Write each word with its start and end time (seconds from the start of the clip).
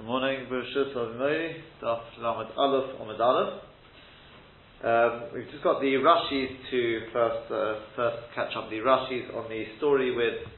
Good 0.00 0.06
morning, 0.06 0.46
Bereshus 0.50 0.96
Avimori, 0.96 1.56
Daf 1.82 2.00
Lamed 2.16 2.52
Aleph 2.56 2.98
Omid 3.02 3.20
Aleph. 3.20 3.60
Um, 4.82 5.28
we've 5.34 5.50
just 5.50 5.62
got 5.62 5.82
the 5.82 5.88
Rashis 5.88 6.56
to 6.70 7.00
first 7.12 7.52
uh, 7.52 7.74
first 7.94 8.16
catch 8.34 8.56
up 8.56 8.70
the 8.70 8.76
Rashis 8.76 9.28
on 9.36 9.50
the 9.50 9.66
story 9.76 10.16
with 10.16 10.48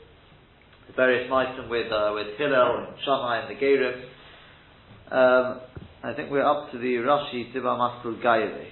the 0.86 0.92
various 0.94 1.28
Meisim 1.28 1.68
with 1.68 1.90
uh, 1.90 2.12
with 2.14 2.38
Hillel 2.38 2.86
and 2.86 2.96
Shammai 3.04 3.40
and 3.40 3.50
the 3.50 3.60
Gerim. 3.60 4.04
Um, 5.10 5.60
I 6.04 6.14
think 6.14 6.30
we're 6.30 6.46
up 6.46 6.70
to 6.70 6.78
the 6.78 6.94
Rashi 6.98 7.52
Tiba 7.52 7.76
Mastul 7.76 8.22
Gaire. 8.22 8.68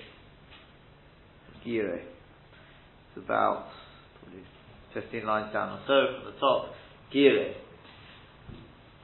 Gire. 1.65 1.97
It's 1.97 3.25
about 3.25 3.67
probably 4.23 4.45
15 4.95 5.27
lines 5.27 5.53
down 5.53 5.81
or 5.81 5.81
so 5.89 6.23
from 6.23 6.33
the 6.33 6.39
top. 6.39 6.75
Gire. 7.13 7.55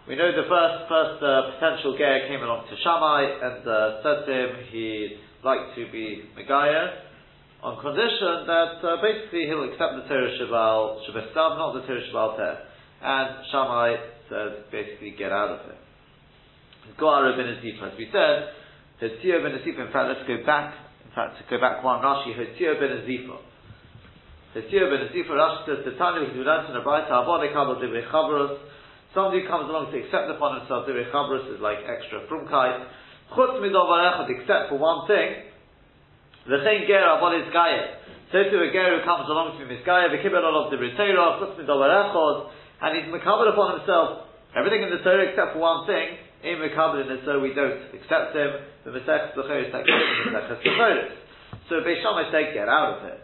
We 0.07 0.15
know 0.15 0.31
the 0.31 0.47
first 0.47 0.87
first 0.87 1.19
uh, 1.19 1.59
potential 1.59 1.99
ger 1.99 2.31
came 2.31 2.39
along 2.39 2.71
to 2.71 2.79
Shammai 2.79 3.27
and 3.27 3.67
uh, 3.67 3.99
said 4.07 4.23
to 4.23 4.31
him 4.31 4.51
he'd 4.71 5.19
like 5.43 5.75
to 5.75 5.83
be 5.91 6.23
Megaya 6.39 7.11
on 7.59 7.83
condition 7.83 8.47
that 8.47 8.79
uh, 8.87 9.03
basically 9.03 9.51
he'll 9.51 9.67
accept 9.67 9.99
the 9.99 10.07
Torah 10.07 10.31
Shabbat 10.39 11.11
Shabbat 11.11 11.59
not 11.59 11.75
the 11.75 11.83
Torah 11.91 12.07
Shabbat 12.07 12.37
Ter. 12.39 12.55
And 13.03 13.51
Shammai 13.51 13.99
says 14.31 14.71
basically 14.71 15.11
get 15.19 15.35
out 15.35 15.59
of 15.59 15.75
it. 15.75 15.79
Goara 16.95 17.35
ben 17.35 17.59
Azif, 17.59 17.83
as 17.83 17.99
we 17.99 18.07
said, 18.15 18.55
Hitzio 19.03 19.43
ben 19.43 19.59
Azif, 19.59 19.75
in 19.75 19.91
fact 19.91 20.07
let's 20.07 20.23
go 20.23 20.39
back, 20.47 20.71
in 21.03 21.11
fact 21.19 21.35
to 21.39 21.43
go 21.51 21.59
back 21.59 21.83
one 21.83 21.99
Rashi, 21.99 22.31
Hitzio 22.31 22.79
ben 22.79 23.03
Azifa. 23.03 23.43
Hitzio 24.55 24.87
ben 24.87 25.03
Azifa, 25.11 25.35
Rashi 25.35 25.67
says, 25.67 25.83
the 25.83 25.99
Tanya, 25.99 26.31
we 26.31 26.47
learned 26.47 26.71
in 26.71 26.77
a 26.79 26.83
bright 26.87 27.11
Abba, 27.11 27.43
Kabbalah, 27.51 27.83
Divrei 27.83 28.07
Chavros, 28.07 28.55
Somebody 29.17 29.49
comes 29.49 29.65
along 29.73 29.89
to 29.89 29.97
accept 29.97 30.29
upon 30.29 30.61
himself 30.61 30.85
the 30.85 30.93
Chabris 30.93 31.49
is 31.49 31.57
like 31.65 31.81
extra 31.89 32.29
frumkeit. 32.29 32.85
Chutz 33.33 33.57
midov 33.65 33.89
except 34.29 34.69
for 34.69 34.77
one 34.77 35.09
thing. 35.09 35.41
V'chein 36.45 36.85
ger 36.85 37.01
avon 37.01 37.33
is 37.41 37.49
gaya. 37.49 37.97
So 38.29 38.45
to 38.45 38.57
a 38.61 38.69
ger 38.69 38.93
who 38.93 39.01
comes 39.09 39.25
along 39.33 39.57
to 39.57 39.65
him 39.65 39.73
is 39.73 39.81
gaya, 39.89 40.13
v'kibel 40.13 40.45
olav 40.45 40.69
the 40.69 40.77
Torah, 40.77 41.41
chutz 41.41 41.57
midov 41.57 41.81
and 42.85 42.91
he's 42.93 43.09
mekabel 43.09 43.57
upon 43.57 43.81
himself 43.81 44.29
everything 44.53 44.85
in 44.85 44.93
the 44.93 45.01
Torah 45.01 45.33
except 45.33 45.57
for 45.57 45.65
one 45.65 45.89
thing. 45.89 46.21
In 46.45 46.61
mekabel 46.61 47.01
in 47.01 47.09
the 47.09 47.17
so 47.25 47.41
we 47.41 47.57
don't 47.57 47.97
accept 47.97 48.37
him. 48.37 48.53
The 48.85 49.01
Mesech 49.01 49.33
Zechor 49.33 49.65
is 49.65 49.73
So 51.73 51.81
Beishamai 51.81 52.31
said, 52.31 52.53
get 52.53 52.69
out 52.69 53.01
of 53.01 53.09
it. 53.09 53.19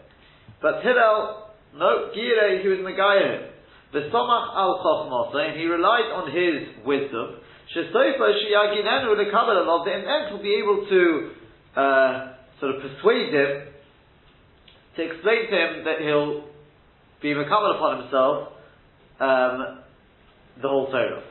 But 0.59 0.81
Hillel, 0.81 1.53
no, 1.77 2.09
Gire, 2.15 2.63
he 2.63 2.67
was 2.67 2.79
Megayah 2.79 3.52
him. 3.93 4.11
V'samach 4.11 4.55
al 4.55 4.79
chokhmasa, 4.83 5.49
and 5.49 5.59
he 5.59 5.65
relied 5.65 6.11
on 6.13 6.31
his 6.31 6.67
wisdom. 6.85 7.35
Shesoifa 7.75 8.19
sheyaginenu 8.19 9.15
lekabel 9.15 9.65
alav, 9.65 9.87
and 9.87 10.05
then 10.05 10.33
will 10.33 10.41
be 10.41 10.55
able 10.55 10.85
to 10.89 11.31
uh, 11.79 12.33
sort 12.59 12.75
of 12.75 12.81
persuade 12.81 13.33
him 13.33 13.73
to 14.95 15.01
explain 15.01 15.49
to 15.49 15.55
him 15.55 15.83
that 15.85 16.01
he'll 16.01 16.43
be 17.21 17.33
mekabel 17.33 17.75
upon 17.75 18.01
himself 18.03 18.49
um, 19.19 19.79
the 20.61 20.67
whole 20.67 20.91
Torah. 20.91 21.23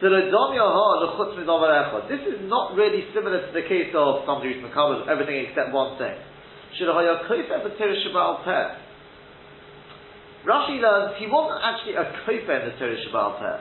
This 0.00 0.12
is 2.22 2.40
not 2.46 2.76
really 2.76 3.04
similar 3.14 3.46
to 3.46 3.52
the 3.52 3.62
case 3.62 3.92
of 3.96 4.24
somebody 4.26 4.52
who's 4.54 4.62
mekabel 4.62 5.08
everything 5.08 5.46
except 5.48 5.72
one 5.72 5.96
thing. 5.98 6.14
Rashi 10.48 10.80
learns 10.80 11.20
he 11.20 11.26
wasn't 11.28 11.60
actually 11.60 11.92
a 12.00 12.08
kofer 12.24 12.56
in 12.56 12.72
the 12.72 12.74
Torah 12.80 12.96
Shabbal 12.96 13.36
Peh. 13.36 13.60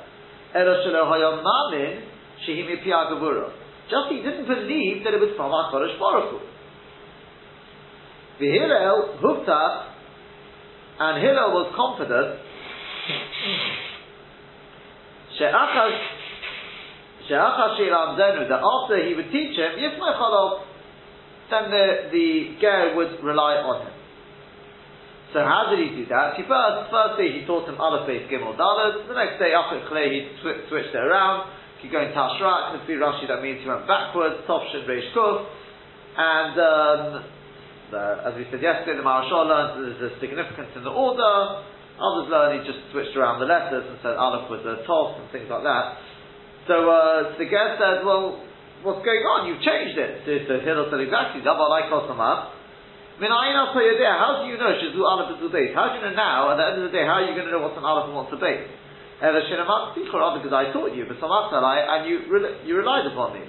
Just 3.89 4.07
he 4.09 4.17
didn't 4.23 4.47
believe 4.47 5.03
that 5.03 5.13
it 5.13 5.19
was 5.19 5.35
from 5.35 5.51
HaKadosh 5.51 5.99
Baruch 5.99 6.31
Hu. 6.31 6.39
The 8.39 8.49
Hillel 8.51 9.19
Hufta, 9.19 9.83
and 10.99 11.21
Hillel 11.21 11.51
was 11.51 11.73
confident 11.75 12.39
that 18.47 18.61
after 18.63 18.97
he 19.05 19.13
would 19.13 19.31
teach 19.31 19.57
him, 19.57 19.71
then 21.49 21.63
the, 21.71 22.09
the 22.11 22.55
Ger 22.61 22.95
would 22.95 23.23
rely 23.23 23.55
on 23.55 23.87
him. 23.87 23.96
So 25.35 25.43
how 25.43 25.67
did 25.67 25.83
he 25.83 25.91
do 25.91 26.07
that? 26.07 26.39
He 26.39 26.47
first, 26.47 26.87
first 26.87 27.19
day 27.19 27.35
he 27.35 27.43
taught 27.43 27.67
him 27.67 27.75
Aleph 27.75 28.07
Beis 28.07 28.31
Gimel 28.31 28.55
Dalet. 28.55 29.07
The 29.11 29.17
next 29.17 29.43
day 29.43 29.51
after 29.51 29.83
Chlei 29.91 30.07
he 30.07 30.19
sw- 30.39 30.63
switched 30.71 30.95
it 30.95 31.03
around. 31.03 31.51
He 31.83 31.91
go 31.91 31.99
in 31.99 32.15
Tashrak. 32.15 32.71
Could 32.73 32.87
be 32.87 32.95
Rashi 32.95 33.27
that 33.27 33.43
means 33.43 33.59
he 33.59 33.67
went 33.67 33.85
backwards. 33.85 34.39
Topshin 34.47 34.87
Reish 34.87 35.11
Kuf. 35.11 35.45
And 36.17 36.55
um, 36.55 36.99
the, 37.91 38.01
as 38.23 38.33
we 38.39 38.47
said 38.49 38.63
yesterday, 38.63 38.97
the 38.97 39.05
Maharshal 39.05 39.45
learned 39.45 39.99
there's 39.99 40.11
a 40.11 40.19
significance 40.23 40.71
in 40.79 40.83
the 40.87 40.95
order. 40.95 41.61
Others 41.97 42.25
learn 42.31 42.47
he 42.57 42.61
just 42.63 42.81
switched 42.95 43.13
around 43.17 43.43
the 43.43 43.49
letters 43.49 43.83
and 43.83 43.97
said 44.01 44.15
Aleph 44.15 44.49
was 44.49 44.63
a 44.63 44.85
Tov 44.87 45.21
and 45.21 45.27
things 45.35 45.49
like 45.49 45.65
that. 45.65 45.97
So, 46.71 46.87
uh, 46.87 47.37
the 47.37 47.45
guest 47.45 47.79
said, 47.79 48.05
well, 48.05 48.43
what's 48.83 49.03
going 49.03 49.23
on? 49.23 49.47
You've 49.49 49.63
changed 49.63 49.97
it. 49.97 50.23
So, 50.23 50.31
so 50.45 50.53
Hillel 50.61 50.87
said 50.91 51.01
exactly, 51.03 51.41
Dabar 51.41 51.69
like 51.69 51.89
Kosamah. 51.89 52.56
How 53.17 54.45
do 54.45 54.49
you 54.49 54.61
know 54.61 54.71
Shazu 54.77 55.01
Aleph 55.01 55.41
is 55.41 55.49
base? 55.49 55.73
How 55.73 55.89
do 55.89 55.97
you 55.97 56.05
know 56.05 56.13
now, 56.13 56.53
at 56.53 56.61
the 56.61 56.65
end 56.69 56.77
of 56.85 56.85
the 56.85 56.93
day, 56.93 57.01
how 57.01 57.17
are 57.17 57.25
you 57.25 57.33
going 57.33 57.49
to 57.49 57.53
know 57.53 57.65
what's 57.65 57.77
an 57.77 57.85
Aleph 57.85 58.13
and 58.13 58.15
what's 58.17 58.29
a 58.29 58.37
base? 58.37 58.69
Because 59.17 60.53
I 60.53 60.69
taught 60.69 60.93
you, 60.93 61.09
but 61.09 61.17
some 61.17 61.33
and 61.33 62.01
you, 62.05 62.21
you 62.69 62.77
relied 62.77 63.09
upon 63.09 63.33
me. 63.33 63.41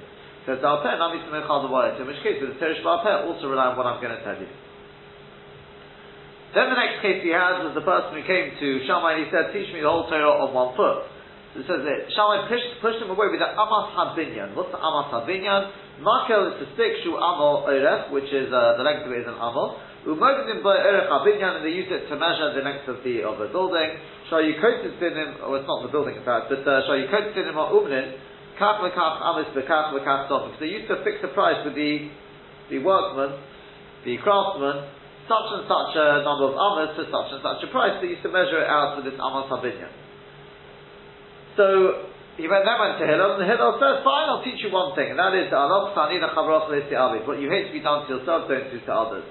Says 0.49 0.65
Dalpeh, 0.65 0.97
Nami 0.97 1.21
in 1.21 2.07
which 2.09 2.25
case, 2.25 2.41
the 2.41 2.57
Teresh 2.57 2.81
Balpeh, 2.81 3.29
also 3.29 3.53
rely 3.53 3.69
on 3.69 3.77
what 3.77 3.85
I'm 3.85 4.01
going 4.01 4.17
to 4.17 4.25
tell 4.25 4.41
you. 4.41 4.49
Then 6.57 6.73
the 6.73 6.81
next 6.81 7.05
case 7.05 7.21
he 7.21 7.29
has 7.29 7.61
was 7.61 7.77
the 7.77 7.85
person 7.85 8.17
who 8.17 8.25
came 8.25 8.57
to 8.57 8.69
Shammai 8.89 9.21
and 9.21 9.21
he 9.21 9.29
said, 9.29 9.53
Teach 9.53 9.69
me 9.77 9.85
the 9.85 9.91
whole 9.93 10.09
Torah 10.09 10.49
on 10.49 10.57
one 10.57 10.73
foot. 10.73 11.05
So 11.53 11.61
it 11.61 11.69
says 11.69 11.85
Shammai 12.17 12.49
pushed, 12.49 12.81
pushed 12.81 13.05
him 13.05 13.13
away 13.13 13.29
with 13.29 13.45
the 13.45 13.53
Amas 13.53 13.93
Habinyan. 13.93 14.57
What's 14.57 14.73
the 14.73 14.81
Amas 14.81 15.13
Habinyan? 15.13 15.69
Makel 15.99 16.55
is 16.55 16.57
the 16.63 16.69
stick, 16.79 17.03
shu 17.03 17.19
amo 17.19 17.67
erech, 17.67 18.15
which 18.15 18.31
is 18.31 18.47
uh, 18.55 18.79
the 18.79 18.87
length 18.87 19.03
of 19.07 19.11
it 19.11 19.27
is 19.27 19.29
an 19.29 19.35
amo. 19.35 19.83
Umogdim 20.07 20.63
by 20.63 20.79
erech 20.79 21.11
abinyan, 21.11 21.59
and 21.59 21.65
they 21.67 21.75
use 21.75 21.91
it 21.91 22.07
to 22.07 22.15
measure 22.15 22.55
the 22.55 22.63
length 22.63 22.87
of 22.87 23.03
the 23.03 23.27
of 23.27 23.43
the 23.43 23.51
building. 23.51 23.99
Shall 24.31 24.39
you 24.39 24.55
coat 24.63 24.87
it 24.87 24.95
in 24.95 25.15
him? 25.19 25.43
Oh, 25.43 25.59
it's 25.59 25.67
not 25.67 25.83
the 25.83 25.91
building 25.91 26.15
in 26.15 26.23
fact, 26.23 26.55
but 26.55 26.63
uh, 26.63 26.87
shall 26.87 26.95
you 26.95 27.11
coat 27.11 27.35
it 27.35 27.37
in 27.37 27.51
him 27.51 27.59
or 27.59 27.75
umnin? 27.75 28.15
Kach 28.63 28.79
lekach 28.79 29.19
amis 29.27 29.51
bekach 29.59 29.91
lekach 29.91 30.31
Because 30.31 30.61
they 30.63 30.71
used 30.71 30.87
to 30.87 31.03
fix 31.03 31.19
the 31.19 31.35
price 31.35 31.59
with 31.67 31.75
the 31.75 32.15
the 32.71 32.79
workman, 32.79 33.43
the 34.07 34.23
craftsman, 34.23 34.87
such 35.27 35.49
and 35.51 35.67
such 35.67 35.93
a 35.99 36.23
number 36.23 36.47
of 36.47 36.55
amas 36.55 36.95
for 36.95 37.11
such 37.11 37.29
and 37.35 37.43
such 37.43 37.61
a 37.67 37.69
price. 37.75 37.99
They 37.99 38.15
used 38.15 38.23
to 38.23 38.31
measure 38.31 38.63
it 38.63 38.71
out 38.71 39.03
with 39.03 39.11
this 39.11 39.19
amas 39.19 39.51
habinyan. 39.51 39.91
So 41.59 42.07
he 42.39 42.47
went, 42.47 42.63
then 42.63 42.79
went 42.79 43.03
to 43.03 43.07
Hillel, 43.07 43.43
and 43.43 43.51
Hillel 43.51 43.83
says, 43.83 44.07
fine, 44.07 44.31
I'll 44.31 44.47
teach 44.47 44.63
you 44.63 44.71
one 44.71 44.95
thing, 44.95 45.11
and 45.11 45.19
that 45.19 45.35
is, 45.35 45.51
what 45.51 47.43
you 47.43 47.51
hate 47.51 47.67
to 47.67 47.75
be 47.75 47.83
done 47.83 48.07
to 48.07 48.15
yourself, 48.15 48.47
don't 48.47 48.71
do 48.71 48.79
to 48.79 48.93
others. 48.95 49.27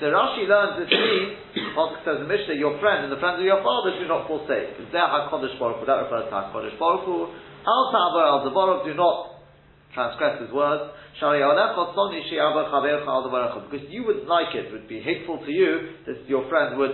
So 0.00 0.06
Rashi 0.10 0.42
learns 0.44 0.76
this 0.76 0.90
means, 0.90 1.38
Pasuk 1.78 2.04
says 2.04 2.20
in 2.20 2.28
Mishnah, 2.28 2.58
your 2.58 2.76
friend 2.82 3.06
and 3.06 3.12
the 3.12 3.16
friends 3.22 3.38
of 3.38 3.46
your 3.46 3.62
father 3.62 3.94
do 3.96 4.08
not 4.10 4.26
forsake. 4.26 4.76
Because 4.76 4.90
they're 4.90 5.06
HaKodesh 5.06 5.54
Baruch 5.56 5.78
Hu, 5.80 5.86
that 5.86 6.02
refers 6.04 6.26
to 6.28 6.34
HaKodesh 6.34 6.76
Baruch 6.76 7.06
Hu. 7.06 7.30
Al 7.64 7.84
Ta'abar 7.94 8.26
Al 8.26 8.42
Zaborov, 8.44 8.84
do 8.84 8.92
not 8.92 9.40
transgress 9.94 10.42
his 10.42 10.50
words. 10.50 10.90
Because 11.14 11.38
you 13.88 14.02
would 14.04 14.26
like 14.26 14.52
it, 14.54 14.72
would 14.72 14.88
be 14.88 15.00
hateful 15.00 15.38
to 15.46 15.52
you, 15.52 15.90
that 16.06 16.26
your 16.26 16.48
friend 16.50 16.76
would 16.76 16.90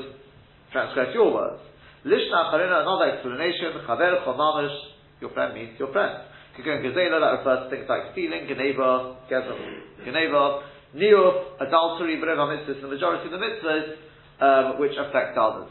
transgress 0.71 1.15
your 1.15 1.33
words. 1.33 1.63
Lishna 2.05 2.49
Charina, 2.49 2.81
another 2.81 3.13
explanation, 3.13 3.77
Chaver 3.85 4.25
Chomamish, 4.25 4.73
your 5.21 5.31
friend 5.31 5.55
means 5.55 5.79
your 5.79 5.93
friend. 5.93 6.25
Kigun 6.57 6.81
Gezela, 6.81 7.21
that 7.21 7.45
refers 7.45 7.69
to 7.69 7.77
things 7.77 7.87
like 7.89 8.13
stealing, 8.13 8.49
Geneva, 8.49 9.17
Geneva, 9.29 10.65
Niyuf, 10.97 11.61
adultery, 11.61 12.19
whatever 12.19 12.49
mitzvahs, 12.49 12.81
the 12.81 12.89
majority 12.89 13.27
of 13.27 13.33
the 13.33 13.39
mitzvahs, 13.39 14.01
um, 14.41 14.81
which 14.81 14.97
affect 14.97 15.37
others. 15.37 15.69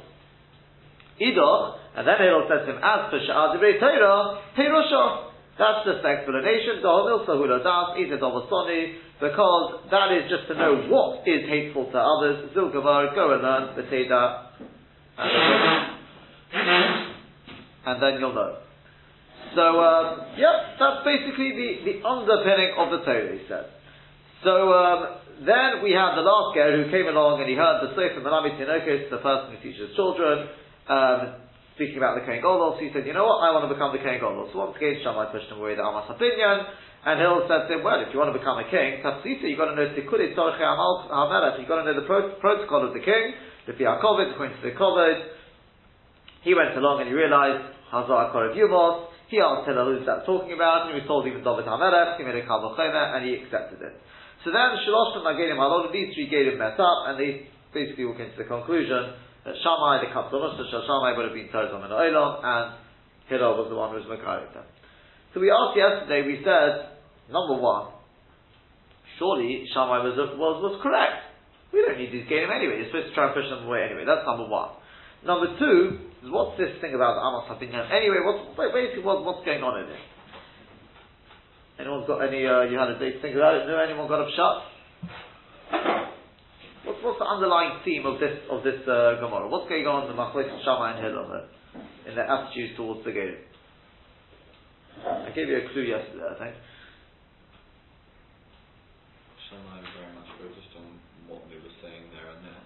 Idoch, 1.20 1.78
and 1.98 2.08
then 2.08 2.16
Hillel 2.22 2.46
says 2.48 2.66
to 2.66 2.72
him, 2.74 2.80
as 2.80 3.10
for 3.10 3.20
Sha'ad 3.20 3.60
Torah, 3.60 4.40
Hirusha. 4.56 5.26
That's 5.58 5.84
just 5.84 6.00
the 6.04 6.08
explanation. 6.08 6.80
Because 9.20 9.68
that 9.92 10.08
is 10.16 10.30
just 10.32 10.48
to 10.48 10.56
know 10.56 10.88
what 10.88 11.28
is 11.28 11.50
hateful 11.50 11.92
to 11.92 11.98
others. 12.00 12.50
Zilgavar, 12.56 13.14
go 13.14 13.34
and 13.34 13.44
learn 13.44 13.76
the 13.76 13.84
Teda 13.84 14.46
and 16.54 18.02
then 18.02 18.20
you'll 18.20 18.34
know. 18.34 18.58
So, 19.56 19.66
um, 19.82 20.38
yeah, 20.38 20.78
that's 20.78 21.02
basically 21.06 21.54
the, 21.58 21.70
the 21.86 21.96
underpinning 22.06 22.78
of 22.78 22.92
the 22.94 23.02
Torah, 23.06 23.34
he 23.34 23.42
said. 23.50 23.66
So, 24.44 24.74
um, 24.74 25.00
then 25.46 25.82
we 25.82 25.96
have 25.96 26.14
the 26.20 26.26
last 26.26 26.54
guy 26.54 26.70
who 26.76 26.92
came 26.92 27.08
along 27.08 27.40
and 27.40 27.48
he 27.50 27.56
heard 27.56 27.82
the 27.82 27.96
Sefer 27.96 28.20
Malami 28.22 28.60
Tinokos, 28.60 29.10
the 29.10 29.24
person 29.24 29.56
who 29.56 29.60
teaches 29.64 29.96
children. 29.96 30.52
Um, 30.86 31.50
speaking 31.80 31.96
about 31.96 32.20
the 32.20 32.28
Kohen 32.28 32.44
so 32.44 32.76
he 32.84 32.92
said, 32.92 33.08
you 33.08 33.16
know 33.16 33.24
what, 33.24 33.40
I 33.40 33.56
want 33.56 33.64
to 33.64 33.72
become 33.72 33.96
the 33.96 34.04
Kohen 34.04 34.20
Gadol. 34.20 34.52
So 34.52 34.60
once 34.60 34.76
again, 34.76 35.00
Shammai 35.00 35.32
pushed 35.32 35.48
him 35.48 35.64
away 35.64 35.80
the 35.80 35.86
Amas 35.88 36.12
Habinyan, 36.12 36.68
and 37.08 37.16
Hill 37.24 37.48
said 37.48 37.72
to 37.72 37.80
him, 37.80 37.88
well, 37.88 38.04
if 38.04 38.12
you 38.12 38.20
want 38.20 38.36
to 38.36 38.38
become 38.38 38.60
a 38.60 38.68
king, 38.68 39.00
Tafsisa, 39.00 39.48
you've 39.48 39.56
got 39.56 39.72
to 39.72 39.80
know 39.80 39.88
Tikuri 39.96 40.36
Torche 40.36 40.60
Hamelech, 40.60 41.56
you've 41.56 41.72
got 41.72 41.80
to 41.80 41.88
know 41.88 41.96
the 41.96 42.04
pro- 42.04 42.36
protocol 42.44 42.84
of 42.84 42.92
the 42.92 43.00
king, 43.00 43.32
the 43.64 43.80
Biakovid, 43.80 44.36
according 44.36 44.60
to 44.60 44.64
the 44.68 44.76
Kovid. 44.76 45.39
He 46.42 46.56
went 46.56 46.76
along 46.78 47.02
and 47.02 47.08
he 47.10 47.16
realized, 47.16 47.76
Hazar 47.92 48.32
Korav 48.32 48.56
Yumos, 48.56 49.12
he 49.30 49.38
asked 49.38 49.70
Hillel 49.70 49.94
who's 49.94 50.06
that 50.10 50.26
talking 50.26 50.58
about, 50.58 50.90
and 50.90 50.98
he 50.98 51.02
was 51.02 51.08
told 51.08 51.30
even 51.30 51.46
David 51.46 51.70
Hamelech, 51.70 52.18
he 52.18 52.26
made 52.26 52.42
a 52.42 52.46
Kavachena, 52.50 53.18
and 53.18 53.30
he 53.30 53.38
accepted 53.38 53.78
it. 53.78 53.94
So 54.42 54.50
then, 54.50 54.74
Shalosh 54.82 55.22
and 55.22 55.26
Nagelim 55.28 55.62
Halol, 55.62 55.94
these 55.94 56.16
three 56.16 56.32
Gelim 56.32 56.58
met 56.58 56.80
up, 56.80 57.12
and 57.12 57.20
they 57.20 57.46
basically 57.70 58.10
all 58.10 58.18
came 58.18 58.34
to 58.34 58.40
the 58.42 58.50
conclusion 58.50 59.14
that 59.46 59.54
Shammai, 59.62 60.02
the 60.02 60.10
Kapsalos, 60.10 60.58
so 60.58 60.66
Shammai 60.66 61.14
would 61.14 61.30
have 61.30 61.38
been 61.38 61.54
Terzom 61.54 61.86
and 61.86 61.94
Olam, 61.94 62.42
and 62.42 62.66
Hillel 63.30 63.62
was 63.62 63.68
the 63.70 63.78
one 63.78 63.94
who 63.94 64.02
was 64.02 64.10
Makariv 64.10 64.50
them. 64.56 64.66
So 65.34 65.40
we 65.44 65.54
asked 65.54 65.78
yesterday, 65.78 66.26
we 66.26 66.42
said, 66.42 66.98
number 67.30 67.62
one, 67.62 67.94
surely 69.22 69.70
Shammai 69.76 70.02
was, 70.02 70.18
was, 70.18 70.58
was 70.58 70.82
correct. 70.82 71.22
We 71.70 71.86
don't 71.86 72.02
need 72.02 72.10
these 72.10 72.26
Gelim 72.26 72.50
anyway, 72.50 72.82
you're 72.82 72.90
supposed 72.90 73.12
to 73.12 73.14
try 73.14 73.30
and 73.30 73.38
push 73.38 73.46
them 73.46 73.70
away 73.70 73.86
anyway, 73.86 74.10
that's 74.10 74.26
number 74.26 74.50
one. 74.50 74.74
Number 75.22 75.54
two, 75.60 76.09
what's 76.28 76.58
this 76.60 76.76
thing 76.82 76.96
about 76.96 77.16
the 77.16 77.24
Amos 77.24 77.48
Habinyan? 77.48 77.88
Anyway, 77.92 78.20
what's, 78.26 78.58
basically 78.74 79.04
what, 79.04 79.24
what's 79.24 79.46
going 79.46 79.64
on 79.64 79.86
in 79.86 79.88
it? 79.88 80.04
Anyone's 81.80 82.08
got 82.08 82.20
any, 82.20 82.44
uh, 82.44 82.68
you 82.68 82.76
had 82.76 82.92
a 82.92 83.00
think 83.00 83.36
about 83.36 83.56
it? 83.56 83.68
No, 83.68 83.80
anyone 83.80 84.08
got 84.08 84.20
up 84.20 84.32
shut? 84.36 84.70
What's, 86.90 87.04
what's 87.04 87.20
the 87.20 87.28
underlying 87.28 87.84
theme 87.84 88.08
of 88.08 88.18
this 88.24 88.34
of 88.48 88.64
this 88.64 88.80
uh, 88.88 89.20
Gemara? 89.20 89.46
What's 89.52 89.68
going 89.68 89.84
on 89.84 90.08
in 90.08 90.16
the 90.16 90.18
Machloek 90.18 90.48
Shammai 90.64 90.96
and 90.96 91.00
Hillel 91.04 91.46
in 92.08 92.16
their 92.16 92.26
attitudes 92.26 92.74
towards 92.80 93.04
the 93.04 93.12
game? 93.12 93.38
I 95.06 95.30
gave 95.36 95.52
you 95.52 95.60
a 95.60 95.70
clue 95.70 95.86
yesterday, 95.86 96.26
I 96.26 96.36
think. 96.40 96.56
Shammai 99.52 99.86
was 99.86 99.92
very 100.02 100.14
much 100.18 100.30
focused 100.40 100.74
on 100.82 100.88
what 101.30 101.46
they 101.52 101.60
were 101.60 101.78
saying 101.84 102.10
there 102.16 102.32
and 102.32 102.42
then, 102.42 102.64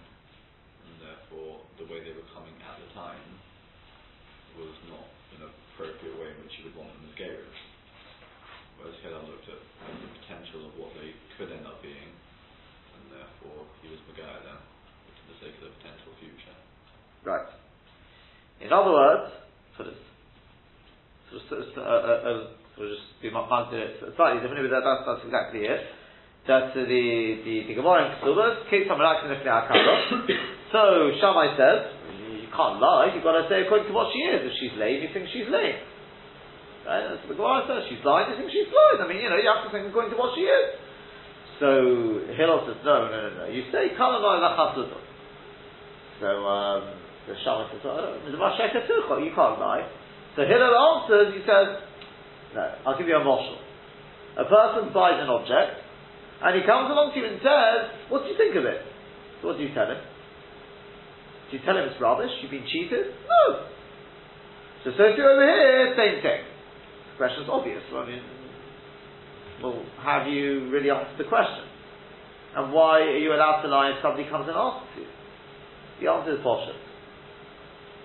and 0.88 0.94
therefore 1.02 1.66
the 1.82 1.90
way 1.92 2.06
they 2.06 2.16
were 2.16 2.30
coming 2.32 2.54
at 2.64 2.80
the 2.80 2.90
time 2.96 3.28
was 4.56 4.78
not 4.94 5.10
an 5.36 5.52
appropriate 5.52 6.16
way 6.16 6.32
in 6.32 6.38
which 6.48 6.54
you 6.62 6.70
would 6.70 6.78
want 6.78 6.96
them 6.96 7.12
as 7.12 7.14
Geras. 7.20 7.60
Whereas 8.78 8.98
Hillel 9.04 9.26
looked 9.26 9.52
at 9.52 9.60
the 9.60 10.10
potential 10.22 10.70
of 10.70 10.80
what 10.80 10.96
they 10.96 11.18
could 11.36 11.52
end 11.52 11.66
up 11.66 11.82
being 11.84 12.14
therefore 13.14 13.70
he 13.86 13.88
was 13.94 14.02
Megaya 14.10 14.42
them 14.42 14.62
for 15.06 15.26
the 15.30 15.38
sake 15.38 15.56
of 15.62 15.70
the 15.70 15.74
potential 15.78 16.12
future. 16.18 16.58
Right. 17.24 17.48
In 18.60 18.72
other 18.72 18.92
words, 18.92 19.32
for 19.76 19.84
this, 19.84 19.96
so, 21.32 21.40
so, 21.50 21.56
so, 21.74 21.82
uh, 21.82 21.88
uh, 21.88 22.30
uh, 22.30 22.40
we'll 22.78 22.92
just 22.92 23.08
be 23.24 23.32
slightly 23.32 24.40
different, 24.44 24.70
but 24.70 24.84
that's, 24.84 25.04
that's 25.08 25.24
exactly 25.26 25.66
it. 25.66 25.82
That 26.46 26.76
uh, 26.76 26.84
the, 26.84 27.04
the, 27.48 27.56
the 27.72 27.76
Gemara 27.80 28.12
in 28.12 28.20
Kesubas, 28.20 28.68
Kate 28.70 28.86
Samarak 28.86 29.24
in 29.24 29.32
the 29.32 29.40
So 30.76 30.82
Shammai 31.24 31.56
says, 31.56 31.80
you 32.44 32.52
can't 32.52 32.84
lie, 32.84 33.16
you've 33.16 33.24
got 33.24 33.40
to 33.40 33.48
say 33.48 33.64
according 33.64 33.88
to 33.88 33.96
what 33.96 34.12
she 34.12 34.20
is. 34.28 34.52
If 34.52 34.54
she's 34.60 34.76
lame, 34.76 35.00
you 35.00 35.10
think 35.16 35.32
she's 35.32 35.48
lame. 35.48 35.80
Right? 36.84 37.08
That's 37.08 37.24
the 37.24 37.40
Gemara 37.40 37.64
says. 37.66 37.88
She's 37.88 38.04
blind, 38.04 38.36
you 38.36 38.36
think 38.36 38.52
she's 38.52 38.68
blind. 38.68 39.00
I 39.00 39.08
mean, 39.08 39.24
you 39.24 39.32
know, 39.32 39.40
you 39.40 39.48
have 39.48 39.64
to 39.64 39.72
think 39.72 39.88
according 39.88 40.12
to 40.12 40.20
what 40.20 40.36
she 40.36 40.44
is. 40.44 40.68
So 41.64 41.72
Hillel 42.36 42.68
says, 42.68 42.84
no, 42.84 43.08
no, 43.08 43.16
no, 43.16 43.30
no. 43.42 43.46
You 43.48 43.64
say 43.72 43.96
kalamai 43.96 44.44
lachasudah. 44.44 45.13
So 46.20 46.28
um, 46.28 46.94
the 47.28 47.36
Shammai 47.44 47.72
says, 47.72 47.82
oh, 47.86 49.18
you 49.18 49.32
can't 49.34 49.60
lie. 49.60 49.88
So 50.36 50.42
Hillel 50.44 50.74
answers, 50.74 51.34
he 51.34 51.42
says, 51.46 51.82
no, 52.56 52.66
I'll 52.86 52.98
give 52.98 53.08
you 53.08 53.16
a 53.16 53.24
moshel. 53.24 53.58
A 54.38 54.46
person 54.46 54.94
buys 54.94 55.22
an 55.22 55.30
object, 55.30 55.78
and 56.42 56.58
he 56.58 56.66
comes 56.66 56.90
along 56.90 57.14
to 57.14 57.20
you 57.22 57.26
and 57.30 57.40
says, 57.42 58.10
what 58.10 58.26
do 58.26 58.30
you 58.30 58.38
think 58.38 58.58
of 58.58 58.66
it? 58.66 58.82
So 59.42 59.54
what 59.54 59.58
do 59.58 59.64
you 59.64 59.74
tell 59.74 59.86
him? 59.86 60.02
Do 61.50 61.58
you 61.58 61.64
tell 61.66 61.78
him 61.78 61.86
it's 61.86 62.02
rubbish? 62.02 62.32
You've 62.42 62.50
been 62.50 62.66
cheated? 62.66 63.14
No. 63.30 63.70
So, 64.84 64.92
so 64.98 65.04
over 65.06 65.46
here, 65.46 65.94
same 65.96 66.22
thing. 66.26 66.42
The 66.44 67.18
question's 67.18 67.48
obvious. 67.48 67.84
I 67.94 68.06
mean, 68.10 68.24
well, 69.62 69.86
have 70.02 70.28
you 70.28 70.70
really 70.70 70.90
answered 70.90 71.18
the 71.18 71.30
question? 71.30 71.64
And 72.56 72.74
why 72.74 73.00
are 73.02 73.18
you 73.18 73.34
allowed 73.34 73.62
to 73.62 73.68
lie 73.68 73.94
if 73.96 74.02
somebody 74.02 74.28
comes 74.30 74.48
and 74.50 74.58
asks 74.58 74.90
you? 74.98 75.06
The 76.04 76.12
answer 76.12 76.36
is 76.36 76.44
Poshet. 76.44 76.76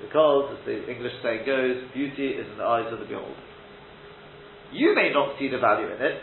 Because, 0.07 0.55
as 0.55 0.63
the 0.63 0.87
English 0.87 1.19
saying 1.19 1.43
goes, 1.43 1.83
beauty 1.91 2.39
is 2.39 2.47
in 2.47 2.55
the 2.55 2.63
eyes 2.63 2.87
of 2.95 3.03
the 3.03 3.11
beholder. 3.11 3.43
You 4.71 4.95
may 4.95 5.11
not 5.11 5.35
see 5.35 5.51
the 5.51 5.59
value 5.59 5.91
in 5.91 5.99
it, 5.99 6.23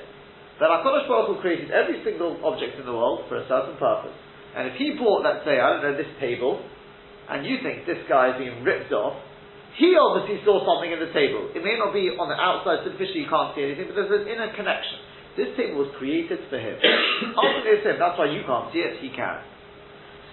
but 0.56 0.72
HaKadosh 0.72 1.12
Baruch 1.12 1.36
Hu 1.36 1.44
created 1.44 1.76
every 1.76 2.00
single 2.08 2.40
object 2.48 2.80
in 2.80 2.88
the 2.88 2.96
world 2.96 3.28
for 3.28 3.36
a 3.36 3.46
certain 3.52 3.76
purpose. 3.76 4.16
And 4.56 4.72
if 4.72 4.80
he 4.80 4.96
bought, 4.96 5.28
let's 5.28 5.44
say, 5.44 5.60
I 5.60 5.76
don't 5.76 5.84
know, 5.84 6.00
this 6.00 6.08
table, 6.24 6.64
and 7.28 7.44
you 7.44 7.60
think 7.60 7.84
this 7.84 8.00
guy 8.08 8.32
is 8.32 8.40
being 8.40 8.64
ripped 8.64 8.96
off, 8.96 9.20
he 9.76 10.00
obviously 10.00 10.40
saw 10.48 10.64
something 10.64 10.88
in 10.88 11.04
the 11.04 11.12
table. 11.12 11.52
It 11.52 11.60
may 11.60 11.76
not 11.76 11.92
be 11.92 12.08
on 12.16 12.32
the 12.32 12.40
outside, 12.40 12.88
superficially 12.88 13.28
you 13.28 13.32
can't 13.32 13.52
see 13.52 13.68
anything, 13.68 13.92
but 13.92 14.00
there's 14.00 14.24
an 14.24 14.32
inner 14.32 14.56
connection. 14.56 15.04
This 15.36 15.52
table 15.60 15.84
was 15.84 15.92
created 16.00 16.40
for 16.48 16.56
him. 16.56 16.80
Ultimately, 17.36 17.76
it's 17.76 17.84
him. 17.84 18.00
That's 18.00 18.16
why 18.16 18.32
you 18.32 18.48
can't 18.48 18.72
see 18.72 18.80
it. 18.80 19.04
He 19.04 19.12
can. 19.12 19.44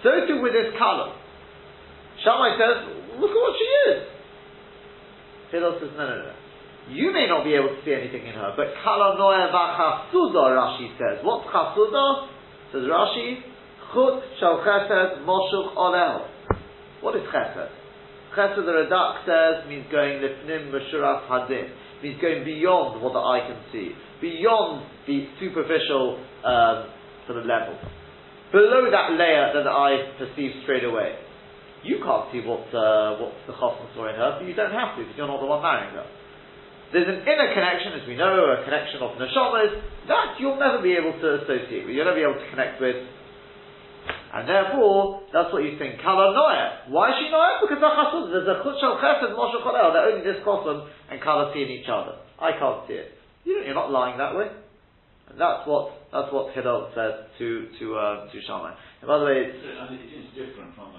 So 0.07 0.23
too 0.23 0.39
with 0.39 0.55
this 0.55 0.71
color. 0.79 1.19
Shammai 2.23 2.57
says, 2.57 2.75
"Look 3.19 3.31
at 3.31 3.41
what 3.41 3.55
she 3.57 3.69
is." 3.91 4.03
Hillel 5.51 5.79
says, 5.79 5.89
"No, 5.97 6.07
no, 6.07 6.15
no. 6.23 6.33
You 6.89 7.11
may 7.11 7.27
not 7.27 7.43
be 7.43 7.53
able 7.53 7.69
to 7.69 7.81
see 7.85 7.93
anything 7.93 8.25
in 8.25 8.33
her, 8.33 8.53
but 8.55 8.73
kala 8.83 9.15
noya 9.15 9.51
v'chasuda." 9.51 10.43
Rashi 10.55 10.97
says, 10.97 11.23
"What's 11.23 11.47
chasuda?" 11.47 12.27
Says 12.71 12.83
Rashi, 12.83 13.43
"Chut 13.93 14.23
shal 14.39 14.59
chesed 14.59 15.23
moshuch 15.25 15.75
olel." 15.75 16.27
What 17.01 17.15
is 17.15 17.23
chesed? 17.23 17.69
Chesed, 18.35 18.55
the 18.55 18.71
Radak 18.71 19.25
says, 19.25 19.69
means 19.69 19.85
going 19.91 20.19
lifnim 20.19 20.71
mashuras 20.71 21.27
hadin, 21.27 21.69
means 22.01 22.19
going 22.19 22.43
beyond 22.43 23.01
what 23.01 23.13
the 23.13 23.19
eye 23.19 23.45
can 23.47 23.59
see 23.71 23.93
beyond 24.23 24.87
the 25.05 25.27
superficial 25.37 26.15
um, 26.47 26.87
sort 27.27 27.39
of 27.39 27.45
level. 27.45 27.75
Below 28.55 28.87
that 28.87 29.11
layer 29.19 29.51
that 29.51 29.63
the 29.67 29.69
eye 29.69 30.15
perceives 30.17 30.63
straight 30.63 30.85
away. 30.87 31.19
You 31.83 31.99
can't 31.99 32.31
see 32.31 32.39
what, 32.39 32.63
uh, 32.71 33.19
what 33.19 33.35
the 33.43 33.53
chosn 33.59 33.91
saw 33.91 34.07
in 34.07 34.15
her, 34.15 34.39
but 34.39 34.47
you 34.47 34.55
don't 34.55 34.71
have 34.71 34.95
to 34.95 35.03
because 35.03 35.19
you're 35.19 35.27
not 35.27 35.43
the 35.43 35.47
one 35.47 35.59
marrying 35.59 35.91
her. 35.91 36.07
There's 36.95 37.09
an 37.09 37.25
inner 37.25 37.49
connection, 37.51 37.97
as 37.97 38.07
we 38.07 38.15
know, 38.15 38.31
a 38.53 38.63
connection 38.63 39.01
of 39.01 39.17
neshamas, 39.17 39.81
that 40.07 40.37
you'll 40.39 40.61
never 40.61 40.79
be 40.79 40.93
able 40.93 41.11
to 41.11 41.43
associate 41.43 41.89
with, 41.89 41.97
you'll 41.97 42.05
never 42.05 42.21
be 42.21 42.27
able 42.27 42.39
to 42.39 42.49
connect 42.53 42.79
with. 42.79 42.95
And 44.33 44.47
therefore, 44.47 45.25
that's 45.33 45.51
what 45.51 45.65
you 45.65 45.75
think, 45.77 45.99
kala 46.01 46.31
noya. 46.31 46.93
Why 46.93 47.11
is 47.11 47.15
she 47.19 47.27
noya? 47.33 47.65
Because 47.65 47.81
there's 47.81 48.47
a 48.47 48.61
chut 48.61 48.77
shal 48.79 49.01
chesed 49.01 49.33
moshe 49.33 49.57
they're 49.57 50.07
only 50.07 50.23
this 50.23 50.39
chosn 50.45 50.87
and 51.11 51.17
kala 51.19 51.51
see 51.53 51.65
in 51.65 51.69
each 51.69 51.89
other. 51.89 52.21
I 52.39 52.53
can't 52.57 52.87
see 52.87 52.95
it. 52.95 53.11
You 53.43 53.59
are 53.67 53.73
not 53.73 53.91
lying 53.91 54.17
that 54.17 54.35
way. 54.35 54.47
And 55.29 55.39
that's 55.39 55.67
what 55.67 55.91
that's 56.11 56.31
what 56.31 56.53
Hillel 56.53 56.91
said 56.93 57.33
to 57.39 57.47
to 57.79 57.85
uh, 57.95 58.31
to 58.31 58.37
Shammai. 58.45 58.75
And 59.01 59.07
by 59.07 59.17
the 59.17 59.25
way, 59.25 59.49
it's, 59.49 59.57
it 59.57 60.13
is 60.13 60.27
different 60.37 60.75
from 60.75 60.93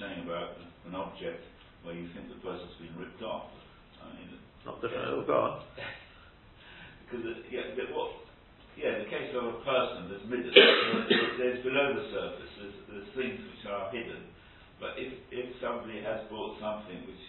saying 0.00 0.24
about 0.26 0.60
an 0.86 0.94
object 0.94 1.42
where 1.82 1.94
you 1.94 2.08
think 2.14 2.28
the 2.28 2.40
person's 2.42 2.74
been 2.80 2.94
ripped 2.98 3.22
off. 3.22 3.50
I 4.02 4.12
mean, 4.16 4.36
not 4.64 4.80
the 4.80 4.88
Yeah. 4.92 5.12
Oh, 5.12 5.24
go 5.26 5.62
because 7.06 7.22
it, 7.22 7.38
yeah, 7.54 7.70
what 7.94 8.26
yeah, 8.74 9.00
in 9.00 9.08
the 9.08 9.10
case 9.10 9.32
of 9.32 9.40
a 9.40 9.58
person 9.64 10.12
that's 10.12 10.26
midden, 10.28 10.52
there's, 11.40 11.64
below 11.64 11.96
the 11.96 12.04
surface, 12.12 12.52
there's, 12.60 12.76
there's 12.92 13.10
things 13.16 13.40
which 13.40 13.64
are 13.64 13.88
hidden. 13.88 14.28
But 14.76 15.00
if, 15.00 15.16
if 15.32 15.56
somebody 15.64 16.04
has 16.04 16.28
bought 16.28 16.60
something 16.60 17.08
which 17.08 17.24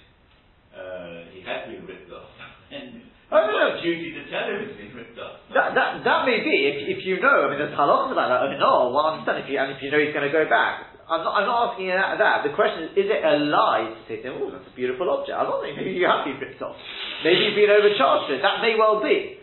uh, 0.76 1.32
he 1.32 1.40
had 1.48 1.72
been 1.72 1.88
ripped 1.88 2.12
off, 2.12 2.28
then 2.72 3.08
Oh, 3.32 3.44
no, 3.44 3.76
no. 3.76 3.80
duty 3.84 4.16
to 4.16 4.24
tell 4.32 4.48
him 4.48 4.60
he's 4.68 4.76
been 4.76 4.96
ripped 4.96 5.20
off. 5.20 5.40
That, 5.56 5.76
that, 5.76 6.04
that 6.04 6.22
may 6.28 6.44
be, 6.44 6.68
if, 6.68 7.00
if 7.00 7.00
you 7.08 7.20
know, 7.20 7.48
I 7.48 7.52
mean, 7.52 7.60
there's 7.60 7.76
halachas 7.76 8.12
about 8.16 8.28
that. 8.32 8.40
I 8.44 8.48
mean, 8.52 8.60
no, 8.60 8.92
well, 8.92 9.04
I 9.04 9.20
understand 9.20 9.44
if 9.44 9.52
you, 9.52 9.60
and 9.60 9.72
if 9.76 9.84
you 9.84 9.92
know 9.92 10.00
he's 10.00 10.16
going 10.16 10.28
to 10.28 10.32
go 10.32 10.48
back. 10.48 10.97
I'm 11.08 11.24
not, 11.24 11.34
I'm 11.40 11.48
not 11.48 11.60
asking 11.72 11.88
you 11.88 11.96
that, 11.96 12.20
that. 12.20 12.44
The 12.44 12.52
question 12.52 12.92
is, 12.92 12.92
is 13.00 13.08
it 13.08 13.24
a 13.24 13.40
lie 13.48 13.96
to 13.96 14.02
say 14.12 14.20
oh, 14.28 14.52
that's 14.52 14.68
a 14.68 14.76
beautiful 14.76 15.08
object? 15.08 15.32
I'm 15.40 15.48
not 15.48 15.64
saying 15.64 15.80
maybe 15.80 15.96
you 16.00 16.04
have 16.04 16.28
been 16.28 16.36
ripped 16.36 16.60
off. 16.60 16.76
Maybe 17.24 17.48
you've 17.48 17.56
been 17.56 17.72
overcharged 17.72 18.28
it. 18.36 18.44
That 18.44 18.60
may 18.60 18.76
well 18.76 19.00
be. 19.00 19.40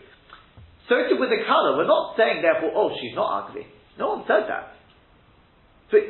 So 0.85 1.09
too 1.09 1.17
with 1.17 1.33
the 1.33 1.41
colour. 1.41 1.73
We're 1.73 1.89
not 1.89 2.13
saying, 2.13 2.45
therefore, 2.45 2.69
oh, 2.77 2.93
she's 3.01 3.17
not 3.17 3.49
ugly. 3.49 3.65
No 3.97 4.13
one 4.13 4.29
said 4.29 4.45
that. 4.45 4.77
But, 5.89 6.05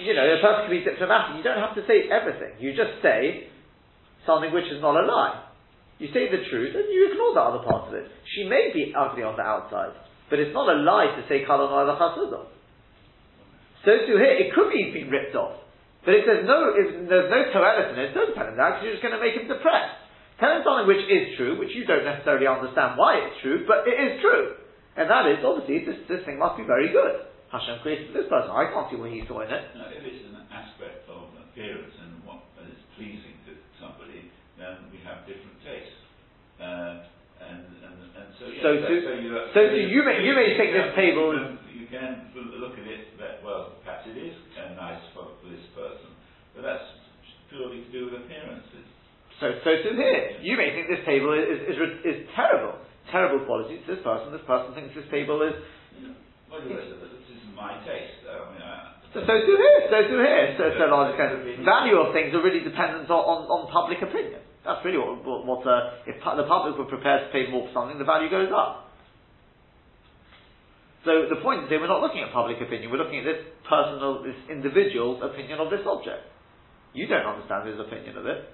you 0.00 0.16
know, 0.16 0.24
a 0.24 0.40
person 0.40 0.64
can 0.64 0.72
be 0.72 0.80
diplomatic. 0.80 1.36
You 1.36 1.44
don't 1.44 1.60
have 1.60 1.76
to 1.76 1.84
say 1.84 2.08
everything. 2.08 2.56
You 2.64 2.72
just 2.72 3.04
say 3.04 3.52
something 4.24 4.48
which 4.48 4.72
is 4.72 4.80
not 4.80 4.96
a 4.96 5.04
lie. 5.04 5.44
You 6.00 6.08
say 6.16 6.32
the 6.32 6.40
truth 6.48 6.72
and 6.72 6.88
you 6.88 7.12
ignore 7.12 7.36
the 7.36 7.44
other 7.44 7.60
part 7.68 7.92
of 7.92 7.94
it. 8.00 8.08
She 8.32 8.48
may 8.48 8.72
be 8.72 8.96
ugly 8.96 9.20
on 9.20 9.36
the 9.36 9.44
outside, 9.44 9.92
but 10.32 10.40
it's 10.40 10.56
not 10.56 10.72
a 10.72 10.80
lie 10.80 11.12
to 11.20 11.28
say 11.28 11.44
kalon 11.44 11.68
So 13.84 13.90
to 13.96 14.12
here, 14.20 14.36
it 14.36 14.52
could 14.52 14.68
be 14.72 14.92
being 14.92 15.08
ripped 15.08 15.34
off. 15.36 15.56
But 16.04 16.16
if 16.16 16.24
there's 16.24 16.44
no, 16.48 16.72
if 16.76 17.08
there's 17.08 17.28
no 17.28 17.40
toilet 17.52 17.92
in 17.92 17.96
it, 18.00 18.12
don't 18.16 18.32
tell 18.32 18.48
him 18.48 18.56
that 18.56 18.80
because 18.80 18.82
you're 18.84 18.96
just 18.96 19.04
going 19.04 19.16
to 19.16 19.20
make 19.20 19.36
him 19.36 19.48
depressed. 19.48 19.96
Tell 20.40 20.56
him 20.56 20.64
something 20.64 20.88
which 20.88 21.04
is 21.04 21.36
true, 21.36 21.60
which 21.60 21.76
you 21.76 21.84
don't 21.84 22.04
necessarily 22.04 22.48
understand 22.48 22.96
why 22.96 23.20
it's 23.20 23.36
true, 23.44 23.68
but 23.68 23.84
it 23.84 23.96
is 24.00 24.20
true. 24.24 24.56
And 24.96 25.08
that 25.12 25.28
is, 25.28 25.44
obviously, 25.44 25.84
this, 25.84 26.00
this 26.08 26.24
thing 26.24 26.40
must 26.40 26.56
be 26.56 26.64
very 26.64 26.88
good. 26.88 27.28
Hashem 27.52 27.84
created 27.84 28.16
this 28.16 28.24
person. 28.32 28.48
I 28.48 28.72
can't 28.72 28.88
see 28.88 28.96
what 28.96 29.12
he 29.12 29.20
saw 29.28 29.44
in 29.44 29.52
it. 29.52 29.62
No, 29.76 29.84
if 29.92 30.00
it's 30.00 30.24
an 30.32 30.40
aspect 30.48 31.04
of 31.12 31.36
appearance 31.36 31.92
and 32.00 32.24
what 32.24 32.40
is 32.64 32.80
pleasing 32.96 33.36
to 33.44 33.52
somebody, 33.76 34.32
then 34.56 34.88
we 34.88 35.04
have 35.04 35.28
different 35.28 35.60
tastes. 35.60 36.00
Uh, 36.56 37.04
and, 37.44 37.64
and, 37.84 37.96
and 38.16 38.28
so, 38.40 38.44
yeah, 38.48 38.60
So 38.64 38.70
so, 38.80 38.88
so 38.88 39.12
you, 39.20 39.28
so 39.52 39.60
to 39.60 39.76
you 39.76 40.00
may- 40.04 40.20
you 40.24 40.32
may 40.36 40.56
think 40.56 40.72
this 40.76 40.92
table 40.96 41.32
can, 41.90 42.30
look 42.34 42.78
at 42.78 42.86
it 42.86 43.18
that 43.18 43.42
well, 43.44 43.76
perhaps 43.84 44.06
it 44.06 44.16
is 44.16 44.34
nice 44.78 45.02
for, 45.12 45.28
for 45.42 45.46
this 45.50 45.66
person, 45.76 46.10
but 46.54 46.62
that's 46.62 46.86
purely 47.50 47.84
to 47.84 47.90
do 47.92 48.00
with 48.08 48.22
appearances. 48.22 48.86
So, 49.42 49.52
so 49.64 49.70
to 49.72 49.90
here. 49.96 50.38
You 50.40 50.56
may 50.56 50.72
think 50.72 50.88
this 50.88 51.04
table 51.04 51.32
is, 51.32 51.64
is, 51.64 51.76
is, 52.04 52.18
terrible. 52.36 52.76
Terrible 53.08 53.44
quality 53.48 53.80
to 53.80 53.86
this 53.88 54.02
person. 54.04 54.30
This 54.30 54.44
person 54.46 54.76
thinks 54.76 54.92
this 54.94 55.08
table 55.10 55.40
is. 55.42 55.56
Well, 56.52 56.60
this 56.62 56.76
is 56.76 57.42
my 57.56 57.80
taste. 57.82 58.20
though. 58.22 58.46
I 58.46 58.52
mean, 58.52 58.62
I, 58.62 59.00
So, 59.16 59.24
so 59.24 59.34
to 59.40 59.52
here. 59.56 59.80
So 59.88 59.98
to 60.12 60.16
here. 60.20 60.46
So, 60.60 60.64
so 60.76 60.84
large 60.92 61.16
extent. 61.16 61.64
Value 61.64 61.96
of 61.98 62.12
things 62.12 62.36
are 62.36 62.44
really 62.44 62.60
dependent 62.60 63.08
on, 63.08 63.22
on, 63.24 63.40
on 63.48 63.60
public 63.72 64.04
opinion. 64.04 64.44
That's 64.60 64.84
really 64.84 65.00
what, 65.00 65.24
what, 65.24 65.40
what 65.48 65.62
uh, 65.64 66.04
if 66.04 66.20
the 66.20 66.44
public 66.44 66.76
were 66.76 66.84
prepared 66.84 67.26
to 67.26 67.28
pay 67.32 67.48
more 67.48 67.64
for 67.66 67.72
something, 67.72 67.96
the 67.96 68.04
value 68.04 68.28
goes 68.28 68.52
up. 68.52 68.89
So 71.04 71.26
the 71.32 71.40
point 71.40 71.64
is 71.64 71.68
here, 71.72 71.80
we're 71.80 71.88
not 71.88 72.02
looking 72.04 72.20
at 72.20 72.32
public 72.32 72.60
opinion, 72.60 72.92
we're 72.92 73.00
looking 73.00 73.24
at 73.24 73.28
this 73.28 73.40
personal, 73.64 74.20
this 74.22 74.36
individual's 74.52 75.24
opinion 75.24 75.56
of 75.58 75.70
this 75.72 75.80
object. 75.88 76.28
You 76.92 77.06
don't 77.08 77.24
understand 77.24 77.68
his 77.68 77.80
opinion 77.80 78.18
of 78.20 78.26
it. 78.26 78.44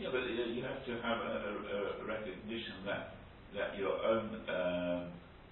Yeah, 0.00 0.08
but 0.10 0.24
you 0.26 0.42
you 0.58 0.62
have 0.64 0.82
to 0.86 0.92
have 1.04 1.18
a, 1.22 1.34
a, 1.44 1.78
a 2.02 2.04
recognition 2.08 2.82
that 2.86 3.14
that 3.54 3.76
your 3.78 3.94
own 3.94 4.26
um, 4.48 5.02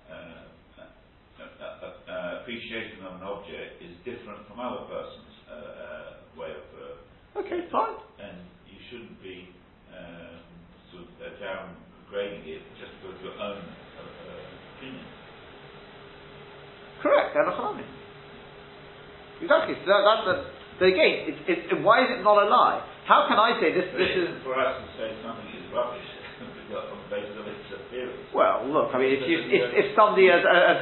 uh, 0.09 0.43
uh, 0.83 1.47
uh, 1.63 2.11
uh, 2.11 2.41
appreciation 2.43 3.05
of 3.07 3.21
an 3.21 3.25
object 3.29 3.79
is 3.83 3.95
different 4.03 4.43
from 4.49 4.59
other 4.59 4.83
person's 4.91 5.37
uh, 5.47 5.55
uh, 5.55 6.11
way 6.35 6.51
of, 6.51 6.67
uh, 6.75 7.39
Okay, 7.45 7.69
fine. 7.71 7.95
and 8.19 8.43
you 8.67 8.79
shouldn't 8.91 9.23
be 9.23 9.55
um, 9.95 10.43
sort 10.91 11.07
of 11.07 11.11
uh, 11.23 11.29
downgrading 11.39 12.43
it 12.49 12.63
just 12.81 12.99
because 12.99 13.15
of 13.17 13.23
your 13.23 13.39
own 13.39 13.63
uh, 13.95 14.03
uh, 14.03 14.75
opinion. 14.75 15.07
Correct, 17.03 17.35
Elachami. 17.35 17.85
Exactly. 19.43 19.75
So 19.83 19.87
that, 19.91 20.03
that's 20.07 20.25
the, 20.31 20.35
so 20.79 20.83
again, 20.87 21.13
it, 21.27 21.37
it, 21.51 21.59
it- 21.75 21.83
why 21.83 22.07
is 22.07 22.11
it 22.15 22.23
not 22.23 22.39
a 22.39 22.47
lie? 22.47 22.79
How 23.11 23.27
can 23.27 23.35
I 23.43 23.59
say 23.59 23.75
this? 23.75 23.91
But 23.91 23.99
This 23.99 24.15
isn't 24.15 24.47
for 24.47 24.55
us 24.55 24.79
to 24.79 24.87
say 24.95 25.11
something 25.27 25.51
is 25.51 25.67
rubbish 25.75 26.07
because 26.63 26.87
on 26.95 26.99
the 27.03 27.09
basis 27.11 27.35
of 27.35 27.45
its 27.51 27.67
appearance. 27.75 28.23
well. 28.31 28.63
Look, 28.71 28.95
I 28.95 29.03
mean, 29.03 29.19
if 29.19 29.27
you, 29.27 29.43
if, 29.51 29.63
if 29.75 29.87
somebody 29.99 30.31
has, 30.31 30.47
uh, 30.47 30.55
as, 30.55 30.79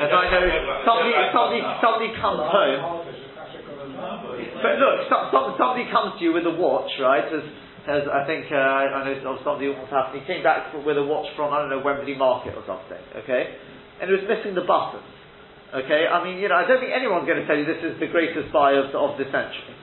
as 0.00 0.08
I 0.08 0.24
know, 0.32 0.42
somebody 0.88 1.12
somebody 1.36 1.60
somebody 1.84 2.08
comes 2.16 2.40
home. 2.48 2.80
But 4.64 4.80
look, 4.80 4.96
some, 5.12 5.28
some, 5.30 5.46
somebody 5.60 5.84
comes 5.92 6.16
to 6.18 6.20
you 6.24 6.32
with 6.32 6.48
a 6.48 6.56
watch, 6.56 6.88
right? 6.98 7.28
As, 7.28 7.44
as 7.84 8.02
I 8.08 8.24
think 8.24 8.48
uh, 8.48 8.56
I 8.56 9.04
know 9.04 9.36
of 9.36 9.44
somebody 9.44 9.68
once 9.68 9.92
happened. 9.92 10.16
He 10.18 10.24
came 10.24 10.40
back 10.42 10.72
with 10.72 10.96
a 10.96 11.04
watch 11.04 11.28
from 11.36 11.52
I 11.52 11.60
don't 11.60 11.68
know 11.68 11.84
Wembley 11.84 12.16
Market 12.16 12.56
or 12.56 12.64
something. 12.64 12.98
Okay, 13.22 13.54
and 14.00 14.08
it 14.08 14.14
was 14.16 14.24
missing 14.24 14.56
the 14.56 14.64
buttons. 14.64 15.04
Okay, 15.74 16.06
I 16.06 16.22
mean, 16.22 16.38
you 16.38 16.46
know, 16.46 16.54
I 16.54 16.70
don't 16.70 16.78
think 16.78 16.94
anyone's 16.94 17.26
going 17.26 17.42
to 17.42 17.46
tell 17.50 17.58
you 17.58 17.66
this 17.66 17.82
is 17.82 17.98
the 17.98 18.06
greatest 18.06 18.54
buy 18.54 18.78
of, 18.78 18.94
of 18.94 19.18
the 19.18 19.26
century. 19.34 19.74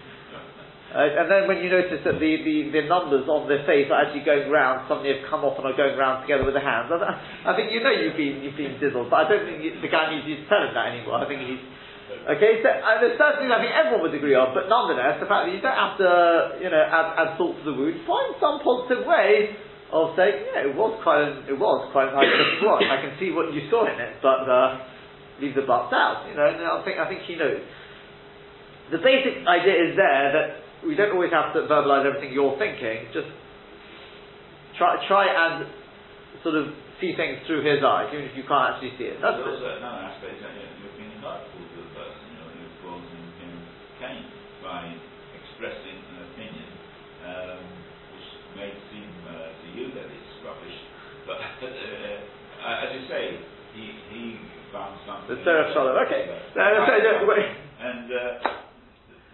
Uh, 0.92 1.24
and 1.24 1.28
then 1.32 1.48
when 1.48 1.64
you 1.64 1.72
notice 1.72 2.04
that 2.04 2.20
the, 2.20 2.32
the, 2.44 2.56
the 2.76 2.84
numbers 2.88 3.24
on 3.28 3.48
the 3.48 3.64
face 3.64 3.88
are 3.88 4.04
actually 4.04 4.28
going 4.28 4.52
round, 4.52 4.88
suddenly 4.92 5.16
have 5.16 5.24
come 5.32 5.48
off 5.48 5.56
and 5.56 5.64
are 5.64 5.76
going 5.76 5.96
round 5.96 6.24
together 6.28 6.44
with 6.44 6.52
the 6.56 6.64
hands. 6.64 6.92
I, 6.92 7.00
I 7.48 7.56
think 7.56 7.72
you 7.72 7.80
know 7.80 7.96
you've 7.96 8.20
been 8.20 8.44
you've 8.44 8.60
been 8.60 8.76
dizzled, 8.76 9.08
but 9.08 9.24
I 9.24 9.26
don't 9.32 9.48
think 9.48 9.64
the 9.80 9.88
guy 9.88 10.12
needs 10.12 10.28
to 10.28 10.44
tell 10.52 10.60
him 10.60 10.76
that 10.76 10.92
anymore. 10.92 11.24
I 11.24 11.32
think 11.32 11.48
he's 11.48 11.64
okay. 12.36 12.60
So 12.60 12.68
uh, 12.68 13.00
there's 13.00 13.16
certain 13.16 13.48
things 13.48 13.52
I 13.56 13.64
think 13.64 13.72
everyone 13.72 14.04
would 14.04 14.16
agree 14.20 14.36
on, 14.36 14.52
but 14.52 14.68
nonetheless, 14.68 15.24
the 15.24 15.32
fact 15.32 15.48
that 15.48 15.56
you 15.56 15.64
don't 15.64 15.80
have 15.80 15.96
to 15.96 16.12
you 16.60 16.68
know 16.68 16.84
add, 16.84 17.08
add 17.16 17.30
salt 17.40 17.56
to 17.56 17.64
the 17.64 17.76
wound, 17.76 18.04
find 18.04 18.36
some 18.44 18.60
positive 18.60 19.08
way 19.08 19.56
of 19.96 20.12
saying, 20.20 20.44
yeah, 20.44 20.68
it 20.68 20.76
was 20.76 20.92
quite 21.04 21.24
an, 21.24 21.48
it 21.48 21.56
was 21.56 21.88
quite 21.96 22.12
a 22.12 22.16
nice 22.16 22.32
watch. 22.68 22.84
I 22.84 23.00
can 23.00 23.16
see 23.16 23.32
what 23.32 23.56
you 23.56 23.72
saw 23.72 23.88
in 23.88 23.96
it, 23.96 24.20
but 24.20 24.44
uh, 24.44 24.91
leave 25.42 25.58
the 25.58 25.66
butts 25.66 25.92
out. 25.92 26.30
You 26.30 26.38
know, 26.38 26.46
and 26.46 26.62
I 26.62 26.80
think 26.86 27.02
I 27.02 27.10
think 27.10 27.26
he 27.26 27.36
knows. 27.36 27.60
The 28.94 29.02
basic 29.02 29.42
idea 29.44 29.76
is 29.90 29.98
there 29.98 30.26
that 30.32 30.48
we 30.86 30.96
don't 30.96 31.12
always 31.12 31.32
have 31.34 31.54
to 31.58 31.66
verbalize 31.66 32.06
everything 32.06 32.32
you're 32.32 32.58
thinking. 32.62 33.10
Just 33.12 33.30
try 34.78 35.02
try 35.10 35.26
and 35.28 35.66
sort 36.46 36.56
of 36.56 36.74
see 37.02 37.18
things 37.18 37.42
through 37.50 37.66
his 37.66 37.82
eyes, 37.82 38.14
even 38.14 38.30
if 38.30 38.38
you 38.38 38.46
can't 38.46 38.78
actually 38.78 38.94
see 39.02 39.10
it. 39.10 39.18
That's 39.18 39.42
There's 39.42 39.58
it. 39.58 39.66
also 39.66 39.82
another 39.82 40.06
aspect 40.06 40.38
that 40.38 40.54
you're, 40.54 40.94
being 40.94 41.18
hurtful 41.18 41.66
to 41.66 41.78
the 41.82 41.90
person, 41.98 42.24
you 42.30 42.38
know, 42.38 42.50
you're 42.62 42.78
causing 42.86 43.26
him 43.42 43.54
pain 43.98 44.22
by 44.62 44.94
expressing 45.34 45.98
an 45.98 46.18
opinion, 46.30 46.70
um, 47.26 47.62
which 48.14 48.30
may 48.54 48.70
seem 48.94 49.10
uh, 49.26 49.50
to 49.50 49.66
you 49.74 49.90
that 49.98 50.06
it's 50.06 50.34
rubbish, 50.46 50.78
but 51.26 51.42
uh, 51.42 52.84
as 52.86 52.90
you 52.94 53.04
say, 53.10 53.42
he, 53.74 53.86
he 54.14 54.22
found 54.38 54.38
something. 54.38 54.60
The 54.72 55.36
Seraph 55.44 55.76
Shalom. 55.76 56.00
Okay. 56.08 56.32
No, 56.56 56.64
no, 56.64 56.80
so, 56.88 56.96
no. 56.96 57.36
And 57.84 58.08
uh, 58.08 58.24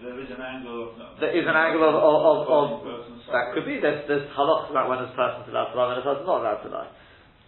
there 0.02 0.18
is 0.18 0.30
an 0.34 0.42
angle 0.42 0.90
of. 0.90 1.22
There 1.22 1.30
is 1.30 1.46
an 1.46 1.54
angle 1.54 1.86
of, 1.86 1.94
of, 1.94 2.18
of, 2.26 2.68
of 2.82 3.02
that 3.30 3.54
could 3.54 3.70
be. 3.70 3.78
There's 3.78 4.02
there's 4.10 4.26
halachas 4.34 4.74
about 4.74 4.90
when 4.90 4.98
a 4.98 5.14
person's 5.14 5.46
allowed 5.54 5.70
to 5.70 5.78
lie, 5.78 5.94
when 5.94 6.02
a 6.02 6.06
person's 6.06 6.26
not 6.26 6.42
allowed 6.42 6.62
to 6.66 6.70
lie. 6.74 6.90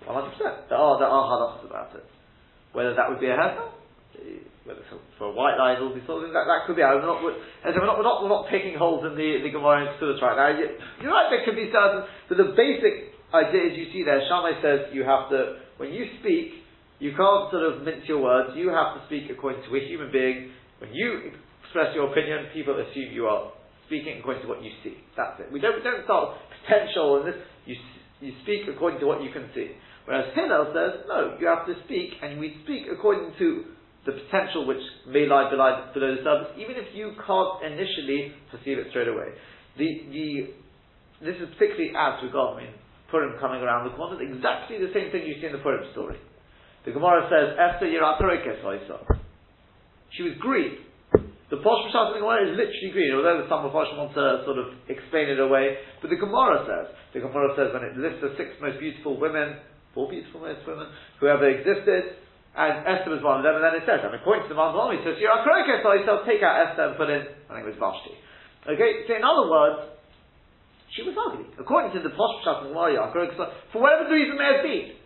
One 0.06 0.22
hundred 0.22 0.38
percent. 0.38 0.70
There 0.70 0.78
are 0.78 1.02
there 1.02 1.10
are 1.10 1.26
halachas 1.34 1.66
about 1.66 1.98
it. 1.98 2.06
Whether 2.78 2.94
that 2.94 3.10
would 3.10 3.18
be 3.18 3.34
a 3.34 3.34
heifer, 3.34 3.74
eh, 4.22 4.46
whether 4.70 4.86
for, 4.94 5.02
for 5.18 5.26
a 5.30 5.34
white 5.34 5.58
lie, 5.58 5.82
all 5.82 5.90
these 5.90 6.06
sort 6.06 6.22
of 6.22 6.30
things, 6.30 6.38
that, 6.38 6.46
that 6.46 6.70
could 6.70 6.78
be. 6.78 6.86
I'm 6.86 7.02
not, 7.02 7.26
we're, 7.26 7.42
as 7.66 7.74
I 7.74 7.74
say, 7.74 7.82
we're 7.82 7.90
not 7.90 7.98
we're 7.98 8.06
not 8.06 8.22
we're 8.22 8.30
not 8.30 8.46
picking 8.54 8.78
holes 8.78 9.02
in 9.02 9.18
the 9.18 9.42
the 9.42 9.50
Gemara 9.50 9.90
and 9.90 9.98
Kesubas 9.98 10.22
right 10.22 10.38
now. 10.38 10.54
You, 10.54 10.78
you're 11.02 11.10
right. 11.10 11.34
There 11.34 11.42
could 11.42 11.58
be 11.58 11.74
certain, 11.74 12.06
but 12.30 12.38
the 12.38 12.54
basic 12.54 13.18
idea 13.34 13.74
is 13.74 13.82
you 13.82 13.90
see 13.90 14.06
there. 14.06 14.22
Shammai 14.30 14.62
says 14.62 14.94
you 14.94 15.02
have 15.10 15.34
to 15.34 15.66
when 15.82 15.90
you 15.90 16.06
speak. 16.22 16.69
You 17.00 17.16
can't 17.16 17.52
sort 17.52 17.64
of 17.64 17.84
mince 17.84 18.04
your 18.08 18.22
words. 18.22 18.52
You 18.56 18.70
have 18.70 19.00
to 19.00 19.02
speak 19.08 19.32
according 19.32 19.64
to 19.64 19.76
a 19.76 19.82
human 19.88 20.12
being. 20.12 20.52
When 20.80 20.94
you 20.94 21.32
express 21.64 21.96
your 21.96 22.12
opinion, 22.12 22.52
people 22.54 22.76
assume 22.76 23.12
you 23.12 23.26
are 23.26 23.52
speaking 23.88 24.20
according 24.20 24.44
to 24.44 24.50
what 24.50 24.62
you 24.64 24.72
see. 24.84 25.00
That's 25.16 25.40
it. 25.40 25.52
We 25.52 25.60
don't, 25.60 25.80
we 25.80 25.84
don't 25.84 26.04
start 26.04 26.36
potential 26.62 27.24
and 27.24 27.28
this. 27.28 27.40
You, 27.66 27.76
you 28.20 28.34
speak 28.44 28.68
according 28.68 29.00
to 29.00 29.08
what 29.08 29.24
you 29.24 29.32
can 29.32 29.50
see. 29.56 29.72
Whereas 30.06 30.34
Hillel 30.36 30.74
says, 30.74 31.06
no, 31.08 31.38
you 31.40 31.48
have 31.48 31.66
to 31.68 31.76
speak, 31.86 32.18
and 32.22 32.40
we 32.40 32.58
speak 32.64 32.90
according 32.92 33.32
to 33.38 33.64
the 34.06 34.14
potential 34.14 34.66
which 34.66 34.82
may 35.08 35.28
lie 35.28 35.50
below, 35.50 35.86
the 35.94 36.18
surface, 36.24 36.52
even 36.58 36.76
if 36.76 36.96
you 36.96 37.14
can't 37.26 37.62
initially 37.62 38.34
perceive 38.50 38.80
it 38.80 38.88
straight 38.90 39.08
away. 39.08 39.38
The, 39.78 39.88
the, 40.10 40.26
this 41.22 41.38
is 41.38 41.48
particularly 41.54 41.94
as 41.94 42.24
regards, 42.24 42.58
I 42.58 42.66
mean, 42.66 42.74
Purim 43.12 43.38
coming 43.40 43.62
around 43.62 43.90
the 43.90 43.96
corner, 43.96 44.18
exactly 44.22 44.78
the 44.82 44.92
same 44.94 45.12
thing 45.12 45.30
you 45.30 45.38
see 45.40 45.48
in 45.48 45.54
the 45.54 45.62
Purim 45.62 45.86
story. 45.92 46.18
The 46.86 46.92
Gemara 46.92 47.28
says, 47.28 47.60
Esther 47.60 47.92
Yiratorikes 47.92 48.64
She 50.16 50.24
was 50.24 50.34
green. 50.40 50.90
The 51.50 51.58
Posh 51.66 51.90
in 51.90 52.14
the 52.14 52.22
Gemara 52.22 52.46
is 52.46 52.54
literally 52.54 52.92
green, 52.94 53.12
although 53.18 53.42
some 53.50 53.66
of 53.66 53.74
Posh 53.74 53.90
want 53.98 54.14
to 54.14 54.46
sort 54.46 54.62
of 54.62 54.70
explain 54.86 55.34
it 55.34 55.42
away. 55.42 55.82
But 55.98 56.14
the 56.14 56.22
Gemara 56.22 56.62
says, 56.70 56.94
the 57.10 57.26
Gemara 57.26 57.58
says 57.58 57.74
when 57.74 57.90
it 57.90 57.98
lists 57.98 58.22
the 58.22 58.38
six 58.38 58.54
most 58.62 58.78
beautiful 58.78 59.18
women, 59.18 59.58
four 59.98 60.06
beautiful 60.06 60.46
most 60.46 60.62
women, 60.70 60.94
who 61.18 61.26
ever 61.26 61.50
existed, 61.50 62.22
and 62.54 62.86
Esther 62.86 63.10
was 63.10 63.26
one 63.26 63.42
of 63.42 63.44
them, 63.44 63.58
and 63.58 63.66
then 63.66 63.82
it 63.82 63.86
says, 63.90 64.06
and 64.06 64.14
according 64.14 64.46
to 64.46 64.54
the 64.54 64.60
Manzalmi, 64.62 65.02
it 65.02 65.06
says, 65.10 65.18
Yiratorikes 65.18 66.30
take 66.30 66.46
out 66.46 66.70
Esther 66.70 66.94
and 66.94 66.96
put 67.02 67.10
in, 67.10 67.26
I 67.50 67.58
think 67.58 67.66
it 67.66 67.74
was 67.74 67.82
Vashti. 67.82 68.14
Okay, 68.70 69.10
so 69.10 69.18
in 69.18 69.26
other 69.26 69.50
words, 69.50 69.90
she 70.94 71.02
was 71.02 71.18
ugly. 71.18 71.50
According 71.58 71.98
to 71.98 72.06
the 72.06 72.14
Posh 72.14 72.46
Pshat 72.46 72.70
in 72.70 72.74
the 72.74 72.78
Gemara, 72.78 73.26
for 73.74 73.82
whatever 73.82 74.06
the 74.06 74.14
reason 74.14 74.38
may 74.38 74.54
have 74.54 74.62
been, 74.62 74.99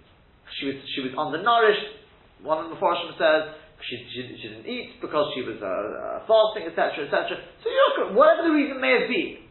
she 0.60 0.68
was 0.68 0.76
she 0.96 1.02
was 1.02 1.14
undernourished. 1.18 2.02
One 2.44 2.60
of 2.60 2.70
the 2.70 2.76
Mepharshim 2.76 3.16
says 3.16 3.56
she, 3.88 3.96
she, 4.12 4.20
she 4.40 4.48
didn't 4.48 4.68
eat 4.68 5.00
because 5.00 5.32
she 5.36 5.44
was 5.44 5.60
uh, 5.60 5.68
uh, 5.68 6.28
fasting, 6.28 6.68
etc., 6.72 7.08
etc. 7.08 7.40
So 7.64 7.68
you're 7.68 8.16
whatever 8.16 8.48
the 8.48 8.56
reason 8.56 8.80
may 8.80 9.00
have 9.00 9.08
been. 9.08 9.44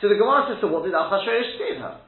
So 0.00 0.08
the 0.08 0.16
Gemara 0.16 0.46
says, 0.48 0.58
so 0.60 0.68
what 0.68 0.84
did 0.84 0.94
Achashverosh 0.94 1.58
say 1.58 1.76
in 1.76 1.82
her? 1.82 2.00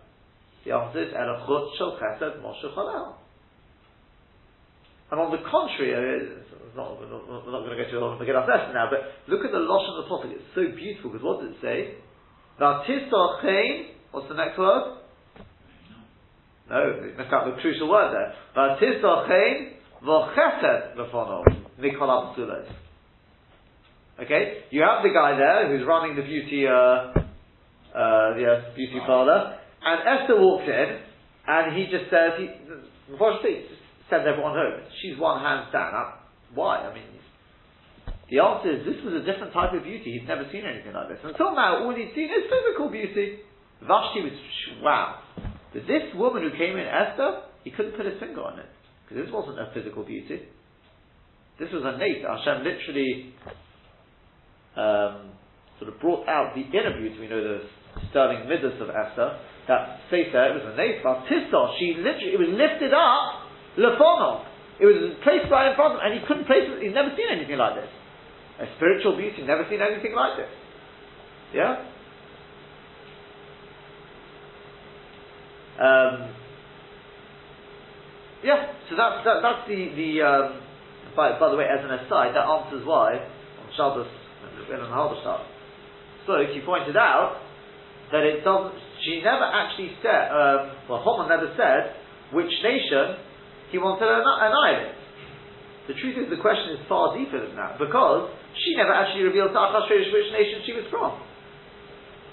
The 0.64 0.72
answer 0.72 1.02
is 1.02 1.12
Elachut 1.12 1.76
Shel 1.76 1.98
Chesed 1.98 2.40
Moshe 2.40 2.68
Chalel. 2.74 3.16
And 5.10 5.18
on 5.18 5.32
the 5.32 5.42
contrary, 5.42 5.90
we're 5.90 6.76
not, 6.76 7.00
we're 7.00 7.50
not 7.50 7.66
going 7.66 7.76
to 7.76 7.82
go 7.82 7.90
to 7.90 7.98
a 7.98 8.16
Megillah 8.16 8.46
lesson 8.46 8.74
now, 8.74 8.86
but 8.88 9.00
look 9.26 9.44
at 9.44 9.50
the 9.50 9.58
Losh 9.58 9.88
of 9.90 10.04
the 10.04 10.08
topic. 10.08 10.38
It's 10.38 10.54
so 10.54 10.70
beautiful 10.70 11.10
because 11.10 11.24
what 11.24 11.42
does 11.42 11.50
it 11.50 11.58
say? 11.60 11.98
V'atisach 12.60 13.86
What's 14.12 14.28
the 14.28 14.34
next 14.34 14.58
word? 14.58 14.99
No, 16.70 17.02
you 17.02 17.14
missed 17.18 17.32
out 17.32 17.46
the 17.46 17.60
crucial 17.60 17.90
word 17.90 18.14
there. 18.14 18.32
V'atisochein 18.56 19.72
v'chesed 20.04 20.96
lefono 20.96 21.42
mikol 21.80 22.08
absulos. 22.08 22.70
Okay, 24.22 24.64
you 24.70 24.82
have 24.82 25.02
the 25.02 25.10
guy 25.10 25.36
there 25.36 25.66
who's 25.68 25.86
running 25.86 26.14
the 26.14 26.22
beauty, 26.22 26.66
uh, 26.68 26.70
uh, 26.70 28.34
the 28.36 28.72
beauty 28.76 29.00
parlor, 29.04 29.58
and 29.82 30.00
Esther 30.06 30.38
walks 30.38 30.68
in, 30.68 30.98
and 31.48 31.76
he 31.76 31.84
just 31.90 32.10
says, 32.10 32.38
he, 32.38 32.50
unfortunately, 33.10 33.64
send 34.10 34.28
everyone 34.28 34.52
home. 34.52 34.78
She's 35.00 35.18
one 35.18 35.40
hands 35.40 35.72
down. 35.72 35.94
Uh, 35.94 36.20
why? 36.54 36.84
I 36.84 36.94
mean, 36.94 37.04
the 38.30 38.38
answer 38.38 38.70
is 38.70 38.84
this 38.86 39.02
was 39.02 39.14
a 39.14 39.24
different 39.24 39.52
type 39.52 39.72
of 39.72 39.82
beauty. 39.82 40.20
He's 40.20 40.28
never 40.28 40.46
seen 40.52 40.62
anything 40.62 40.92
like 40.92 41.08
this. 41.08 41.18
Until 41.24 41.56
now, 41.56 41.82
all 41.82 41.94
he'd 41.96 42.12
seen 42.14 42.30
is 42.30 42.46
physical 42.46 42.90
beauty. 42.90 43.40
Vashti 43.80 44.20
was, 44.22 44.36
wow. 44.82 45.18
But 45.72 45.86
this 45.86 46.10
woman 46.14 46.42
who 46.42 46.50
came 46.56 46.76
in, 46.76 46.86
Esther, 46.86 47.42
he 47.64 47.70
couldn't 47.70 47.96
put 47.96 48.06
his 48.06 48.18
finger 48.18 48.42
on 48.42 48.58
it. 48.58 48.66
Because 49.04 49.26
this 49.26 49.32
wasn't 49.32 49.58
a 49.58 49.70
physical 49.74 50.04
beauty. 50.04 50.42
This 51.58 51.68
was 51.72 51.82
a 51.84 51.98
nate. 51.98 52.22
Hashem 52.22 52.64
literally 52.64 53.34
um, 54.78 55.34
sort 55.78 55.92
of 55.92 56.00
brought 56.00 56.26
out 56.26 56.54
the 56.54 56.62
inner 56.62 56.96
beauty. 56.96 57.18
We 57.20 57.28
know 57.28 57.42
the 57.42 57.68
sterling 58.10 58.48
midas 58.48 58.80
of 58.80 58.88
Esther. 58.88 59.38
That 59.68 60.00
Sefer, 60.10 60.40
it 60.50 60.54
was 60.56 60.66
a 60.72 60.76
nate. 60.76 61.02
But 61.04 61.28
Tissot, 61.28 61.78
she 61.78 61.98
literally, 62.00 62.32
it 62.34 62.40
was 62.40 62.50
lifted 62.54 62.94
up, 62.94 63.46
lefono. 63.76 64.46
It 64.80 64.88
was 64.88 65.12
placed 65.20 65.52
right 65.52 65.70
in 65.70 65.76
front 65.76 65.94
of 65.94 66.00
him, 66.00 66.08
and 66.08 66.12
he 66.16 66.24
couldn't 66.24 66.48
place 66.48 66.64
it. 66.64 66.80
He's 66.80 66.96
never 66.96 67.12
seen 67.12 67.28
anything 67.28 67.60
like 67.60 67.76
this. 67.76 67.92
A 68.64 68.66
spiritual 68.80 69.20
beauty, 69.20 69.44
never 69.44 69.68
seen 69.68 69.84
anything 69.84 70.16
like 70.16 70.40
this. 70.40 70.48
Yeah? 71.52 71.84
Um, 75.80 76.28
yeah, 78.44 78.72
so 78.88 78.96
that's, 78.96 79.24
that, 79.24 79.40
that's 79.40 79.64
the, 79.64 79.80
the 79.96 80.10
um, 80.20 80.60
by, 81.16 81.38
by 81.38 81.50
the 81.50 81.56
way, 81.56 81.64
as 81.66 81.80
an 81.84 81.92
aside, 82.04 82.36
that 82.36 82.44
answers 82.46 82.84
why, 82.84 83.16
on 83.16 83.68
Shabbos, 83.76 84.08
in 84.68 84.80
an 84.80 84.92
Halberstadt, 84.92 85.44
spoke, 86.24 86.48
he 86.52 86.60
pointed 86.60 86.96
out 86.96 87.40
that 88.12 88.22
it 88.22 88.44
doesn't, 88.44 88.76
she 89.04 89.22
never 89.24 89.44
actually 89.44 89.96
said, 90.04 90.30
um, 90.30 90.60
well, 90.88 91.00
Haman 91.02 91.28
never 91.28 91.52
said 91.56 91.96
which 92.32 92.50
nation 92.62 93.16
he 93.72 93.78
wanted 93.78 94.04
to 94.04 94.12
annihilate. 94.12 94.94
The 95.88 95.96
truth 95.98 96.16
is, 96.20 96.30
the 96.30 96.38
question 96.38 96.78
is 96.78 96.80
far 96.86 97.16
deeper 97.16 97.40
than 97.40 97.56
that, 97.56 97.78
because 97.80 98.30
she 98.54 98.76
never 98.76 98.94
actually 98.94 99.26
revealed 99.26 99.50
to 99.56 99.58
Achashverosh 99.58 100.12
which 100.12 100.30
nation 100.36 100.62
she 100.66 100.74
was 100.76 100.86
from. 100.92 101.18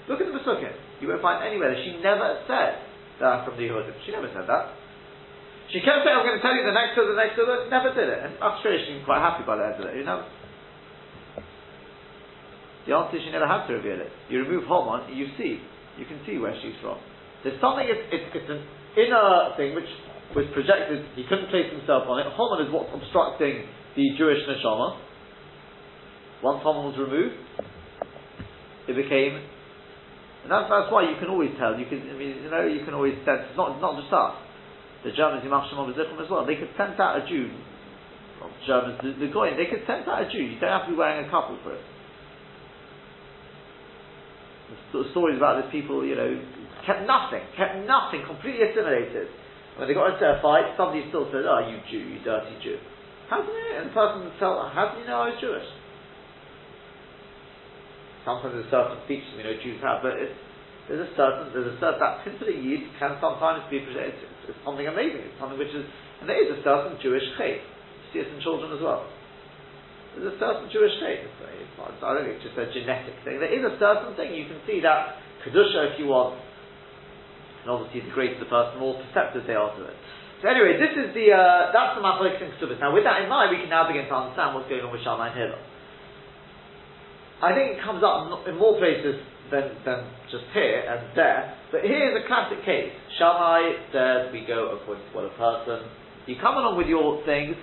Look 0.06 0.20
at 0.20 0.30
the 0.30 0.36
Pesukim. 0.36 0.72
You 1.00 1.08
won't 1.08 1.22
find 1.22 1.44
anywhere 1.44 1.74
that 1.74 1.80
she 1.84 1.98
never 2.00 2.42
said 2.46 2.87
that 3.20 3.44
from 3.44 3.56
the 3.56 3.64
Yehudim. 3.66 3.94
She 4.06 4.12
never 4.12 4.30
said 4.30 4.46
that. 4.46 4.74
She 5.72 5.84
kept 5.84 6.00
saying, 6.00 6.16
I'm 6.16 6.24
going 6.24 6.40
to 6.40 6.44
tell 6.44 6.56
you 6.56 6.64
the 6.64 6.72
next 6.72 6.96
to 6.96 7.04
the 7.04 7.18
next 7.18 7.36
to 7.36 7.44
the 7.44 7.68
never 7.68 7.92
did 7.92 8.08
it. 8.08 8.20
And 8.24 8.40
Achashverosh 8.40 8.88
seemed 8.88 9.04
quite 9.04 9.20
happy 9.20 9.44
by 9.44 9.60
the 9.60 9.68
end 9.68 9.76
of 9.76 9.86
it. 9.92 9.96
You 10.00 10.06
know? 10.08 10.24
The 12.88 12.96
answer 12.96 13.20
is 13.20 13.22
she 13.28 13.32
never 13.36 13.44
had 13.44 13.68
to 13.68 13.76
reveal 13.76 14.00
it. 14.00 14.08
You 14.32 14.40
remove 14.48 14.64
Haman, 14.64 15.12
you 15.12 15.28
see. 15.36 15.60
You 16.00 16.08
can 16.08 16.24
see 16.24 16.40
where 16.40 16.56
she's 16.64 16.72
from. 16.80 16.96
There's 17.44 17.60
something, 17.60 17.84
it's, 17.84 18.00
it's, 18.08 18.32
it's 18.32 18.48
an 18.48 18.64
inner 18.96 19.52
thing 19.60 19.76
which 19.76 19.90
was 20.32 20.48
projected, 20.56 21.04
he 21.12 21.28
couldn't 21.28 21.52
place 21.52 21.68
himself 21.68 22.08
on 22.08 22.24
it. 22.24 22.32
Haman 22.32 22.64
is 22.64 22.72
what's 22.72 22.88
obstructing 22.88 23.68
the 23.92 24.06
Jewish 24.16 24.40
neshama. 24.48 24.96
Once 26.40 26.64
Haman 26.64 26.88
was 26.88 26.96
removed, 26.96 27.36
it 28.88 28.96
became 28.96 29.44
and 30.48 30.50
that's, 30.50 30.64
that's 30.72 30.88
why 30.88 31.04
you 31.04 31.20
can 31.20 31.28
always 31.28 31.52
tell. 31.60 31.76
You 31.76 31.84
can, 31.84 32.00
I 32.08 32.16
mean, 32.16 32.40
you 32.40 32.48
know, 32.48 32.64
you 32.64 32.80
can 32.88 32.96
always 32.96 33.20
sense. 33.28 33.52
It's 33.52 33.58
not, 33.60 33.76
not 33.84 34.00
just 34.00 34.08
us 34.08 34.48
the 35.04 35.12
Germans, 35.12 35.44
Yimach 35.46 35.70
Shemon 35.70 35.94
as 35.94 36.30
well, 36.30 36.46
they 36.46 36.56
could 36.56 36.74
sense 36.76 36.98
out 36.98 37.22
a 37.22 37.26
Jew, 37.26 37.50
well, 38.40 38.50
Germans, 38.66 38.98
the, 39.02 39.14
the 39.26 39.30
Goyim, 39.30 39.54
they 39.54 39.70
could 39.70 39.86
sense 39.86 40.08
out 40.10 40.26
a 40.26 40.26
Jew, 40.30 40.42
you 40.42 40.58
don't 40.58 40.74
have 40.74 40.86
to 40.86 40.92
be 40.92 40.98
wearing 40.98 41.26
a 41.26 41.30
couple 41.30 41.58
for 41.62 41.74
it. 41.74 41.84
The 44.92 45.08
stories 45.12 45.38
about 45.38 45.62
these 45.62 45.72
people, 45.72 46.04
you 46.04 46.16
know, 46.16 46.28
kept 46.84 47.06
nothing, 47.06 47.40
kept 47.56 47.86
nothing, 47.86 48.26
completely 48.26 48.68
assimilated. 48.68 49.28
When 49.78 49.86
they 49.86 49.94
got 49.94 50.12
into 50.12 50.26
a 50.26 50.42
fight, 50.42 50.74
somebody 50.76 51.06
still 51.08 51.30
said, 51.30 51.46
oh, 51.46 51.62
you 51.70 51.78
Jew, 51.88 52.02
you 52.04 52.18
dirty 52.20 52.52
Jew. 52.60 52.76
How 53.30 53.40
do 53.40 53.46
you 53.46 53.54
know? 53.54 53.80
And 53.80 53.90
the 53.90 53.94
person 53.94 54.26
tell, 54.42 54.58
how 54.74 54.92
do 54.92 55.00
you 55.00 55.06
know 55.06 55.22
I 55.22 55.30
was 55.30 55.38
Jewish? 55.40 55.68
Sometimes 58.28 58.60
there's 58.60 58.68
certain 58.68 59.00
features 59.08 59.32
we 59.40 59.48
know 59.48 59.56
Jews 59.56 59.80
have, 59.80 60.04
but 60.04 60.20
it's, 60.20 60.36
there's 60.84 61.08
a 61.08 61.12
certain, 61.16 61.48
there's 61.56 61.72
a 61.72 61.76
certain, 61.80 61.96
that 61.96 62.20
simple 62.28 62.52
Yid 62.52 62.84
can 63.00 63.16
sometimes 63.24 63.64
be 63.72 63.80
presented 63.80 64.28
it's 64.48 64.60
something 64.64 64.88
amazing. 64.88 65.28
It's 65.28 65.36
something 65.36 65.60
which 65.60 65.72
is, 65.76 65.84
and 66.20 66.26
there 66.26 66.40
is 66.40 66.48
a 66.48 66.60
certain 66.64 66.96
Jewish 67.04 67.24
chait. 67.36 67.60
You 67.60 68.06
see 68.12 68.20
it 68.24 68.32
in 68.32 68.40
children 68.40 68.72
as 68.72 68.80
well. 68.80 69.04
There's 70.16 70.32
a 70.32 70.38
certain 70.40 70.72
Jewish 70.72 70.96
chait. 71.04 71.28
It's, 71.28 71.36
it's 71.36 71.76
not, 71.76 71.92
I 72.00 72.16
don't 72.16 72.24
think 72.24 72.40
it's 72.40 72.48
just 72.48 72.56
a 72.56 72.68
genetic 72.72 73.20
thing. 73.28 73.38
There 73.38 73.52
is 73.52 73.60
a 73.60 73.76
certain 73.76 74.16
thing. 74.16 74.32
You 74.32 74.48
can 74.48 74.58
see 74.64 74.80
that 74.80 75.20
kedusha 75.44 75.92
if 75.92 76.00
you 76.00 76.08
want, 76.08 76.40
and 77.62 77.68
obviously 77.68 78.08
the 78.08 78.12
greater 78.16 78.40
the 78.40 78.48
person, 78.48 78.80
the 78.80 78.82
more 78.82 78.96
perceptive 78.96 79.44
they 79.44 79.54
are 79.54 79.68
to 79.76 79.84
it. 79.84 79.98
So 80.40 80.48
anyway, 80.48 80.80
this 80.80 80.94
is 80.96 81.12
the 81.12 81.34
uh, 81.34 81.74
that's 81.74 81.98
the 81.98 82.02
mathematics 82.02 82.40
in 82.40 82.54
Ketubis. 82.54 82.78
Now, 82.78 82.94
with 82.94 83.02
that 83.02 83.26
in 83.26 83.28
mind, 83.28 83.50
we 83.50 83.58
can 83.58 83.68
now 83.68 83.90
begin 83.90 84.06
to 84.06 84.14
understand 84.14 84.54
what's 84.54 84.70
going 84.70 84.86
on 84.86 84.94
with 84.94 85.02
Shammai 85.02 85.34
and 85.34 85.36
Hillel. 85.36 85.60
I 87.38 87.54
think 87.54 87.78
it 87.78 87.80
comes 87.84 88.02
up 88.02 88.26
in 88.46 88.58
more 88.58 88.78
places 88.78 89.22
than, 89.50 89.70
than 89.84 90.10
just 90.30 90.44
here 90.52 90.82
and 90.82 91.14
there. 91.14 91.54
But 91.70 91.82
here 91.86 92.10
is 92.10 92.14
a 92.18 92.24
classic 92.26 92.64
case. 92.64 92.92
Shammai 93.18 93.92
says 93.92 94.32
we 94.32 94.44
go 94.44 94.76
according 94.76 95.04
to 95.06 95.12
what 95.14 95.24
a 95.30 95.34
person. 95.38 95.86
You 96.26 96.36
come 96.40 96.56
along 96.58 96.76
with 96.76 96.88
your 96.88 97.24
things. 97.24 97.56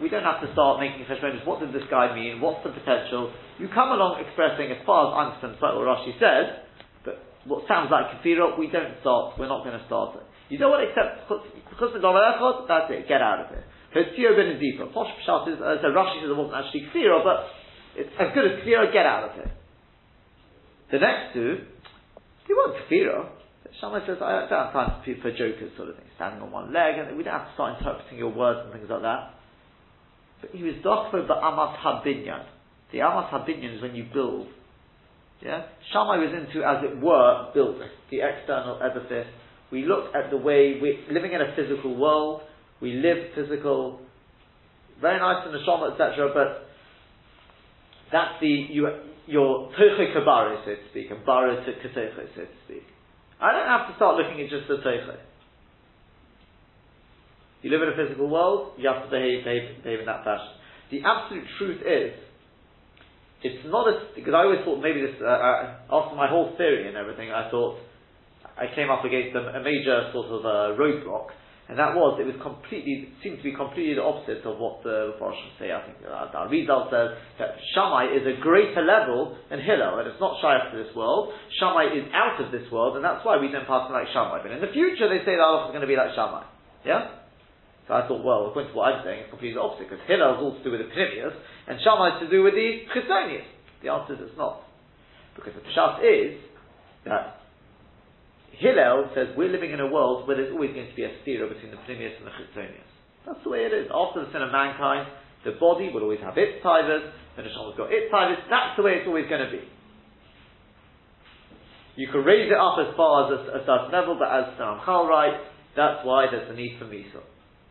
We 0.00 0.12
don't 0.12 0.24
have 0.24 0.44
to 0.44 0.48
start 0.52 0.80
making 0.80 1.08
cheshbonis. 1.08 1.44
What 1.48 1.60
does 1.60 1.72
this 1.72 1.84
guy 1.88 2.12
mean? 2.12 2.40
What's 2.40 2.60
the 2.62 2.72
potential? 2.72 3.32
You 3.58 3.68
come 3.72 3.92
along 3.92 4.20
expressing, 4.20 4.68
as 4.68 4.80
far 4.84 5.08
as 5.08 5.10
I'm 5.16 5.30
concerned, 5.40 5.60
what 5.60 5.88
Rashi 5.88 6.12
says, 6.20 6.68
but 7.00 7.16
what 7.48 7.64
sounds 7.64 7.88
like 7.88 8.12
kafira, 8.12 8.60
we 8.60 8.68
don't 8.68 8.92
start. 9.00 9.40
We're 9.40 9.48
not 9.48 9.64
going 9.64 9.80
to 9.80 9.84
start 9.88 10.20
it. 10.20 10.26
You 10.52 10.60
want 10.62 10.84
to 10.84 10.88
accept 10.92 11.26
because 11.72 11.90
the. 11.96 12.00
That's 12.04 12.88
it. 12.92 13.08
Get 13.08 13.24
out 13.24 13.42
of 13.42 13.48
here. 13.50 13.64
Kafira 13.90 14.36
ben 14.36 14.60
deeper. 14.60 14.86
Posh 14.92 15.08
pshat 15.24 15.56
is, 15.56 15.58
uh, 15.58 15.80
so 15.80 15.88
Rashi 15.90 16.20
says 16.20 16.28
it 16.28 16.36
wasn't 16.36 16.60
actually 16.60 16.86
kafira, 16.92 17.24
but 17.24 17.48
it's 17.96 18.12
as 18.20 18.28
good 18.34 18.44
as 18.44 18.60
kafira. 18.60 18.92
Get 18.92 19.06
out 19.06 19.30
of 19.30 19.34
here. 19.34 19.52
The 20.92 20.98
next 20.98 21.34
two, 21.34 21.64
they 22.46 22.54
weren't 22.54 22.76
kafira. 22.84 23.30
Shammai 23.80 24.06
says, 24.06 24.18
I 24.22 24.46
don't 24.48 24.48
have 24.48 24.72
time 24.72 25.02
for 25.04 25.30
jokers 25.32 25.72
sort 25.76 25.90
of 25.90 25.96
thing, 25.96 26.06
standing 26.16 26.40
on 26.40 26.50
one 26.50 26.72
leg, 26.72 26.96
and 26.98 27.16
we 27.16 27.24
don't 27.24 27.34
have 27.34 27.48
to 27.48 27.54
start 27.54 27.78
interpreting 27.78 28.18
your 28.18 28.32
words 28.32 28.60
and 28.64 28.72
things 28.72 28.88
like 28.88 29.02
that. 29.02 29.34
But 30.40 30.50
he 30.52 30.62
was 30.62 30.74
dochvo 30.84 31.28
amas 31.28 31.76
habinyan. 31.84 32.46
The 32.92 33.02
amas 33.02 33.30
habinyan 33.32 33.76
is 33.76 33.82
when 33.82 33.94
you 33.94 34.06
build. 34.12 34.48
Yeah? 35.42 35.66
Shammai 35.92 36.16
was 36.18 36.32
into, 36.32 36.64
as 36.64 36.84
it 36.84 37.02
were, 37.02 37.50
building, 37.52 37.88
the 38.10 38.20
external 38.22 38.80
edifice. 38.80 39.28
We 39.70 39.84
look 39.84 40.14
at 40.14 40.30
the 40.30 40.36
way 40.36 40.78
we're 40.80 41.12
living 41.12 41.32
in 41.32 41.40
a 41.40 41.54
physical 41.56 41.96
world, 41.96 42.42
we 42.80 42.92
live 42.92 43.34
physical, 43.34 44.00
very 45.00 45.18
nice 45.18 45.46
in 45.46 45.52
the 45.52 45.58
Shama, 45.64 45.92
etc., 45.92 46.30
but 46.32 46.65
that's 48.12 48.40
the, 48.40 48.46
you, 48.46 48.88
your 49.26 49.70
toche 49.72 50.14
kabare, 50.14 50.64
so 50.64 50.70
to 50.70 50.82
speak, 50.90 51.10
and 51.10 51.24
bara 51.24 51.56
to 51.64 51.72
katoche, 51.72 52.14
so 52.34 52.42
to 52.42 52.56
speak. 52.64 52.84
I 53.40 53.52
don't 53.52 53.66
have 53.66 53.88
to 53.90 53.96
start 53.96 54.16
looking 54.16 54.40
at 54.42 54.50
just 54.50 54.68
the 54.68 54.76
toche. 54.78 55.18
You 57.62 57.70
live 57.70 57.82
in 57.82 57.88
a 57.88 57.96
physical 57.96 58.28
world, 58.28 58.78
you 58.78 58.88
have 58.88 59.04
to 59.04 59.10
behave, 59.10 59.44
behave, 59.44 59.82
behave 59.82 60.00
in 60.00 60.06
that 60.06 60.22
fashion. 60.22 60.54
The 60.90 61.02
absolute 61.02 61.44
truth 61.58 61.82
is, 61.82 62.14
it's 63.42 63.66
not 63.66 63.88
a, 63.88 64.14
because 64.14 64.32
I 64.34 64.46
always 64.46 64.60
thought 64.64 64.80
maybe 64.80 65.02
this, 65.02 65.18
uh, 65.20 65.26
uh, 65.26 65.76
after 65.90 66.14
my 66.16 66.28
whole 66.28 66.54
theory 66.56 66.88
and 66.88 66.96
everything, 66.96 67.30
I 67.30 67.50
thought 67.50 67.78
I 68.56 68.72
came 68.74 68.88
up 68.88 69.04
against 69.04 69.34
a, 69.34 69.58
a 69.58 69.62
major 69.62 70.10
sort 70.12 70.30
of 70.30 70.46
uh, 70.46 70.78
roadblock 70.78 71.34
and 71.66 71.74
that 71.82 71.98
was, 71.98 72.14
it 72.22 72.26
was 72.30 72.38
completely, 72.38 73.10
seemed 73.26 73.42
to 73.42 73.46
be 73.46 73.50
completely 73.50 73.98
the 73.98 74.06
opposite 74.06 74.46
of 74.46 74.54
what 74.62 74.86
the 74.86 75.18
Farshim 75.18 75.50
say. 75.58 75.74
I 75.74 75.82
think 75.82 75.98
uh, 76.06 76.30
the 76.30 76.38
Arizal 76.46 76.86
says 76.94 77.18
that 77.42 77.58
Shammai 77.74 78.14
is 78.14 78.22
a 78.22 78.38
greater 78.38 78.86
level 78.86 79.34
than 79.50 79.58
Hillel, 79.58 79.98
and 79.98 80.06
it's 80.06 80.22
not 80.22 80.38
shy 80.38 80.54
to 80.54 80.78
this 80.78 80.94
world. 80.94 81.34
Shammai 81.58 81.90
is 81.90 82.06
out 82.14 82.38
of 82.38 82.54
this 82.54 82.70
world, 82.70 82.94
and 82.94 83.02
that's 83.02 83.26
why 83.26 83.42
we 83.42 83.50
don't 83.50 83.66
pass 83.66 83.90
like 83.90 84.06
Shammai. 84.14 84.46
But 84.46 84.54
in 84.54 84.62
the 84.62 84.70
future, 84.70 85.10
they 85.10 85.26
say 85.26 85.34
the 85.34 85.42
Allah 85.42 85.66
is 85.66 85.74
going 85.74 85.82
to 85.82 85.90
be 85.90 85.98
like 85.98 86.14
Shammai. 86.14 86.46
Yeah? 86.86 87.18
So 87.90 87.98
I 87.98 88.06
thought, 88.06 88.22
well, 88.22 88.46
according 88.46 88.70
to 88.70 88.76
what 88.78 88.94
I'm 88.94 89.02
saying, 89.02 89.26
it's 89.26 89.30
completely 89.34 89.58
the 89.58 89.66
opposite, 89.66 89.90
because 89.90 90.06
Hillel 90.06 90.38
is 90.38 90.40
all 90.46 90.54
to 90.54 90.62
do 90.62 90.70
with 90.70 90.86
the 90.86 90.90
Pnimius, 90.94 91.34
and 91.66 91.82
Shammai 91.82 92.14
is 92.14 92.18
to 92.22 92.30
do 92.30 92.46
with 92.46 92.54
the 92.54 92.86
Chisonius. 92.94 93.46
The 93.82 93.90
answer 93.90 94.14
is 94.14 94.22
it's 94.22 94.38
not. 94.38 94.62
Because 95.34 95.58
the 95.58 95.66
Pshat 95.66 95.98
is 96.06 96.38
that 97.10 97.35
Hillel 98.58 99.10
says 99.14 99.28
we're 99.36 99.52
living 99.52 99.72
in 99.72 99.80
a 99.80 99.86
world 99.86 100.26
where 100.26 100.36
there's 100.36 100.52
always 100.52 100.72
going 100.72 100.88
to 100.88 100.96
be 100.96 101.04
a 101.04 101.12
stira 101.20 101.48
between 101.48 101.70
the 101.70 101.80
Pnimius 101.84 102.16
and 102.16 102.26
the 102.26 102.34
Chitzonius. 102.34 102.88
That's 103.26 103.42
the 103.44 103.50
way 103.50 103.68
it 103.68 103.72
is. 103.72 103.88
After 103.92 104.24
the 104.24 104.32
sin 104.32 104.40
of 104.40 104.52
mankind, 104.52 105.08
the 105.44 105.52
body 105.60 105.90
will 105.92 106.02
always 106.02 106.20
have 106.20 106.38
its 106.38 106.64
tivers, 106.64 107.12
the 107.36 107.42
neshamas 107.42 107.76
got 107.76 107.92
its 107.92 108.08
tivers. 108.12 108.40
That's 108.48 108.76
the 108.76 108.82
way 108.82 109.02
it's 109.02 109.06
always 109.06 109.28
going 109.28 109.44
to 109.44 109.52
be. 109.52 109.62
You 111.96 112.08
can 112.08 112.24
raise 112.24 112.52
it 112.52 112.56
up 112.56 112.76
as 112.80 112.92
far 112.96 113.28
as 113.28 113.40
a, 113.40 113.40
a 113.56 113.60
certain 113.64 113.92
level, 113.92 114.16
but 114.18 114.28
as 114.28 114.52
Ramchal 114.60 115.08
writes, 115.08 115.42
that's 115.76 116.04
why 116.04 116.26
there's 116.30 116.48
the 116.48 116.56
need 116.56 116.76
for 116.78 116.84
Misa. 116.84 117.20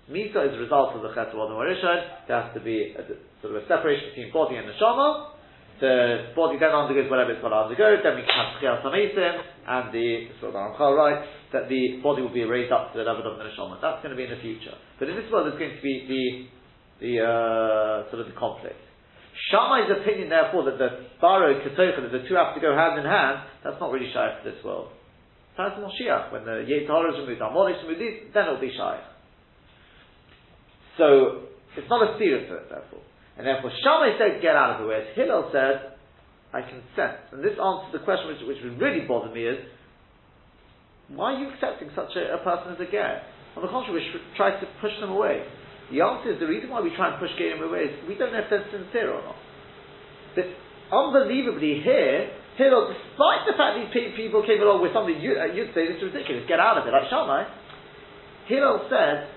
Misa 0.09 0.45
is 0.49 0.53
a 0.53 0.61
result 0.61 0.93
of 0.93 1.01
the 1.01 1.13
Chet 1.13 1.33
Rodin 1.33 1.57
Rishon. 1.57 2.27
There 2.27 2.41
has 2.41 2.53
to 2.53 2.61
be 2.61 2.93
a, 2.93 3.01
sort 3.41 3.55
of 3.55 3.63
a 3.63 3.67
separation 3.67 4.13
between 4.13 4.33
body 4.33 4.55
and 4.57 4.69
neshama, 4.69 5.33
the 5.79 6.31
body 6.35 6.55
then 6.59 6.71
undergoes 6.71 7.11
whatever 7.11 7.35
it's 7.35 7.43
got 7.43 7.51
to 7.51 7.67
undergo, 7.67 7.99
then 7.99 8.15
we 8.15 8.23
can 8.23 8.35
have 8.35 8.55
Tchias 8.59 8.79
Samesim, 8.79 9.35
and 9.67 9.91
the, 9.91 10.31
sort 10.39 10.55
of 10.55 10.55
Aramchal 10.55 10.95
writes, 10.95 11.27
that 11.51 11.67
the 11.67 11.99
body 11.99 12.21
will 12.21 12.33
be 12.33 12.43
raised 12.43 12.71
up 12.71 12.93
to 12.93 12.99
the 12.99 13.03
level 13.03 13.27
of 13.27 13.37
the 13.37 13.43
Neshama. 13.43 13.79
That's 13.83 13.99
going 13.99 14.15
to 14.15 14.19
be 14.19 14.23
in 14.23 14.31
the 14.31 14.39
future. 14.39 14.75
But 14.99 15.09
in 15.09 15.15
this 15.19 15.27
world, 15.31 15.51
there's 15.51 15.59
going 15.59 15.75
to 15.75 15.83
be 15.83 15.95
the, 16.07 16.23
the, 17.03 17.13
uh, 17.19 18.11
sort 18.11 18.23
of 18.23 18.27
the 18.31 18.37
conflict. 18.39 18.79
Shammai's 19.51 19.91
opinion, 19.91 20.31
therefore, 20.31 20.63
that 20.71 20.79
the 20.79 21.11
Baro, 21.19 21.59
Ketocha, 21.59 21.99
that 22.07 22.11
the 22.11 22.23
two 22.23 22.39
have 22.39 22.55
to 22.55 22.61
go 22.63 22.71
hand 22.71 22.95
in 22.99 23.03
hand, 23.03 23.43
that's 23.63 23.75
not 23.83 23.91
really 23.91 24.07
shy 24.15 24.31
to 24.31 24.41
this 24.47 24.63
world. 24.63 24.95
That's 25.57 25.75
Moshiach. 25.75 26.31
When 26.31 26.43
the 26.47 26.63
Yetzirah 26.63 27.15
is 27.15 27.19
removed, 27.19 27.41
Amor 27.43 27.71
is 27.71 27.83
removed, 27.83 28.31
then 28.33 28.47
it'll 28.47 28.63
be 28.63 28.71
shy. 28.75 29.03
So, 30.97 31.51
it's 31.75 31.89
not 31.89 31.99
a 31.99 32.15
it, 32.15 32.47
therefore. 32.47 33.03
And 33.37 33.45
therefore, 33.45 33.71
Shammai 33.83 34.15
said, 34.17 34.41
get 34.41 34.55
out 34.55 34.79
of 34.79 34.81
the 34.81 34.87
way. 34.87 35.03
As 35.03 35.15
Hillel 35.15 35.51
said, 35.51 35.95
I 36.55 36.63
consent. 36.63 37.35
And 37.35 37.43
this 37.43 37.59
answers 37.59 37.91
the 37.91 38.03
question 38.07 38.31
which, 38.31 38.43
which 38.47 38.61
really 38.79 39.03
bother 39.03 39.27
me 39.27 39.43
is, 39.43 39.59
why 41.11 41.35
are 41.35 41.39
you 41.43 41.51
accepting 41.51 41.91
such 41.93 42.15
a, 42.15 42.39
a 42.39 42.39
person 42.41 42.73
as 42.73 42.79
a 42.79 42.89
ger? 42.89 43.21
On 43.55 43.61
the 43.61 43.67
contrary, 43.67 43.99
we 43.99 44.03
should 44.07 44.23
try 44.39 44.55
to 44.55 44.65
push 44.79 44.95
them 45.03 45.11
away. 45.11 45.43
The 45.91 46.01
answer 46.01 46.33
is, 46.33 46.39
the 46.39 46.49
reason 46.49 46.71
why 46.71 46.81
we 46.81 46.95
try 46.95 47.13
and 47.13 47.19
push 47.21 47.29
Gerim 47.37 47.61
away 47.61 47.91
is, 47.91 47.93
we 48.07 48.15
don't 48.15 48.33
know 48.33 48.41
if 48.41 48.49
they're 48.49 48.65
sincere 48.71 49.13
or 49.13 49.21
not. 49.21 49.37
But 50.33 50.49
unbelievably 50.89 51.83
here, 51.85 52.31
Hillel, 52.57 52.89
despite 52.89 53.45
the 53.45 53.53
fact 53.53 53.77
these 53.77 54.15
people 54.15 54.41
came 54.47 54.63
along 54.63 54.81
with 54.81 54.95
something 54.95 55.13
you, 55.19 55.37
uh, 55.37 55.51
you'd 55.51 55.75
say 55.75 55.85
this 55.91 56.01
is 56.01 56.09
ridiculous, 56.09 56.47
get 56.47 56.57
out 56.57 56.79
of 56.79 56.87
it, 56.87 56.91
like 56.91 57.05
Shammai, 57.11 57.45
Hillel 58.47 58.87
says, 58.89 59.29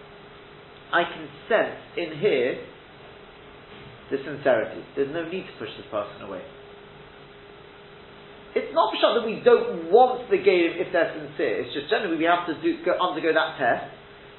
I 0.88 1.04
can 1.04 1.26
sense 1.50 1.78
in 1.98 2.16
here 2.16 2.64
the 4.10 4.18
sincerity. 4.24 4.82
There's 4.96 5.12
no 5.12 5.28
need 5.28 5.44
to 5.46 5.54
push 5.58 5.68
this 5.76 5.86
person 5.90 6.22
away. 6.22 6.42
It's 8.54 8.72
not 8.74 8.94
shot 9.00 9.14
that 9.20 9.26
we 9.26 9.40
don't 9.44 9.92
want 9.92 10.30
the 10.30 10.38
game 10.38 10.72
if 10.80 10.92
they're 10.92 11.12
sincere. 11.12 11.62
It's 11.62 11.74
just 11.74 11.90
generally 11.90 12.16
we 12.16 12.24
have 12.24 12.46
to 12.48 12.56
do, 12.62 12.82
go, 12.84 12.96
undergo 12.96 13.32
that 13.32 13.58
test 13.60 13.92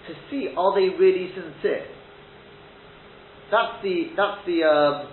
to 0.10 0.14
see 0.30 0.50
are 0.58 0.74
they 0.74 0.90
really 0.98 1.32
sincere. 1.32 1.86
That's 3.52 3.82
the 3.84 4.12
that's 4.18 4.46
the 4.46 4.64
um, 4.66 5.08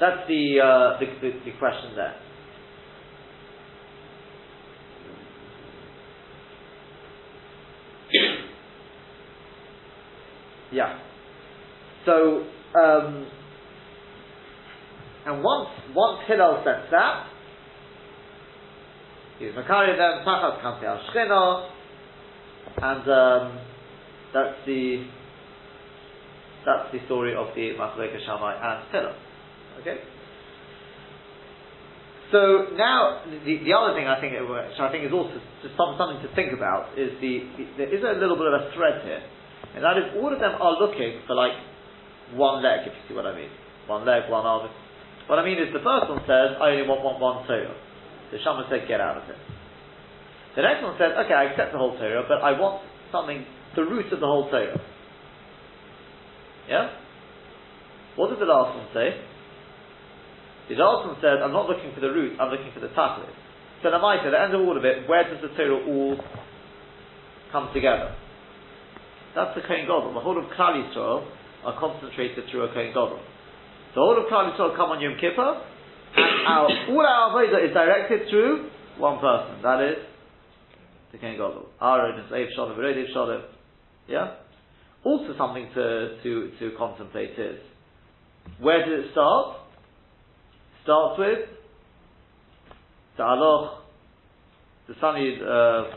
that's 0.00 0.28
the, 0.28 0.60
uh, 0.62 0.98
the, 1.00 1.06
the 1.20 1.30
the 1.44 1.52
question 1.58 1.96
there. 1.96 2.14
yeah. 10.72 10.98
So 12.06 12.46
um, 12.74 13.26
and 15.26 15.42
once 15.42 15.68
once 15.94 16.20
Hillel 16.26 16.62
sensed 16.64 16.90
that, 16.90 17.26
he's 19.38 19.52
Makari 19.52 19.96
them 19.96 20.24
Tachas 20.26 20.60
Kanti 20.62 20.84
Al 20.84 21.00
Shchina, 21.08 21.68
and 22.82 23.04
um, 23.08 23.60
that's 24.34 24.56
the 24.66 25.06
that's 26.64 26.92
the 26.92 27.00
story 27.06 27.34
of 27.34 27.48
the 27.54 27.72
Machleka 27.78 28.24
Shammai 28.24 28.56
and 28.56 28.92
Hillel. 28.92 29.14
Okay. 29.80 29.96
So 32.30 32.76
now 32.76 33.24
the, 33.24 33.64
the 33.64 33.72
other 33.72 33.96
thing 33.96 34.04
I 34.04 34.20
think 34.20 34.36
which 34.36 34.76
I 34.78 34.92
think 34.92 35.04
is 35.08 35.12
also 35.12 35.40
just 35.64 35.72
something 35.76 36.20
to 36.20 36.28
think 36.36 36.52
about 36.52 36.92
is 36.98 37.16
the, 37.24 37.48
the 37.56 37.64
there 37.80 37.88
is 37.88 38.04
a 38.04 38.20
little 38.20 38.36
bit 38.36 38.52
of 38.52 38.54
a 38.60 38.72
thread 38.76 39.00
here, 39.04 39.24
and 39.74 39.80
that 39.80 39.96
is 39.96 40.12
all 40.20 40.28
of 40.28 40.40
them 40.40 40.52
are 40.60 40.76
looking 40.76 41.24
for 41.26 41.34
like 41.34 41.56
one 42.34 42.62
leg, 42.62 42.84
if 42.84 42.92
you 42.92 43.02
see 43.08 43.14
what 43.14 43.26
I 43.26 43.34
mean. 43.34 43.50
One 43.86 44.04
leg, 44.04 44.28
one 44.28 44.44
arm. 44.44 44.68
What 45.26 45.38
I 45.38 45.44
mean 45.44 45.60
is 45.60 45.72
the 45.72 45.84
first 45.84 46.08
one 46.08 46.20
says, 46.28 46.56
I 46.60 46.76
only 46.76 46.88
want 46.88 47.20
one, 47.20 47.46
Torah. 47.46 47.76
The 48.32 48.38
Shaman 48.44 48.68
said, 48.68 48.88
get 48.88 49.00
out 49.00 49.20
of 49.20 49.28
it. 49.28 49.36
The 50.56 50.62
next 50.62 50.82
one 50.82 50.96
says, 50.98 51.12
okay, 51.24 51.32
I 51.32 51.52
accept 51.52 51.72
the 51.72 51.78
whole 51.78 51.96
Torah, 51.96 52.24
but 52.28 52.40
I 52.44 52.58
want 52.58 52.84
something, 53.12 53.44
the 53.76 53.84
root 53.84 54.12
of 54.12 54.20
the 54.20 54.26
whole 54.26 54.50
Torah. 54.50 54.80
Yeah? 56.68 56.92
What 58.16 58.30
did 58.30 58.40
the 58.40 58.50
last 58.50 58.76
one 58.76 58.88
say? 58.92 59.16
The 60.68 60.76
last 60.76 61.08
one 61.08 61.16
said, 61.20 61.40
I'm 61.40 61.52
not 61.52 61.68
looking 61.68 61.94
for 61.94 62.00
the 62.00 62.12
root, 62.12 62.36
I'm 62.40 62.50
looking 62.50 62.72
for 62.74 62.80
the 62.80 62.92
tachlis. 62.92 63.32
So 63.82 63.90
the 63.90 63.96
at 63.96 64.30
the 64.30 64.40
end 64.40 64.54
of 64.54 64.60
all 64.60 64.76
of 64.76 64.84
it, 64.84 65.08
where 65.08 65.22
does 65.22 65.40
the 65.40 65.54
Torah 65.56 65.78
all 65.86 66.18
come 67.52 67.70
together? 67.72 68.16
That's 69.34 69.54
the 69.54 69.62
Kohen 69.62 69.86
Gadol. 69.86 70.12
The 70.14 70.20
whole 70.20 70.36
of 70.36 70.50
Klal 70.50 70.74
Yisrael 70.82 71.24
are 71.64 71.78
concentrated 71.78 72.44
through 72.50 72.64
a 72.64 72.68
Kohen 72.72 72.88
Gadol. 72.88 73.20
The 73.94 74.00
whole 74.00 74.18
of 74.18 74.26
Klal 74.30 74.52
Yisrael 74.52 74.76
come 74.76 74.90
on 74.90 75.00
Yom 75.00 75.14
Kippur, 75.20 75.62
and 76.16 76.46
our, 76.46 76.68
all 76.90 77.06
our 77.06 77.32
avodah 77.32 77.66
is 77.66 77.74
directed 77.74 78.28
through 78.30 78.70
one 78.98 79.18
person. 79.18 79.62
That 79.62 79.80
is 79.82 79.96
the 81.12 81.18
Kohen 81.18 81.34
Gadol. 81.34 81.68
Aaron 81.80 82.20
is 82.24 82.30
Eiv 82.30 82.54
Shalom, 82.54 82.78
Vered 82.78 83.12
Shalom. 83.12 83.42
Yeah. 84.06 84.34
Also 85.04 85.34
something 85.38 85.68
to, 85.74 86.18
to, 86.22 86.50
to 86.58 86.76
contemplate 86.76 87.38
is 87.38 87.60
where 88.60 88.84
did 88.84 89.00
it 89.00 89.06
start? 89.12 89.58
Starts 90.82 91.18
with 91.18 91.38
the 93.16 93.22
aloch, 93.22 93.78
the 94.88 94.94
sunny, 95.00 95.36
uh, 95.42 95.96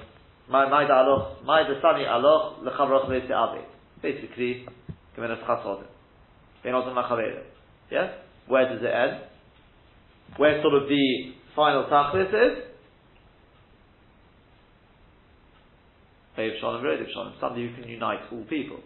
my 0.50 0.68
my 0.70 0.84
aloch, 0.84 1.44
my 1.46 1.64
the 1.64 1.80
sunny 1.82 2.04
aloch 2.04 2.64
lechavroch 2.64 3.08
le'te'avet. 3.08 3.66
Basically, 4.02 4.66
Yes? 7.92 8.10
Where 8.48 8.70
does 8.70 8.82
it 8.82 8.94
end? 8.94 9.22
Where 10.38 10.62
sort 10.62 10.74
of 10.76 10.88
the 10.88 11.34
final 11.56 11.84
tachlis 11.86 12.30
is? 12.30 12.64
Eiv 16.38 16.60
Shalom. 16.60 17.34
Somebody 17.40 17.68
who 17.68 17.82
can 17.82 17.90
unite 17.90 18.20
all 18.32 18.44
people. 18.46 18.80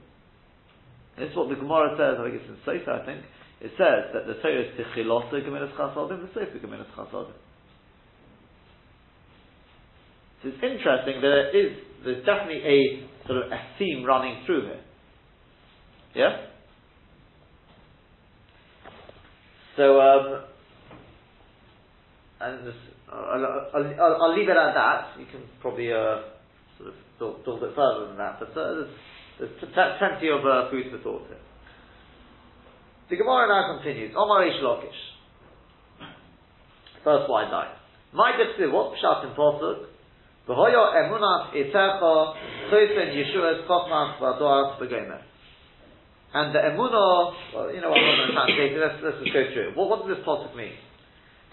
And 1.16 1.26
this 1.26 1.32
is 1.32 1.38
what 1.38 1.50
the 1.50 1.56
Gemara 1.56 1.96
says, 1.96 2.20
I 2.20 2.24
think 2.30 2.42
it's 2.42 2.50
in 2.50 2.58
Sefer, 2.66 2.92
I 2.92 3.06
think. 3.06 3.22
It 3.62 3.72
says 3.78 4.12
that 4.14 4.28
the 4.28 4.36
Torah 4.42 4.62
is 4.62 4.74
Tichilota 4.76 5.40
Gemenes 5.46 5.72
Chasodim, 5.78 6.22
the 6.22 6.30
Sefer 6.34 6.60
Gemenes 6.60 6.92
Chasodim. 6.98 7.32
So 10.44 10.50
it's 10.50 10.62
interesting 10.62 11.22
that 11.22 11.22
there 11.22 11.50
is, 11.56 11.78
there's 12.04 12.26
definitely 12.26 12.62
a 12.66 13.08
sort 13.28 13.46
of 13.46 13.52
a 13.52 13.60
theme 13.80 14.04
running 14.04 14.44
through 14.46 14.64
here. 14.64 14.82
Yeah? 16.16 16.48
So, 19.76 20.00
um, 20.00 20.44
and 22.40 22.68
this, 22.68 22.76
I'll, 23.12 23.70
I'll, 23.76 24.18
I'll, 24.24 24.38
leave 24.38 24.48
it 24.48 24.56
at 24.56 24.74
that. 24.74 25.20
You 25.20 25.26
can 25.26 25.42
probably 25.62 25.92
uh, 25.92 26.24
sort 26.78 26.94
of 26.94 26.96
talk 27.44 27.58
a 27.58 27.66
bit 27.66 27.76
further 27.76 28.08
than 28.08 28.18
that, 28.18 28.40
but 28.40 28.50
uh, 28.52 28.74
there's, 28.76 28.90
there's 29.40 29.98
plenty 30.00 30.30
of 30.30 30.40
uh, 30.46 30.72
food 30.72 30.86
for 30.92 31.00
thought 31.04 31.28
here. 31.28 31.38
The 33.10 33.18
Gemara 33.18 33.48
now 33.48 33.76
continues. 33.76 34.16
Omar 34.18 34.48
Ish 34.48 34.64
Lokish. 34.64 35.02
First 37.04 37.30
wide 37.30 37.52
line. 37.52 37.76
My 38.14 38.32
Dipsi, 38.32 38.72
what 38.72 38.94
Pshat 38.94 39.30
in 39.30 39.36
Posuk? 39.36 39.86
V'hoyo 40.48 40.94
emunat 40.96 41.54
itecha 41.54 42.34
choyfen 42.72 43.14
Yeshua's 43.14 43.68
kochmas 43.68 44.18
v'adoas 44.20 44.80
v'gomer. 44.80 45.22
And 46.34 46.54
the 46.54 46.60
emunah, 46.60 47.34
well, 47.54 47.74
you 47.74 47.82
know 47.82 47.90
what 47.90 48.00
I'm 48.00 48.48
going 48.48 48.74
to 48.74 48.80
let's, 48.80 49.00
let's 49.04 49.18
just 49.24 49.34
go 49.34 49.44
through 49.54 49.70
it. 49.70 49.78
What, 49.78 49.90
what 49.90 50.08
does 50.08 50.18
this 50.18 50.26
pasuk 50.26 50.56
mean? 50.56 50.74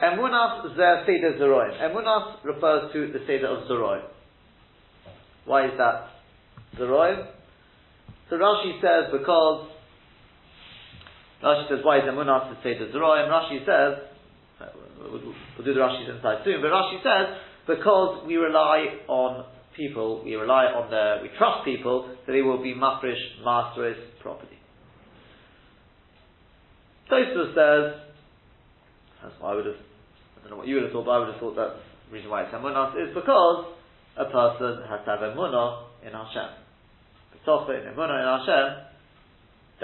Emunas 0.03 0.75
zer 0.75 1.05
seder 1.07 1.39
zeroim. 1.39 1.79
Emunas 1.79 2.43
refers 2.45 2.93
to 2.93 3.13
the 3.13 3.21
seder 3.27 3.47
of 3.47 3.69
zeroim. 3.69 4.03
Why 5.45 5.67
is 5.67 5.73
that 5.79 6.09
zeroim? 6.79 7.29
So 8.29 8.37
Rashi 8.37 8.81
says 8.81 9.13
because 9.13 9.69
Rashi 11.43 11.69
says 11.69 11.79
why 11.85 11.99
is 11.99 12.05
emunas 12.05 12.51
the 12.51 12.57
seder 12.63 12.91
zeroim? 12.93 13.29
Rashi 13.31 13.65
says 13.65 14.09
we'll, 14.99 15.21
do 15.65 15.75
the 15.75 15.81
Rashi's 15.81 16.09
inside 16.09 16.43
soon, 16.45 16.61
but 16.61 16.69
Rashi 16.69 17.03
says 17.03 17.37
because 17.67 18.27
we 18.27 18.37
rely 18.37 18.87
on 19.09 19.45
people, 19.77 20.23
we 20.25 20.35
rely 20.35 20.65
on 20.65 20.91
the, 20.91 21.23
we 21.23 21.31
trust 21.39 21.65
people 21.65 22.09
that 22.27 22.33
they 22.33 22.43
will 22.43 22.63
be 22.63 22.75
mafresh, 22.75 23.21
masteris 23.45 23.97
property. 24.21 24.42
Tosfos 27.13 27.53
says, 27.53 28.01
that's 29.21 29.37
why 29.39 29.53
I 29.53 29.55
would 29.55 29.67
have, 29.67 29.77
I 29.77 30.49
don't 30.49 30.51
know 30.53 30.57
what 30.57 30.67
you 30.67 30.77
would 30.77 30.85
have 30.85 30.93
thought, 30.93 31.05
but 31.05 31.13
I 31.13 31.19
would 31.21 31.29
have 31.29 31.41
thought 31.41 31.57
that 31.57 31.77
the 32.09 32.13
reason 32.17 32.31
why 32.31 32.45
it's 32.45 32.55
emunah 32.55 32.97
is 32.97 33.13
because 33.13 33.69
a 34.17 34.25
person 34.33 34.81
has 34.89 35.05
to 35.05 35.11
have 35.13 35.21
emunah 35.21 35.93
in 36.09 36.17
Hashem. 36.17 36.57
B'tocha 37.37 37.85
in 37.85 37.93
emunah 37.93 38.17
in 38.17 38.29
Hashem, 38.41 38.67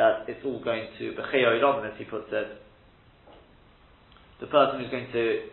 that 0.01 0.25
it's 0.25 0.41
all 0.41 0.65
going 0.65 0.89
to, 0.99 1.05
b'cheyoidom, 1.13 1.85
as 1.85 1.99
he 1.99 2.05
puts 2.05 2.33
it, 2.33 2.49
the 4.41 4.47
person 4.47 4.81
who's 4.81 4.91
going 4.91 5.13
to 5.13 5.53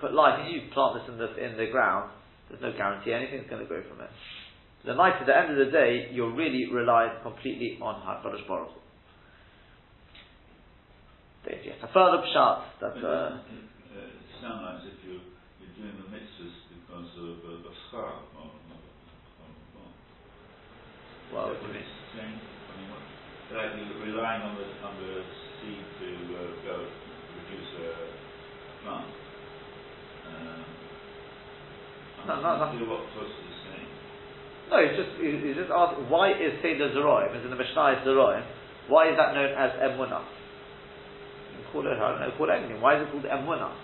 put 0.00 0.14
life, 0.14 0.40
you 0.48 0.72
plant 0.72 0.96
this 0.96 1.12
in 1.12 1.18
the, 1.18 1.28
in 1.36 1.58
the 1.58 1.68
ground, 1.70 2.10
there's 2.48 2.62
no 2.62 2.72
guarantee 2.72 3.12
anything's 3.12 3.50
going 3.50 3.60
to 3.60 3.68
grow 3.68 3.82
from 3.92 4.00
it. 4.00 4.10
The 4.86 4.94
night 4.94 5.20
at 5.20 5.26
the 5.26 5.36
end 5.36 5.52
of 5.52 5.66
the 5.66 5.72
day, 5.72 6.08
you're 6.12 6.32
really 6.32 6.72
relying 6.72 7.12
completely 7.22 7.76
on 7.82 8.00
Baruch 8.22 8.83
There's 11.44 11.82
a 11.82 11.88
further 11.92 12.24
pshat 12.24 12.56
that. 12.80 12.96
It 12.96 13.04
Uh, 13.04 13.36
it 13.94 14.10
sound 14.40 14.64
like 14.64 14.80
if 14.88 14.98
you're, 15.06 15.20
you're 15.60 15.74
doing 15.76 15.96
the 16.00 16.08
mitzvahs 16.10 16.56
because 16.72 17.10
of 17.20 17.36
uh, 17.44 17.68
of 17.68 17.76
schar. 17.92 18.16
well, 21.32 21.50
Is 21.50 21.58
it's 21.74 21.94
saying? 22.14 22.38
I 22.38 22.72
mean, 22.78 22.88
what, 22.90 23.02
like 23.52 23.74
you're 23.76 24.02
relying 24.06 24.42
on 24.42 24.54
the 24.56 24.66
on 24.86 24.94
the 25.02 25.12
seed 25.60 25.82
to 26.00 26.08
uh, 26.32 26.40
go 26.64 26.76
produce 27.34 27.70
a 27.80 27.92
plant. 28.84 29.08
Um, 30.24 30.64
No, 32.24 32.34
no, 32.36 32.40
not 32.40 32.72
no. 32.72 32.78
clear 32.78 32.88
what 32.88 33.04
Tosh 33.12 33.28
is 33.28 33.56
saying. 33.68 33.88
no, 34.70 34.76
he's 34.80 34.96
just 34.96 35.12
he's 35.20 35.56
just 35.60 35.70
asking 35.70 36.08
why 36.08 36.32
is 36.32 36.56
Seder 36.62 36.88
Zeroim, 36.94 37.36
as 37.36 37.44
in 37.44 37.50
the 37.50 37.56
Mishnah 37.60 38.00
is 38.00 38.06
Zeroim, 38.06 38.42
why 38.88 39.10
is 39.10 39.16
that 39.20 39.34
known 39.34 39.52
as 39.52 39.70
Emunah? 39.76 40.24
Call 41.74 41.82
it, 41.82 41.98
I 41.98 42.14
don't 42.14 42.22
know, 42.22 42.30
call 42.38 42.46
it 42.46 42.54
anything. 42.54 42.78
Why 42.78 42.94
is 42.94 43.02
it 43.02 43.10
called 43.10 43.26
Emunah? 43.26 43.74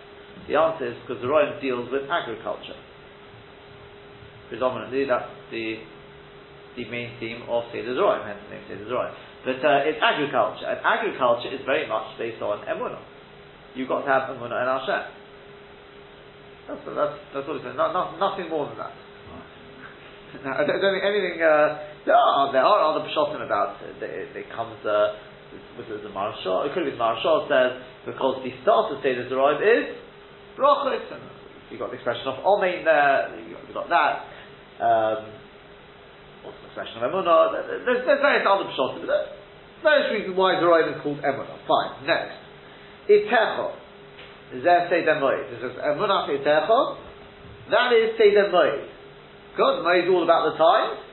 The 0.47 0.55
answer 0.55 0.95
is 0.95 0.97
because 1.03 1.19
Zeroim 1.19 1.59
deals 1.59 1.91
with 1.91 2.07
agriculture. 2.07 2.79
Predominantly, 4.47 5.11
that's 5.11 5.27
the 5.51 5.83
the 6.79 6.87
main 6.87 7.19
theme 7.19 7.43
of 7.51 7.67
Seder 7.75 7.99
Zeroim, 7.99 8.23
hence 8.23 8.39
the 8.47 8.55
name 8.55 8.65
Seder 8.71 8.87
Zeroim. 8.87 9.11
But 9.43 9.59
uh, 9.59 9.91
it's 9.91 9.99
agriculture, 9.99 10.71
and 10.71 10.79
agriculture 10.87 11.51
is 11.51 11.67
very 11.67 11.91
much 11.91 12.15
based 12.15 12.39
on 12.39 12.63
Emunah. 12.63 13.03
You've 13.75 13.89
got 13.91 14.07
to 14.07 14.11
have 14.11 14.31
Emunah 14.31 14.55
and 14.55 14.71
Hashem. 14.71 15.03
That's, 16.71 16.83
that's, 16.87 17.17
that's 17.35 17.47
what 17.51 17.59
it's. 17.59 17.67
No, 17.75 17.91
no, 17.91 18.15
nothing 18.23 18.47
more 18.49 18.71
than 18.71 18.79
that. 18.79 18.95
No, 20.31 20.47
I 20.47 20.63
don't, 20.63 20.79
think 20.79 21.03
anything. 21.03 21.43
Uh, 21.43 22.07
there 22.07 22.15
are 22.15 22.53
there 22.55 22.63
are 22.63 22.79
other 22.95 23.03
pshatim 23.11 23.43
about 23.43 23.83
it. 23.83 23.99
It, 23.99 24.31
it 24.37 24.47
comes. 24.55 24.79
Uh, 24.87 25.19
with 25.77 26.03
the 26.03 26.13
Maharsha, 26.13 26.67
it 26.67 26.75
could 26.75 26.85
be 26.85 26.93
the 26.93 27.01
Maharsha 27.01 27.49
says 27.49 27.83
because 28.07 28.43
the 28.45 28.53
start 28.63 28.93
of 28.93 29.03
Seder 29.03 29.29
Zeraim 29.29 29.61
is 29.61 29.97
brachos, 30.59 31.05
and 31.13 31.23
you 31.71 31.79
got 31.79 31.91
the 31.91 31.97
expression 31.97 32.27
of 32.29 32.43
Omein 32.45 32.85
there. 32.85 33.35
You 33.49 33.57
got, 33.75 33.89
that. 33.89 34.27
Um, 34.81 35.31
what's 36.43 36.59
the 36.63 36.67
expression 36.73 37.03
of 37.03 37.11
Emunah? 37.11 37.85
There's, 37.87 38.07
there's 38.07 38.23
various 38.23 38.47
other 38.49 38.71
pshatim. 38.73 39.07
but 39.07 39.37
Various 39.83 40.09
reasons 40.13 40.37
why 40.37 40.55
Zeraim 40.61 40.97
is 40.97 41.03
called 41.03 41.21
Emunah. 41.23 41.59
Fine. 41.67 42.07
Next, 42.07 42.37
Itecho. 43.09 43.77
Zeh 44.51 44.91
Seder 44.91 45.23
Moed. 45.23 45.47
It 45.55 45.59
says 45.63 45.79
Emunah 45.79 46.27
Itecho. 46.27 46.99
That 47.71 47.93
is 47.95 48.19
Seder 48.19 48.51
Moed. 48.51 48.87
God 49.57 49.83
knows 49.83 50.07
all 50.11 50.25
about 50.25 50.53
the 50.53 50.59
times. 50.59 51.10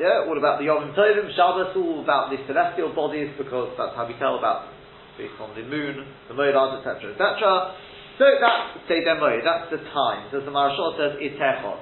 Yeah, 0.00 0.24
all 0.24 0.38
about 0.38 0.56
the 0.58 0.64
Yom 0.64 0.96
Tovim, 0.96 1.28
Shabbos, 1.36 1.76
all 1.76 2.00
about 2.00 2.32
the 2.32 2.40
celestial 2.48 2.96
bodies, 2.96 3.28
because 3.36 3.76
that's 3.76 3.92
how 3.92 4.08
we 4.08 4.16
tell 4.16 4.40
about, 4.40 4.72
based 5.20 5.36
on 5.36 5.52
the 5.52 5.68
moon, 5.68 6.00
the 6.28 6.34
moedas, 6.34 6.80
etc., 6.80 7.12
etc. 7.12 7.76
So 8.16 8.24
that's 8.40 8.88
Moed, 8.88 9.44
that's 9.44 9.68
the 9.68 9.80
times. 9.92 10.32
As 10.32 10.44
the 10.48 10.52
Marashal 10.52 10.96
says, 10.96 11.20
Itechon. 11.20 11.76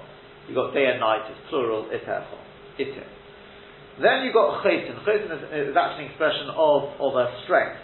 You've 0.49 0.59
got 0.59 0.75
day 0.75 0.91
and 0.91 0.99
night, 0.99 1.31
it's 1.31 1.39
plural, 1.51 1.87
Itechon. 1.87 2.43
Ite. 2.81 3.07
Then 4.03 4.25
you've 4.25 4.35
got 4.35 4.65
Chaytin. 4.65 5.05
Chaytin 5.05 5.31
is, 5.31 5.71
is 5.71 5.77
actually 5.77 6.07
an 6.07 6.11
expression 6.11 6.49
of, 6.51 6.97
of 6.99 7.13
a 7.15 7.27
strength. 7.45 7.79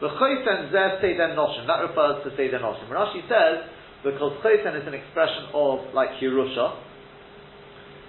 The 0.00 0.10
Chaytin 0.10 0.74
Zeh 0.74 1.00
Seder 1.00 1.32
Noshim, 1.32 1.64
that 1.70 1.80
refers 1.86 2.24
to 2.26 2.36
Seder 2.36 2.58
Noshim. 2.58 2.90
Rashi 2.90 3.22
says, 3.30 3.64
because 4.02 4.36
Chayten 4.44 4.76
is 4.76 4.86
an 4.86 4.92
expression 4.92 5.48
of 5.54 5.94
like 5.94 6.20
Yerusha, 6.20 6.76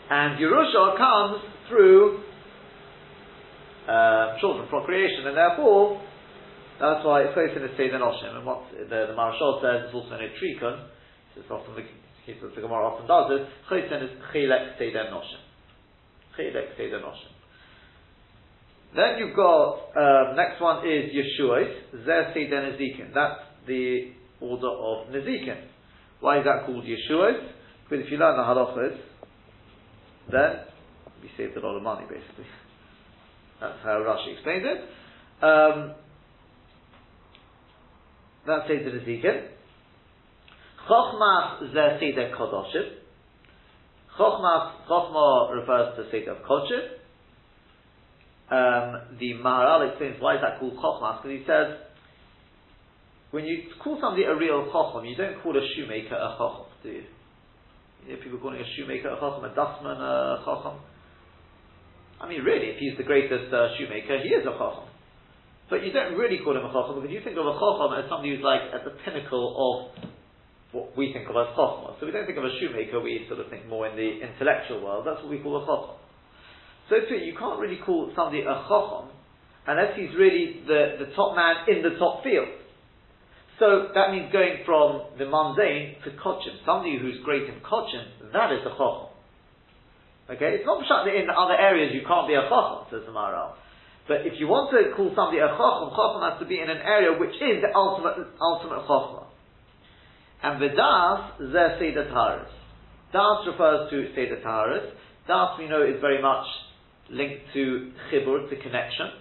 and 0.10 0.40
Yerusha 0.40 0.98
comes 0.98 1.42
through 1.70 2.20
uh, 3.88 4.38
children, 4.40 4.68
procreation, 4.70 5.28
and 5.28 5.38
therefore 5.38 6.02
that's 6.80 7.06
why 7.06 7.24
Chayten 7.32 7.64
is 7.64 7.72
Seder 7.78 8.00
Noshim. 8.00 8.36
And 8.36 8.46
what 8.46 8.64
the, 8.72 9.08
the 9.08 9.16
Marashal 9.16 9.62
says 9.62 9.90
is 9.90 9.96
also 9.96 10.16
in 10.16 10.28
a 10.28 10.32
Trikun, 10.36 10.88
it's 11.38 11.50
often 11.50 11.76
the 11.76 11.84
case 12.26 12.42
that 12.42 12.56
the 12.56 12.62
Gemara 12.62 12.88
often 12.88 13.08
does 13.08 13.32
this, 13.32 13.48
Chayten 13.72 14.04
is 14.04 14.12
Chilek 14.34 14.78
Seder 14.78 15.08
Noshim. 15.12 15.40
Chilek 16.38 16.76
Seder 16.78 17.00
Noshim. 17.00 17.32
Then 18.96 19.20
you've 19.20 19.36
got, 19.36 19.92
um, 19.96 20.36
next 20.36 20.62
one 20.62 20.88
is 20.88 21.12
Yeshuas, 21.12 22.06
Zer 22.06 22.32
Seder 22.34 22.72
Nezikin. 22.72 23.14
That's 23.14 23.40
the 23.68 24.12
order 24.42 24.68
of 24.68 25.08
Nezikin. 25.14 25.68
Why 26.20 26.40
is 26.40 26.46
that 26.46 26.66
called 26.66 26.84
Yeshuas? 26.84 27.52
Because 27.84 28.06
if 28.06 28.12
you 28.12 28.18
learn 28.18 28.36
the 28.36 28.44
halachas, 28.44 28.98
then 30.32 30.60
we 31.22 31.30
saved 31.38 31.56
a 31.58 31.60
lot 31.60 31.76
of 31.78 31.84
money, 31.84 32.06
basically. 32.10 32.46
That's 33.60 33.78
how 33.84 34.04
Rashi 34.06 34.34
explains 34.34 34.64
it. 34.66 35.46
Um, 35.46 35.94
that's 38.46 38.68
Seder 38.68 38.92
Nezikin. 38.92 39.48
Chochmah 40.90 41.74
Zer 41.74 41.98
Seder 42.00 42.32
Kodoshim. 42.38 42.98
Chochmah, 44.20 44.88
Chochmah 44.88 45.56
refers 45.56 45.98
to 45.98 46.12
Seder 46.12 46.32
of 46.32 46.44
Kodoshim. 46.44 46.90
Um, 48.48 49.18
the 49.20 49.34
Maharal 49.44 49.90
explains 49.90 50.22
why 50.22 50.36
is 50.36 50.42
that 50.42 50.60
called 50.60 50.78
Chochmah, 50.78 51.24
because 51.24 51.40
he 51.40 51.44
says, 51.48 51.80
when 53.32 53.46
you 53.46 53.64
call 53.84 53.98
somebody 54.00 54.24
a 54.24 54.36
real 54.36 54.72
chacham, 54.72 55.04
you 55.04 55.16
don't 55.16 55.42
call 55.42 55.58
a 55.58 55.68
shoemaker 55.76 56.16
a 56.16 56.38
chacham, 56.38 56.66
do 56.84 56.90
you? 56.90 57.04
Know, 58.14 58.22
people 58.22 58.38
calling 58.38 58.62
a 58.62 58.68
shoemaker 58.78 59.10
a 59.10 59.18
chacham, 59.18 59.42
a 59.42 59.54
dustman 59.56 59.98
a 59.98 60.44
chacham. 60.46 60.78
I 62.22 62.30
mean, 62.30 62.46
really, 62.46 62.70
if 62.74 62.78
he's 62.78 62.98
the 62.98 63.04
greatest 63.04 63.54
uh, 63.54 63.74
shoemaker, 63.78 64.22
he 64.22 64.30
is 64.30 64.46
a 64.46 64.54
chacham. 64.54 64.86
But 65.70 65.82
you 65.82 65.92
don't 65.92 66.14
really 66.14 66.38
call 66.46 66.54
him 66.54 66.66
a 66.66 66.70
chacham 66.70 67.02
because 67.02 67.10
you 67.10 67.22
think 67.26 67.38
of 67.38 67.50
a 67.50 67.58
chacham 67.58 67.90
as 67.98 68.06
somebody 68.06 68.36
who's 68.36 68.46
like 68.46 68.62
at 68.70 68.86
the 68.86 68.94
pinnacle 69.02 69.46
of 69.58 70.06
what 70.72 70.98
we 70.98 71.10
think 71.10 71.26
of 71.26 71.36
as 71.36 71.50
chacham. 71.58 71.98
So 71.98 72.06
we 72.06 72.14
don't 72.14 72.30
think 72.30 72.38
of 72.38 72.46
a 72.46 72.54
shoemaker, 72.62 73.02
we 73.02 73.26
sort 73.26 73.42
of 73.42 73.50
think 73.50 73.66
more 73.66 73.90
in 73.90 73.98
the 73.98 74.22
intellectual 74.22 74.86
world. 74.86 75.10
That's 75.10 75.26
what 75.26 75.34
we 75.34 75.42
call 75.42 75.58
a 75.58 75.66
chacham. 75.66 75.98
So 76.90 77.02
too, 77.10 77.18
you 77.18 77.34
can't 77.34 77.58
really 77.58 77.82
call 77.82 78.14
somebody 78.14 78.46
a 78.46 78.54
chacham 78.70 79.10
unless 79.66 79.98
he's 79.98 80.14
really 80.14 80.62
the, 80.70 81.02
the 81.02 81.10
top 81.18 81.36
man 81.36 81.66
in 81.66 81.82
the 81.82 81.98
top 81.98 82.22
field. 82.22 82.65
So 83.60 83.88
that 83.96 84.12
means 84.12 84.32
going 84.34 84.68
from 84.68 85.16
the 85.18 85.26
mundane 85.26 85.96
to 86.04 86.12
kochim. 86.20 86.60
Somebody 86.66 87.00
who's 87.00 87.24
great 87.24 87.44
in 87.44 87.56
kochim, 87.64 88.32
that 88.34 88.52
is 88.52 88.60
a 88.68 88.76
chacham. 88.76 89.16
Okay, 90.28 90.60
it's 90.60 90.66
not 90.66 90.84
that 90.84 91.16
in 91.16 91.30
other 91.30 91.56
areas 91.56 91.94
you 91.94 92.02
can't 92.04 92.28
be 92.28 92.36
a 92.36 92.44
chacham, 92.52 92.92
says 92.92 93.08
the 93.08 93.14
Maharal. 93.16 93.56
But 94.08 94.28
if 94.28 94.40
you 94.40 94.48
want 94.48 94.76
to 94.76 94.92
call 94.96 95.08
somebody 95.16 95.40
a 95.40 95.48
chacham, 95.48 95.96
chacham 95.96 96.22
has 96.28 96.36
to 96.44 96.46
be 96.46 96.60
in 96.60 96.68
an 96.68 96.84
area 96.84 97.16
which 97.16 97.40
is 97.40 97.64
the 97.64 97.72
ultimate 97.72 98.28
ultimate. 98.42 98.84
And 100.44 100.62
the 100.62 100.76
das 100.76 101.40
seder 101.80 102.12
taharis. 102.12 102.52
Das 103.14 103.48
refers 103.48 103.90
to 103.90 104.12
seder 104.16 104.44
taharis. 104.44 104.92
Das 105.28 105.58
we 105.58 105.70
know 105.72 105.82
is 105.82 106.02
very 106.02 106.22
much 106.22 106.46
linked 107.10 107.54
to 107.54 107.92
chibur, 108.12 108.50
to 108.50 108.56
connection. 108.58 109.16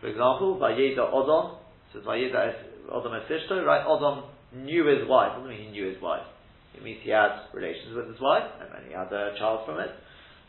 For 0.00 0.08
example, 0.08 0.60
Vayeda 0.62 1.10
Odom 1.10 1.63
says 1.94 2.02
Vayeda 2.02 2.52
Odom 2.90 3.14
Esishto, 3.14 3.64
right? 3.64 3.86
Odom 3.86 4.26
knew 4.52 4.84
his 4.86 5.08
wife. 5.08 5.38
What 5.38 5.48
does 5.48 5.56
he 5.56 5.70
knew 5.70 5.86
his 5.86 6.02
wife? 6.02 6.26
It 6.74 6.82
means 6.82 6.98
he 7.02 7.10
had 7.10 7.54
relations 7.54 7.94
with 7.94 8.10
his 8.10 8.20
wife, 8.20 8.44
and 8.60 8.68
then 8.74 8.82
he 8.90 8.92
had 8.92 9.06
a 9.14 9.38
child 9.38 9.62
from 9.64 9.78
it. 9.78 9.90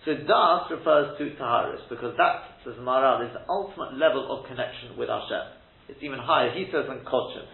So 0.06 0.14
Das 0.26 0.70
refers 0.70 1.18
to 1.18 1.24
Taharis, 1.38 1.86
because 1.90 2.18
that, 2.18 2.62
says 2.66 2.78
Maharal, 2.82 3.26
is 3.26 3.34
the 3.34 3.46
ultimate 3.50 3.98
level 3.98 4.26
of 4.30 4.46
connection 4.50 4.98
with 4.98 5.10
Hashem. 5.10 5.54
It's 5.90 6.02
even 6.02 6.18
higher. 6.18 6.54
He 6.54 6.66
says 6.74 6.90
than 6.90 7.06
Kochim. 7.06 7.46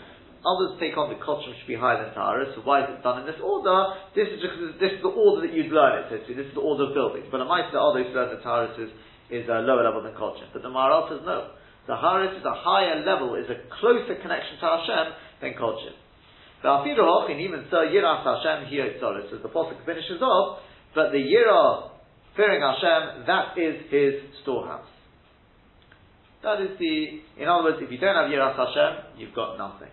Others 0.42 0.80
take 0.80 0.98
on 0.98 1.14
the 1.14 1.20
Kochim 1.20 1.54
should 1.54 1.68
be 1.68 1.76
higher 1.76 2.02
than 2.04 2.16
Taharis, 2.16 2.56
so 2.56 2.64
why 2.64 2.84
is 2.84 2.90
it 2.90 3.04
done 3.04 3.22
in 3.22 3.26
this 3.28 3.40
order? 3.44 3.96
This 4.16 4.28
is 4.32 4.40
just, 4.42 4.56
this 4.80 4.98
is 4.98 5.02
the 5.04 5.14
order 5.14 5.48
that 5.48 5.54
you'd 5.54 5.72
learn 5.72 6.02
it, 6.02 6.06
so. 6.10 6.34
This 6.34 6.48
is 6.48 6.56
the 6.56 6.64
order 6.64 6.90
of 6.90 6.96
building. 6.96 7.28
But 7.30 7.44
a 7.44 7.46
might 7.46 7.72
the 7.72 7.80
others 7.80 8.10
learn 8.16 8.36
that 8.36 8.44
Taharis 8.44 8.76
is, 8.80 8.92
is 9.32 9.48
a 9.48 9.64
lower 9.64 9.84
level 9.84 10.04
than 10.04 10.16
Kochim. 10.16 10.48
But 10.52 10.64
the 10.64 10.72
Maharal 10.72 11.12
says 11.12 11.24
no. 11.24 11.56
The 11.88 11.98
Haris 11.98 12.38
is 12.38 12.46
a 12.46 12.54
higher 12.54 13.04
level, 13.04 13.36
is 13.36 13.50
a 13.50 13.58
closer 13.80 14.16
connection 14.22 14.62
to 14.62 14.66
Hashem 14.66 15.06
than 15.42 15.54
Kochim. 15.58 15.98
The 16.62 16.70
Afiru 16.70 17.02
Hochin, 17.02 17.42
even 17.42 17.66
so, 17.72 17.78
Yiras 17.78 18.22
Hashem 18.22 18.70
here 18.70 18.94
Tzoris, 19.02 19.34
as 19.34 19.42
the 19.42 19.50
Pasuk 19.50 19.84
finishes 19.86 20.22
off, 20.22 20.60
but 20.94 21.12
the 21.12 21.18
Yirah, 21.18 21.90
fearing 22.38 22.62
Hashem, 22.62 23.26
that 23.26 23.58
is 23.58 23.82
his 23.90 24.14
storehouse. 24.44 24.86
That 26.44 26.62
is 26.62 26.78
the, 26.78 27.22
in 27.42 27.48
other 27.50 27.64
words, 27.64 27.78
if 27.82 27.92
you 27.92 27.98
don't 27.98 28.16
have 28.16 28.30
Yiras 28.30 28.56
Hashem, 28.56 29.18
you've 29.18 29.34
got 29.34 29.58
nothing. 29.58 29.90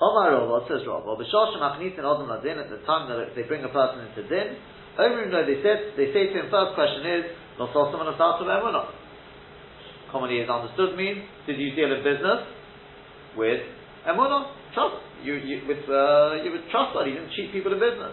Omar 0.00 0.34
Rava, 0.34 0.66
says 0.68 0.84
Rava, 0.86 1.16
B'shashem 1.16 1.62
Achnisin 1.62 2.04
Odom 2.04 2.28
Ladin, 2.28 2.58
at 2.58 2.68
the 2.68 2.84
time 2.84 3.08
that 3.08 3.32
they 3.34 3.48
bring 3.48 3.64
a 3.64 3.72
person 3.72 4.04
into 4.04 4.28
din, 4.28 4.60
Omrim, 4.98 5.32
no, 5.32 5.40
they 5.46 5.62
said, 5.64 5.96
they 5.96 6.12
say 6.12 6.28
to 6.28 6.36
him, 6.36 6.52
first 6.52 6.76
question 6.76 7.00
is, 7.00 7.24
Nososam 7.56 8.04
and 8.04 8.12
Asatu 8.12 8.44
Emunah. 8.44 9.01
Commonly 10.12 10.44
is 10.44 10.48
understood 10.48 10.94
means, 10.94 11.24
did 11.48 11.56
you 11.56 11.74
deal 11.74 11.88
in 11.88 12.04
business 12.04 12.44
with 13.34 13.64
Emunah? 14.04 14.52
Trust. 14.76 15.00
You, 15.24 15.40
you, 15.40 15.64
with, 15.64 15.88
uh, 15.88 16.44
you 16.44 16.52
were 16.52 16.60
trustworthy, 16.68 17.16
you 17.16 17.24
didn't 17.24 17.32
cheat 17.32 17.48
people 17.48 17.72
in 17.72 17.80
business. 17.80 18.12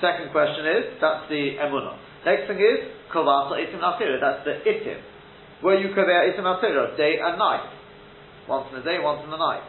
Second 0.00 0.32
question 0.32 0.64
is, 0.64 0.96
that's 0.96 1.28
the 1.28 1.60
Emunah. 1.60 2.00
Next 2.24 2.48
thing 2.48 2.56
is, 2.56 2.88
Kovasa 3.12 3.60
Itim 3.60 3.84
Nasira, 3.84 4.16
that's 4.16 4.48
the 4.48 4.64
Itim. 4.64 5.00
Were 5.62 5.76
you 5.76 5.92
Kovea 5.92 6.32
Isim 6.32 6.96
day 6.96 7.16
and 7.20 7.38
night? 7.38 7.68
Once 8.48 8.66
in 8.72 8.80
the 8.80 8.84
day, 8.84 8.98
once 9.00 9.20
in 9.24 9.30
the 9.30 9.36
night. 9.36 9.64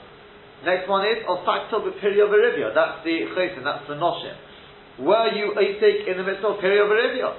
Next 0.65 0.89
one 0.89 1.05
is 1.05 1.23
Osakto 1.27 1.83
B'Pirio 1.85 2.29
Berivia. 2.31 2.73
That's 2.73 3.03
the 3.03 3.27
Chosin, 3.35 3.63
that's 3.63 3.87
the 3.87 3.95
Noshim. 3.95 4.35
Were 4.99 5.29
you 5.35 5.53
Eitik 5.53 6.09
in 6.09 6.17
the 6.17 6.23
midst 6.23 6.43
of 6.43 6.57
Pirio 6.57 6.87
Berivia? 6.89 7.35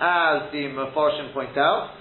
As 0.00 0.52
the 0.52 0.72
Mefarshim 0.72 1.32
point 1.34 1.56
out, 1.58 1.99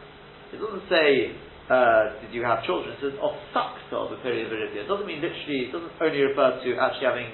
it 0.53 0.57
doesn't 0.57 0.85
say, 0.89 1.33
uh, 1.69 2.17
did 2.25 2.33
you 2.33 2.41
have 2.41 2.65
children? 2.65 2.97
It 2.97 2.99
says 3.01 3.13
Osakto 3.21 4.09
B'Pirio 4.09 4.49
Berivia. 4.49 4.85
It 4.85 4.89
doesn't 4.89 5.05
mean 5.05 5.21
literally, 5.21 5.69
it 5.69 5.71
doesn't 5.71 5.93
only 6.01 6.21
refer 6.25 6.57
to 6.65 6.69
actually 6.81 7.05
having 7.05 7.29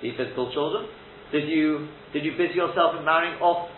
the 0.00 0.10
physical 0.16 0.48
children. 0.52 0.88
Did 1.32 1.48
you, 1.48 1.88
did 2.12 2.24
you 2.24 2.32
busy 2.36 2.56
yourself 2.56 2.96
in 2.96 3.04
marrying 3.04 3.36
off 3.44 3.68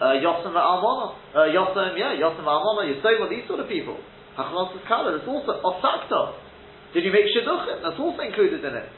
uh, 0.00 0.20
Yosem 0.20 0.52
Almona? 0.52 1.16
Uh, 1.32 1.48
Yosem, 1.48 1.96
yeah, 1.96 2.12
Yosem 2.20 2.44
Almona, 2.44 2.92
Yosema, 2.92 3.30
these 3.30 3.48
sort 3.48 3.60
of 3.60 3.68
people. 3.68 3.96
Hachnos 4.36 4.72
Kala, 4.88 5.16
it's 5.16 5.28
also 5.28 5.60
Osakto. 5.64 6.36
Did 6.92 7.04
you 7.04 7.12
make 7.12 7.24
shidduchim? 7.32 7.80
That's 7.80 8.00
also 8.00 8.20
included 8.20 8.64
in 8.64 8.74
it. 8.76 8.88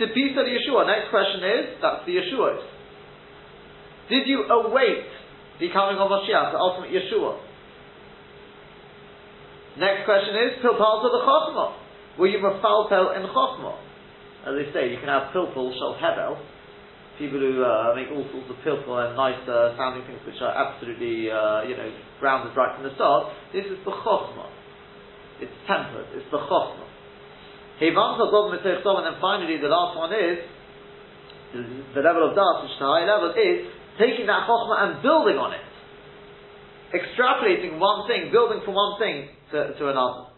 To 0.00 0.06
Pisa 0.12 0.44
the 0.44 0.52
Yeshua. 0.52 0.84
Next 0.84 1.08
question 1.08 1.40
is, 1.40 1.80
that's 1.80 2.04
the 2.04 2.12
Yeshua. 2.12 2.60
Did 4.10 4.28
you 4.28 4.44
await 4.44 5.08
the 5.60 5.72
coming 5.72 5.96
of 5.96 6.12
Mashiach, 6.12 6.52
the 6.52 6.58
ultimate 6.58 6.92
Yeshua? 6.92 7.40
Next 9.76 10.08
question 10.08 10.32
is, 10.40 10.56
pilpal 10.64 11.04
to 11.04 11.08
the 11.12 11.20
chokmah. 11.20 11.76
Were 12.16 12.28
you 12.32 12.40
mafaltel 12.40 13.12
in 13.20 13.28
chokmah? 13.28 13.76
As 14.48 14.56
they 14.56 14.72
say, 14.72 14.88
you 14.88 14.96
can 14.96 15.12
have 15.12 15.36
pilpul 15.36 15.68
shel 15.76 16.00
hevel, 16.00 16.40
people 17.18 17.36
who 17.36 17.60
uh, 17.60 17.92
make 17.92 18.08
all 18.08 18.24
sorts 18.32 18.48
of 18.48 18.56
pilpul 18.64 18.96
and 18.96 19.12
nice 19.16 19.36
uh, 19.44 19.76
sounding 19.76 20.08
things 20.08 20.24
which 20.24 20.40
are 20.40 20.48
absolutely, 20.48 21.28
uh, 21.28 21.68
you 21.68 21.76
know, 21.76 21.92
grounded 22.20 22.56
right 22.56 22.72
from 22.72 22.88
the 22.88 22.94
start. 22.96 23.36
This 23.52 23.68
is 23.68 23.76
the 23.84 23.92
chokmah. 23.92 24.48
It's 25.44 25.52
tempered. 25.68 26.08
It's 26.16 26.30
the 26.32 26.40
chokmah. 26.40 26.88
And 27.76 27.92
then 27.92 29.20
finally, 29.20 29.60
the 29.60 29.68
last 29.68 29.92
one 29.92 30.12
is 30.16 30.40
the 31.92 32.00
level 32.00 32.30
of 32.30 32.32
das, 32.32 32.64
which 32.64 32.72
is 32.72 32.80
the 32.80 32.88
high 32.88 33.04
level, 33.04 33.36
is 33.36 33.68
taking 34.00 34.24
that 34.24 34.48
chokhmah 34.48 34.88
and 34.88 35.02
building 35.04 35.36
on 35.36 35.52
it, 35.52 35.60
extrapolating 36.96 37.76
one 37.76 38.08
thing, 38.08 38.32
building 38.32 38.64
from 38.64 38.72
one 38.72 38.96
thing 38.98 39.35
to, 39.52 39.74
to 39.78 39.88
another. 39.88 40.30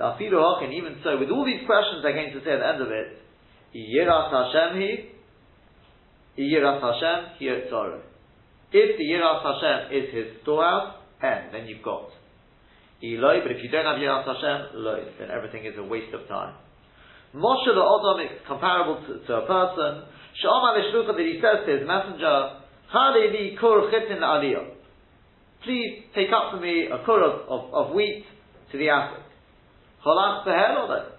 And 0.00 0.72
even 0.72 0.96
so, 1.04 1.18
with 1.18 1.28
all 1.28 1.44
these 1.44 1.60
questions 1.66 2.00
they're 2.02 2.16
going 2.16 2.32
to 2.32 2.40
say 2.40 2.56
at 2.56 2.60
the 2.60 2.68
end 2.68 2.80
of 2.80 2.88
it, 2.88 3.20
Yiras 3.76 4.32
Hashem 4.32 4.80
hi, 4.80 4.92
Yiras 6.40 6.80
Hashem 6.80 7.36
hi 7.36 8.00
If 8.72 8.96
the 8.96 9.04
Yiras 9.04 9.42
Hashem 9.44 9.92
is 9.92 10.14
his 10.14 10.26
storehouse, 10.42 10.96
and 11.22 11.52
then 11.52 11.66
you've 11.66 11.84
got. 11.84 12.08
Eloi, 13.02 13.40
but 13.42 13.52
if 13.52 13.62
you 13.62 13.70
don't 13.70 13.84
have 13.84 14.00
Yiras 14.00 14.24
Hashem, 14.24 14.80
Loi, 14.80 15.04
then 15.18 15.28
everything 15.30 15.66
is 15.66 15.74
a 15.76 15.82
waste 15.82 16.14
of 16.14 16.26
time. 16.28 16.54
Moshe 17.34 17.68
the 17.68 17.84
Odom 17.84 18.24
is 18.24 18.40
comparable 18.48 19.04
to, 19.06 19.26
to 19.26 19.32
a 19.36 19.46
person. 19.46 20.08
Sha'amar 20.42 20.80
Lishlucha 20.80 21.14
that 21.14 21.26
he 21.26 21.40
says 21.40 21.66
to 21.66 21.78
his 21.78 21.86
messenger, 21.86 22.60
Halevi 22.88 23.56
kur 23.60 23.90
chitin 23.90 24.18
aliyah. 24.18 24.66
Please 25.62 26.04
take 26.14 26.32
up 26.34 26.52
for 26.52 26.60
me 26.60 26.88
a 26.90 27.04
kur 27.04 27.22
of, 27.22 27.46
of, 27.48 27.74
of 27.74 27.94
wheat 27.94 28.24
to 28.72 28.78
the 28.78 28.88
attic. 28.88 29.24
Cholach 30.04 30.46
beher 30.46 31.10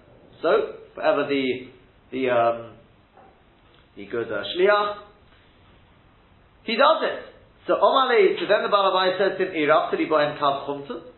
So, 0.42 0.50
whatever 0.96 1.28
the, 1.28 1.70
the, 2.12 2.30
um, 2.30 2.74
the 3.96 4.06
good 4.06 4.32
uh, 4.32 4.44
shliach, 4.56 4.98
he 6.64 6.74
does 6.76 7.04
it. 7.04 7.32
So 7.68 7.74
Omale, 7.74 8.40
so 8.40 8.46
then 8.48 8.64
the 8.64 8.70
Balabai 8.70 9.18
says 9.18 9.38
to 9.38 9.46
him, 9.46 9.54
to 9.54 9.98
the 9.98 10.06
Kav 10.10 10.68
Chumtum. 10.68 11.12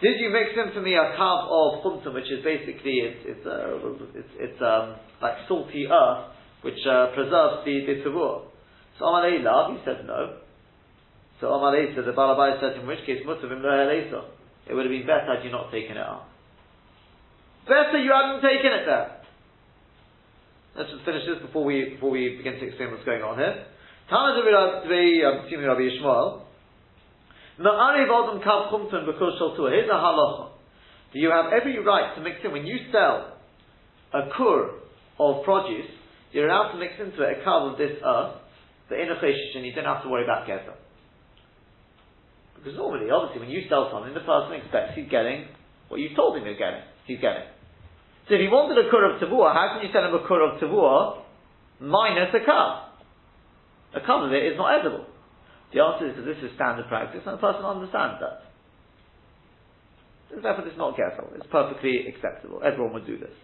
Did 0.00 0.20
you 0.20 0.30
mix 0.30 0.50
in 0.52 0.72
for 0.74 0.82
me 0.82 0.94
a 0.94 1.16
kav 1.16 1.46
of 1.48 1.84
chumtum, 1.84 2.14
which 2.14 2.30
is 2.30 2.42
basically 2.44 2.98
it's 2.98 3.22
it's 3.24 3.46
uh, 3.46 3.78
it's, 4.12 4.28
it's 4.36 4.60
um, 4.60 4.96
like 5.22 5.46
salty 5.46 5.86
earth, 5.86 6.34
which 6.62 6.76
uh, 6.84 7.14
preserves 7.14 7.64
the 7.64 7.86
the 7.86 8.02
tavur. 8.02 8.42
So 8.98 9.04
Amalei 9.06 9.42
love, 9.42 9.72
he 9.72 9.78
said 9.84 10.04
no. 10.04 10.40
So 11.40 11.46
Amalei 11.46 11.94
said 11.94 12.04
the 12.04 12.12
Balabai 12.12 12.60
said 12.60 12.80
in 12.80 12.86
which 12.86 13.06
case 13.06 13.22
mutavim 13.24 13.62
lo 13.62 14.28
It 14.68 14.74
would 14.74 14.86
have 14.86 14.92
been 14.92 15.06
better 15.06 15.36
had 15.36 15.44
you 15.44 15.50
not 15.50 15.70
taken 15.70 15.96
it 15.96 16.04
out. 16.04 16.24
Better 17.66 17.98
you 17.98 18.12
hadn't 18.12 18.42
taken 18.42 18.72
it 18.72 18.84
there. 18.86 19.20
Let's 20.76 20.90
just 20.90 21.04
finish 21.04 21.22
this 21.26 21.38
before 21.40 21.64
we 21.64 21.94
before 21.94 22.10
we 22.10 22.36
begin 22.36 22.58
to 22.58 22.66
explain 22.66 22.90
what's 22.90 23.04
going 23.04 23.22
on 23.22 23.38
here. 23.38 23.64
Tana 24.10 24.36
Rabbi, 24.36 25.22
assuming 25.22 25.66
Rabbi 25.66 25.86
Yishmael. 25.86 26.42
Na'ariv 27.60 28.10
odom 28.10 28.42
kav 28.42 28.70
chumton 28.70 29.06
because 29.06 29.38
shaltua. 29.40 29.70
Here's 29.70 29.88
a 29.88 29.94
halacha. 29.94 30.50
Do 31.12 31.20
You 31.20 31.30
have 31.30 31.52
every 31.52 31.78
right 31.78 32.14
to 32.16 32.20
mix 32.20 32.38
in. 32.44 32.50
When 32.52 32.66
you 32.66 32.76
sell 32.90 33.38
a 34.12 34.28
kur 34.36 34.70
of 35.20 35.44
produce, 35.44 35.88
you're 36.32 36.48
allowed 36.48 36.72
to 36.72 36.78
mix 36.78 36.94
into 36.98 37.22
it 37.22 37.38
a 37.38 37.48
kav 37.48 37.72
of 37.72 37.78
this 37.78 37.96
earth, 38.04 38.42
the 38.90 39.00
inner 39.00 39.14
and 39.14 39.64
you 39.64 39.72
don't 39.72 39.84
have 39.84 40.02
to 40.02 40.08
worry 40.08 40.24
about 40.24 40.48
keter. 40.48 40.74
Because 42.64 42.80
normally, 42.80 43.12
obviously, 43.12 43.44
when 43.44 43.52
you 43.52 43.68
sell 43.68 43.92
something, 43.92 44.16
the 44.16 44.24
person 44.24 44.56
expects 44.56 44.96
he's 44.96 45.12
getting 45.12 45.44
what 45.92 46.00
you 46.00 46.16
told 46.16 46.32
him 46.32 46.48
you're 46.48 46.56
getting. 46.56 46.80
He's 47.04 47.20
getting. 47.20 47.44
So 48.24 48.34
if 48.34 48.40
he 48.40 48.48
wanted 48.48 48.80
a 48.80 48.88
kur 48.88 49.04
of 49.04 49.20
tavua, 49.20 49.52
how 49.52 49.76
can 49.76 49.84
you 49.84 49.92
sell 49.92 50.08
him 50.08 50.16
a 50.16 50.24
kur 50.24 50.40
of 50.40 50.56
tavua 50.56 51.20
minus 51.76 52.32
a 52.32 52.40
cup? 52.40 52.96
A 53.92 54.00
cup 54.00 54.24
of 54.24 54.32
it 54.32 54.48
is 54.48 54.56
not 54.56 54.80
edible. 54.80 55.04
The 55.76 55.84
answer 55.84 56.08
is 56.08 56.16
that 56.16 56.24
this 56.24 56.40
is 56.40 56.56
standard 56.56 56.88
practice, 56.88 57.20
and 57.28 57.36
the 57.36 57.42
person 57.42 57.68
understands 57.68 58.24
that. 58.24 58.48
Therefore, 60.32 60.66
it's 60.66 60.80
not 60.80 60.96
careful. 60.96 61.28
It's 61.36 61.46
perfectly 61.52 62.08
acceptable. 62.08 62.64
Everyone 62.64 62.94
would 62.94 63.06
do 63.06 63.20
this. 63.20 63.36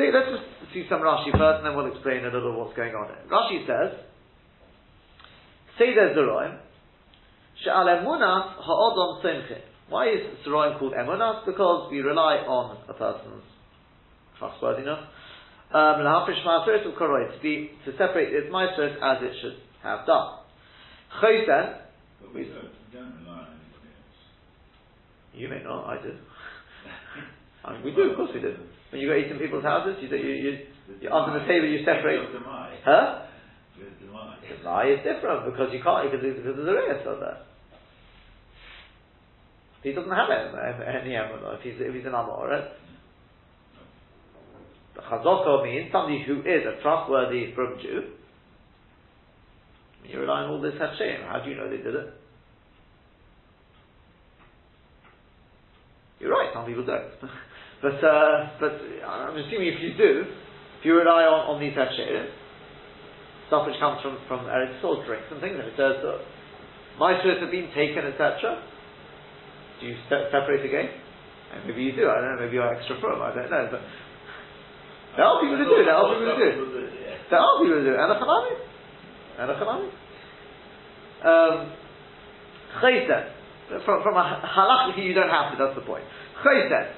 So 0.00 0.08
let's 0.08 0.32
just 0.32 0.72
see 0.72 0.88
some 0.88 1.04
Rashi 1.04 1.30
first, 1.36 1.60
and 1.60 1.66
then 1.68 1.76
we'll 1.76 1.92
explain 1.92 2.24
a 2.24 2.32
little 2.32 2.56
what's 2.56 2.74
going 2.74 2.96
on 2.96 3.12
here. 3.12 3.22
Rashi 3.28 3.68
says, 3.68 4.00
"Say 5.76 5.92
there's 5.92 6.16
Zeroim, 6.16 6.56
she'al 7.64 7.86
emunas 7.86 8.54
ha'odom 8.58 9.22
simche." 9.22 9.62
Why 9.88 10.08
is 10.08 10.20
Zeroim 10.46 10.78
called 10.78 10.94
emunas? 10.94 11.44
Because 11.44 11.90
we 11.90 12.00
rely 12.00 12.36
on 12.46 12.78
a 12.88 12.94
person's 12.94 13.42
trustworthiness. 14.38 14.98
Um, 15.72 16.02
to 16.02 17.38
be 17.42 17.70
to 17.84 17.92
separate 17.92 18.34
its 18.34 18.50
maestros 18.50 18.96
as 19.02 19.22
it 19.22 19.34
should 19.42 19.58
have 19.82 20.06
done. 20.06 20.38
Chosen. 21.20 21.78
We 22.34 22.46
don't, 22.46 22.70
don't 22.94 23.14
rely 23.22 23.46
on 23.46 23.54
else. 23.54 24.18
You 25.34 25.48
may 25.48 25.62
not, 25.62 25.86
I 25.86 26.02
do. 26.02 26.14
I 27.64 27.72
mean, 27.74 27.84
we 27.84 27.90
do, 27.94 28.10
of 28.10 28.16
course 28.16 28.30
we 28.34 28.40
do. 28.40 28.54
When 28.90 29.00
you 29.00 29.08
go 29.08 29.14
eat 29.14 29.30
in 29.30 29.38
people's 29.38 29.62
houses, 29.62 29.96
you, 30.02 30.08
you, 30.10 30.34
you, 30.34 30.58
you 31.02 31.10
under 31.10 31.38
the 31.38 31.46
table 31.46 31.66
you 31.66 31.84
separate. 31.86 32.18
Huh? 32.84 33.26
The 33.78 34.64
lie 34.66 34.86
is 34.90 34.98
different 35.06 35.46
because 35.46 35.70
you 35.72 35.82
can't 35.82 36.10
because, 36.10 36.22
because 36.22 36.56
there's 36.56 36.68
a 36.68 36.74
reyes 36.74 37.06
on 37.06 37.20
there. 37.20 37.38
He 39.82 39.92
doesn't 39.92 40.10
have 40.10 40.28
any 40.30 41.10
emunah 41.10 41.58
if 41.58 41.62
he's 41.62 41.74
if 41.78 41.94
he's 41.94 42.04
an 42.04 42.12
amoret. 42.12 42.72
The 44.94 45.02
chazoko 45.02 45.64
means 45.64 45.90
somebody 45.92 46.22
who 46.26 46.40
is 46.40 46.66
a 46.66 46.82
trustworthy 46.82 47.54
from 47.54 47.78
Jew 47.80 48.10
you 50.10 50.18
rely 50.20 50.42
on 50.42 50.50
all 50.50 50.60
this 50.60 50.74
Hashem. 50.74 51.22
How 51.22 51.40
do 51.44 51.50
you 51.50 51.56
know 51.56 51.70
they 51.70 51.78
did 51.78 51.94
it? 51.94 52.08
You're 56.18 56.32
right, 56.32 56.50
some 56.52 56.66
people 56.66 56.84
don't. 56.84 57.14
but, 57.82 57.96
uh, 58.02 58.58
but 58.58 58.74
I'm 59.06 59.38
assuming 59.38 59.68
if 59.70 59.80
you 59.80 59.94
do, 59.96 60.24
if 60.78 60.84
you 60.84 60.94
rely 60.98 61.24
on, 61.24 61.54
on 61.54 61.56
these 61.60 61.72
Hashem, 61.78 62.26
stuff 63.46 63.66
which 63.66 63.78
comes 63.78 64.02
from, 64.02 64.18
from 64.28 64.50
Eretz 64.50 64.82
drinks 65.06 65.30
and 65.30 65.40
things, 65.40 65.56
and 65.56 65.68
it 65.70 65.78
says 65.78 66.02
that 66.02 66.18
my 66.98 67.16
shirts 67.22 67.40
have 67.40 67.50
been 67.50 67.70
taken, 67.72 68.04
etc. 68.04 68.60
Do 69.80 69.86
you 69.86 69.96
se- 70.08 70.28
separate 70.30 70.64
again? 70.64 70.92
And 71.52 71.66
maybe 71.66 71.82
you 71.82 71.96
do, 71.96 72.06
I 72.06 72.20
don't 72.20 72.36
know, 72.36 72.44
maybe 72.44 72.54
you're 72.54 72.70
extra 72.70 73.00
firm, 73.00 73.20
I 73.20 73.34
don't 73.34 73.50
know, 73.50 73.68
but 73.72 73.82
there 75.16 75.26
are 75.26 75.40
people 75.42 75.58
who 75.58 75.64
do, 75.66 75.82
there 75.82 75.96
are 75.96 76.06
people 76.14 76.30
who 76.30 76.38
do. 76.38 76.86
There 77.26 77.40
are 77.40 77.58
people 77.58 77.76
who 77.78 77.84
do, 77.84 77.94
and 77.98 78.10
the 78.10 78.18
Hanami. 78.22 78.54
And 79.40 79.50
a 79.50 79.54
chalami. 79.56 79.88
Um, 81.24 81.72
from, 83.84 84.02
from 84.02 84.16
a 84.16 84.24
halachically 84.44 85.06
you 85.06 85.14
don't 85.14 85.30
have 85.30 85.52
to, 85.52 85.64
that's 85.64 85.74
the 85.74 85.86
point. 85.86 86.04
Chayset. 86.44 86.92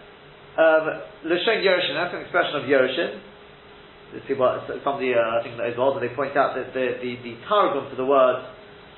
Um, 0.59 1.01
L'shen 1.25 1.63
Yerushin, 1.63 1.95
that's 1.95 2.15
an 2.15 2.21
expression 2.21 2.57
of 2.57 2.63
Yerushin. 2.65 3.21
Let's 4.13 4.27
see 4.29 4.35
what, 4.35 4.69
somebody, 4.85 5.15
uh, 5.15 5.41
I 5.41 5.43
think 5.43 5.57
that 5.57 5.69
is 5.69 5.79
odd, 5.79 6.03
they 6.03 6.15
point 6.15 6.37
out 6.37 6.55
that 6.57 6.75
the, 6.75 6.99
the, 7.01 7.17
the 7.23 7.35
targum 7.49 7.89
for 7.89 7.97
the 7.97 8.05
word, 8.05 8.45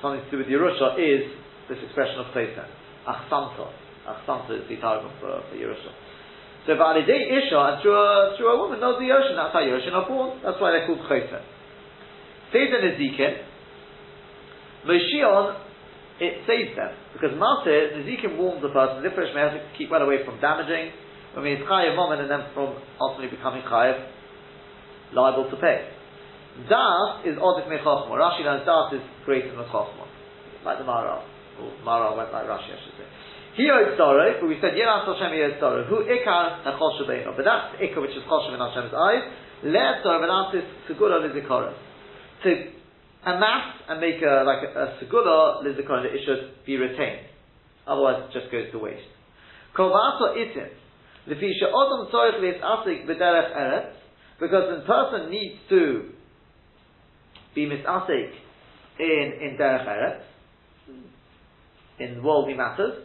something 0.03 0.25
to 0.25 0.31
do 0.31 0.39
with 0.39 0.49
Yerusha, 0.49 0.99
is 0.99 1.31
this 1.69 1.79
expression 1.85 2.19
of 2.19 2.27
Chayset. 2.35 2.67
Achsanta. 3.07 3.71
Achsanta 4.09 4.63
is 4.63 4.69
the 4.69 4.77
targum 4.77 5.13
for, 5.21 5.43
for 5.49 5.57
Yerusha. 5.57 5.93
So 6.67 6.73
Validei 6.73 7.29
Isha, 7.29 7.61
and 7.61 7.83
through 7.83 7.97
a, 7.97 8.35
through 8.37 8.49
a 8.49 8.57
woman 8.59 8.81
knows 8.81 8.97
the 8.99 9.05
Yerushin, 9.05 9.37
that's 9.37 9.53
how 9.53 9.61
Yerushin 9.61 9.93
are 9.93 10.09
born, 10.09 10.41
that's 10.43 10.61
why 10.61 10.73
they're 10.73 10.87
called 10.87 11.05
Chayset. 11.11 11.45
Seder 12.53 12.81
Nezikin, 12.81 13.45
Moshion 14.87 15.61
it 16.21 16.47
saves 16.47 16.77
them. 16.77 16.95
Because 17.13 17.37
Matir, 17.37 17.99
Nezikim 17.99 18.39
warns 18.39 18.63
the 18.63 18.71
person, 18.71 19.03
Zifresh 19.03 19.35
may 19.35 19.41
have 19.41 19.53
to 19.53 19.63
keep 19.77 19.91
well 19.91 20.03
away 20.03 20.25
from 20.25 20.41
damaging, 20.41 20.93
I 21.37 21.43
mean, 21.43 21.59
it's 21.59 21.67
Chayav 21.69 21.97
Moment 21.97 22.23
and 22.23 22.31
then 22.31 22.47
from 22.55 22.79
ultimately 23.01 23.37
becoming 23.37 23.63
Chayav, 23.63 24.07
liable 25.13 25.51
to 25.51 25.57
pay. 25.57 25.91
Das 26.71 27.27
is 27.27 27.37
Odif 27.37 27.67
Mechachma. 27.67 28.11
Rashi 28.15 28.45
learns 28.45 28.65
Das 28.65 28.95
is 28.95 29.03
greater 29.25 29.51
than 29.51 29.65
Chachma. 29.67 30.07
Like 30.65 30.79
the 30.79 30.85
Maharal. 30.85 31.23
Or 31.61 31.71
Maharal 31.85 32.17
went 32.17 32.33
like 32.33 32.47
Rashi, 32.47 32.73
I 32.73 32.79
should 32.83 32.97
say. 32.99 33.09
He 33.55 33.71
owed 33.71 33.97
sorrow, 33.97 34.35
but 34.41 34.49
we 34.49 34.59
said 34.61 34.75
Yeras 34.75 35.07
Hashem 35.07 35.31
he 35.31 35.43
owed 35.43 35.59
sorrow. 35.61 35.85
Who 35.87 36.03
ikar 36.03 36.67
hachol 36.67 36.99
shebeino. 36.99 37.37
But 37.37 37.45
that's 37.47 37.79
ikar 37.79 38.03
which 38.03 38.11
is 38.11 38.27
choshev 38.27 38.55
in 38.55 38.59
Hashem's 38.59 38.91
eyes. 38.91 39.23
Le'et 39.63 40.03
sorrow 40.03 40.27
v'nasis 40.27 40.67
segura 40.89 41.23
lizikoros. 41.23 41.75
To 42.43 42.51
amass 43.25 43.79
and 43.89 44.01
make 44.01 44.21
a, 44.23 44.43
like 44.45 44.67
a, 44.67 44.71
a 44.75 44.99
segura 44.99 45.63
lizikoros 45.63 46.05
it 46.05 46.21
should 46.27 46.67
be 46.67 46.77
retained. 46.77 47.31
Otherwise 47.87 48.25
it 48.27 48.33
just 48.33 48.51
goes 48.51 48.67
to 48.73 48.79
waste. 48.79 49.07
Kol 49.77 49.91
v'ato 49.91 50.35
itim. 50.35 50.71
Lefi 51.29 51.53
she'odom 51.55 52.11
tzorich 52.11 52.43
v'yitzasik 52.43 53.07
b'derech 53.07 53.57
eretz. 53.57 53.95
Because 54.41 54.81
the 54.81 54.85
person 54.85 55.31
needs 55.31 55.61
to 55.69 56.11
be 57.55 57.67
misasik 57.67 58.35
in, 58.99 59.33
in 59.41 59.57
derech 59.61 59.87
eretz. 59.87 60.34
In 61.99 62.23
worldly 62.23 62.55
matters. 62.55 63.05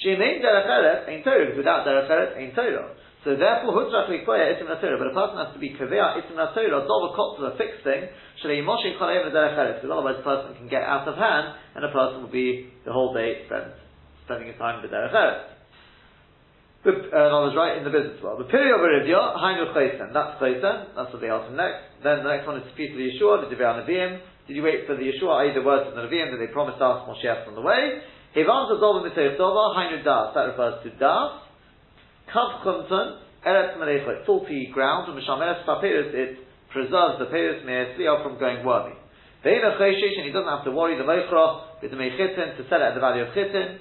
She 0.00 0.08
Shemein 0.08 0.40
derech 0.42 1.08
ein 1.08 1.22
Torah, 1.22 1.56
without 1.56 1.86
derech 1.86 2.36
ein 2.36 2.54
Torah. 2.54 2.94
So 3.24 3.36
therefore, 3.36 3.72
hutzrach 3.74 4.08
likoya 4.08 4.56
itim 4.56 4.66
Torah, 4.80 4.98
but 4.98 5.06
a 5.06 5.14
person 5.14 5.36
has 5.38 5.52
to 5.54 5.60
be 5.60 5.70
kavea 5.70 6.18
itim 6.18 6.36
Torah, 6.54 6.82
to 6.82 7.44
a 7.44 7.56
fixed 7.56 7.84
thing, 7.84 8.08
shalei 8.42 8.64
moshe 8.64 8.98
kolayim 8.98 9.30
derech 9.30 9.76
because 9.76 9.90
otherwise 9.92 10.16
a 10.18 10.22
person 10.22 10.56
can 10.56 10.68
get 10.68 10.82
out 10.82 11.06
of 11.06 11.16
hand, 11.16 11.54
and 11.76 11.84
a 11.84 11.92
person 11.92 12.22
will 12.22 12.32
be 12.32 12.72
the 12.84 12.92
whole 12.92 13.12
day 13.14 13.44
spent 13.46 13.74
spending 14.24 14.48
his 14.48 14.56
time 14.58 14.82
with 14.82 14.90
derech 14.90 15.52
but, 16.82 17.14
uh, 17.14 17.30
I 17.30 17.40
was 17.46 17.54
right 17.54 17.78
in 17.78 17.86
the 17.86 17.94
business 17.94 18.18
world. 18.18 18.42
The 18.42 18.50
period 18.50 18.74
of 18.74 18.82
Arivya, 18.82 19.38
Hainu 19.38 19.70
Chaysen. 19.70 20.10
That's 20.10 20.34
Chaysen. 20.42 20.98
That's 20.98 21.14
what 21.14 21.22
they 21.22 21.30
ask 21.30 21.46
next. 21.54 22.02
Then 22.02 22.26
the 22.26 22.30
next 22.34 22.42
one 22.42 22.58
is 22.58 22.66
to 22.66 22.74
the 22.74 23.06
Yeshua, 23.06 23.46
the 23.46 23.54
Divrei 23.54 23.86
Nevi'im. 23.86 24.18
Did 24.50 24.58
you 24.58 24.66
wait 24.66 24.90
for 24.90 24.98
the 24.98 25.06
Yeshua, 25.06 25.46
i.e. 25.46 25.54
the 25.54 25.62
words 25.62 25.86
of 25.86 25.94
the 25.94 26.02
Nevi'im 26.02 26.34
that 26.34 26.42
they 26.42 26.50
promised 26.50 26.82
us, 26.82 27.06
Moshe 27.06 27.22
on 27.22 27.54
the 27.54 27.62
way? 27.62 28.02
Hivan 28.36 28.68
Tazov 28.70 29.04
Mitayr 29.04 29.36
Tova, 29.38 29.76
Hainu 29.76 30.02
Das, 30.04 30.34
that 30.34 30.56
refers 30.56 30.82
to 30.84 30.90
Das. 30.98 31.42
Kav 32.32 32.64
Chumton, 32.64 33.20
Eretz 33.44 33.76
Melechot, 33.76 34.24
faulty 34.24 34.70
ground, 34.72 35.10
and 35.10 35.20
Mishameres 35.20 35.64
Papyrus, 35.66 36.14
it 36.14 36.38
preserves 36.72 37.18
the 37.18 37.26
Papyrus 37.26 37.64
Me'esliya 37.66 38.22
from 38.22 38.38
going 38.38 38.64
wormy. 38.64 38.94
Ve'ina 39.44 39.76
Chayshish, 39.78 40.16
and 40.16 40.26
he 40.26 40.32
doesn't 40.32 40.48
have 40.48 40.64
to 40.64 40.70
worry 40.70 40.96
the 40.96 41.04
Meichra 41.04 41.82
with 41.82 41.90
the 41.90 41.96
Meichitin 41.96 42.56
to 42.56 42.68
sell 42.70 42.80
it 42.80 42.84
at 42.84 42.94
the 42.94 43.00
value 43.00 43.22
of 43.22 43.34
Chitin. 43.34 43.78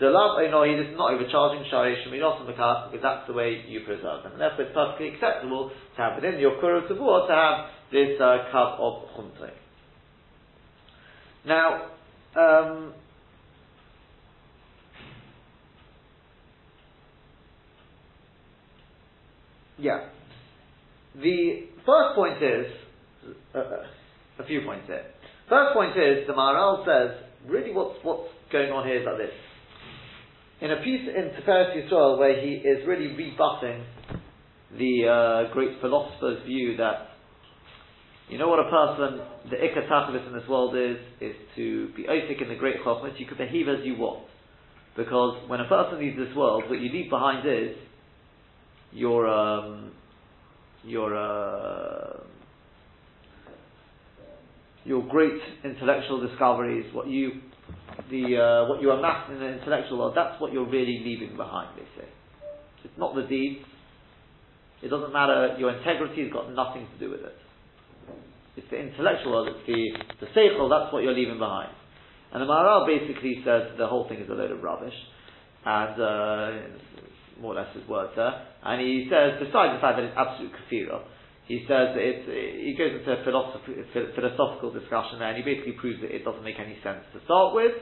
The 0.00 0.10
love 0.10 0.42
no, 0.50 0.64
he 0.64 0.72
is 0.72 0.96
not 0.96 1.14
overcharging 1.14 1.70
Shari 1.70 1.94
Sheminos 2.02 2.40
and 2.40 2.48
Makas 2.50 2.90
because 2.90 3.02
that's 3.02 3.26
the 3.28 3.32
way 3.32 3.62
you 3.68 3.80
preserve 3.86 4.24
them. 4.24 4.32
And 4.32 4.40
therefore 4.40 4.64
it's 4.64 4.74
perfectly 4.74 5.14
acceptable 5.14 5.70
to 5.70 6.02
have 6.02 6.16
within 6.16 6.40
your 6.40 6.58
Kuru 6.58 6.88
Tavur 6.88 7.28
to 7.28 7.34
have 7.34 7.70
this 7.92 8.18
uh, 8.18 8.50
cup 8.50 8.80
of 8.80 9.06
Chumte. 9.14 9.54
Now, 11.46 11.90
um, 12.34 12.94
Yeah. 19.78 20.08
The 21.14 21.68
first 21.86 22.14
point 22.14 22.42
is, 22.42 22.66
uh, 23.54 23.58
uh, 23.58 24.42
a 24.42 24.46
few 24.46 24.62
points 24.62 24.86
here. 24.86 25.04
First 25.48 25.74
point 25.74 25.96
is, 25.96 26.26
the 26.26 26.32
Maharal 26.32 26.84
says, 26.84 27.16
really 27.46 27.72
what's, 27.72 27.98
what's 28.02 28.28
going 28.50 28.70
on 28.70 28.86
here 28.86 29.00
is 29.00 29.06
like 29.06 29.18
this. 29.18 29.34
In 30.60 30.70
a 30.70 30.76
piece 30.76 31.06
in 31.08 31.30
Tiferes 31.36 31.76
Yisrael 31.76 32.18
where 32.18 32.40
he 32.40 32.54
is 32.54 32.86
really 32.86 33.08
rebutting 33.08 33.84
the 34.78 35.06
uh, 35.48 35.52
great 35.52 35.80
philosopher's 35.80 36.44
view 36.46 36.76
that 36.78 37.14
you 38.28 38.38
know 38.38 38.48
what 38.48 38.58
a 38.58 38.70
person, 38.70 39.20
the 39.50 39.56
ikatachlis 39.56 40.26
in 40.26 40.32
this 40.32 40.48
world 40.48 40.74
is, 40.74 40.96
is 41.20 41.36
to 41.56 41.88
be 41.94 42.04
otik 42.04 42.40
in 42.40 42.48
the 42.48 42.54
great 42.54 42.76
chokmas, 42.82 43.18
you 43.20 43.26
can 43.26 43.36
behave 43.36 43.68
as 43.68 43.84
you 43.84 43.96
want. 43.96 44.26
Because 44.96 45.48
when 45.48 45.60
a 45.60 45.68
person 45.68 45.98
leaves 45.98 46.16
this 46.16 46.34
world, 46.34 46.64
what 46.70 46.80
you 46.80 46.90
leave 46.90 47.10
behind 47.10 47.46
is 47.46 47.76
your 48.94 49.26
um, 49.26 49.92
your 50.84 51.16
uh, 51.16 52.20
your 54.84 55.02
great 55.08 55.40
intellectual 55.64 56.26
discoveries, 56.26 56.86
what 56.94 57.08
you 57.08 57.32
the 58.10 58.36
uh, 58.36 58.68
what 58.68 58.80
you 58.80 58.90
amassed 58.90 59.30
in 59.32 59.40
the 59.40 59.58
intellectual 59.58 59.98
world, 59.98 60.14
that's 60.16 60.40
what 60.40 60.52
you're 60.52 60.68
really 60.68 61.02
leaving 61.04 61.36
behind. 61.36 61.76
They 61.76 62.00
say 62.00 62.08
it's 62.84 62.98
not 62.98 63.14
the 63.14 63.22
deeds. 63.22 63.64
It 64.82 64.88
doesn't 64.88 65.12
matter. 65.12 65.56
Your 65.58 65.76
integrity 65.76 66.22
has 66.24 66.32
got 66.32 66.52
nothing 66.52 66.86
to 66.92 66.98
do 66.98 67.10
with 67.10 67.20
it. 67.20 67.34
It's 68.56 68.68
the 68.70 68.76
intellectual 68.76 69.32
world. 69.32 69.48
It's 69.48 69.66
the 69.66 70.26
the 70.26 70.32
seichel. 70.38 70.70
That's 70.70 70.92
what 70.92 71.02
you're 71.02 71.14
leaving 71.14 71.38
behind. 71.38 71.70
And 72.32 72.42
the 72.42 72.46
Maharal 72.46 72.86
basically 72.86 73.42
says 73.44 73.78
the 73.78 73.86
whole 73.86 74.08
thing 74.08 74.18
is 74.18 74.28
a 74.28 74.32
load 74.32 74.50
of 74.50 74.62
rubbish, 74.62 74.94
and 75.64 76.00
uh, 76.00 76.50
more 77.40 77.52
or 77.52 77.62
less 77.62 77.70
his 77.74 77.86
words 77.88 78.12
there. 78.16 78.32
And 78.62 78.80
he 78.80 79.08
says, 79.10 79.38
besides 79.40 79.76
the 79.76 79.82
fact 79.82 79.98
that 79.98 80.04
it's 80.06 80.16
absolute 80.16 80.52
kafira, 80.52 81.02
he 81.44 81.60
says 81.68 81.92
that 81.92 82.00
it's, 82.00 82.24
he 82.24 82.72
goes 82.72 82.96
into 82.96 83.10
a 83.12 83.20
philosophical 83.20 84.72
discussion 84.72 85.20
there, 85.20 85.28
and 85.28 85.36
he 85.36 85.44
basically 85.44 85.76
proves 85.76 86.00
that 86.00 86.08
it 86.08 86.24
doesn't 86.24 86.44
make 86.44 86.56
any 86.56 86.78
sense 86.80 87.04
to 87.12 87.20
start 87.28 87.52
with, 87.52 87.76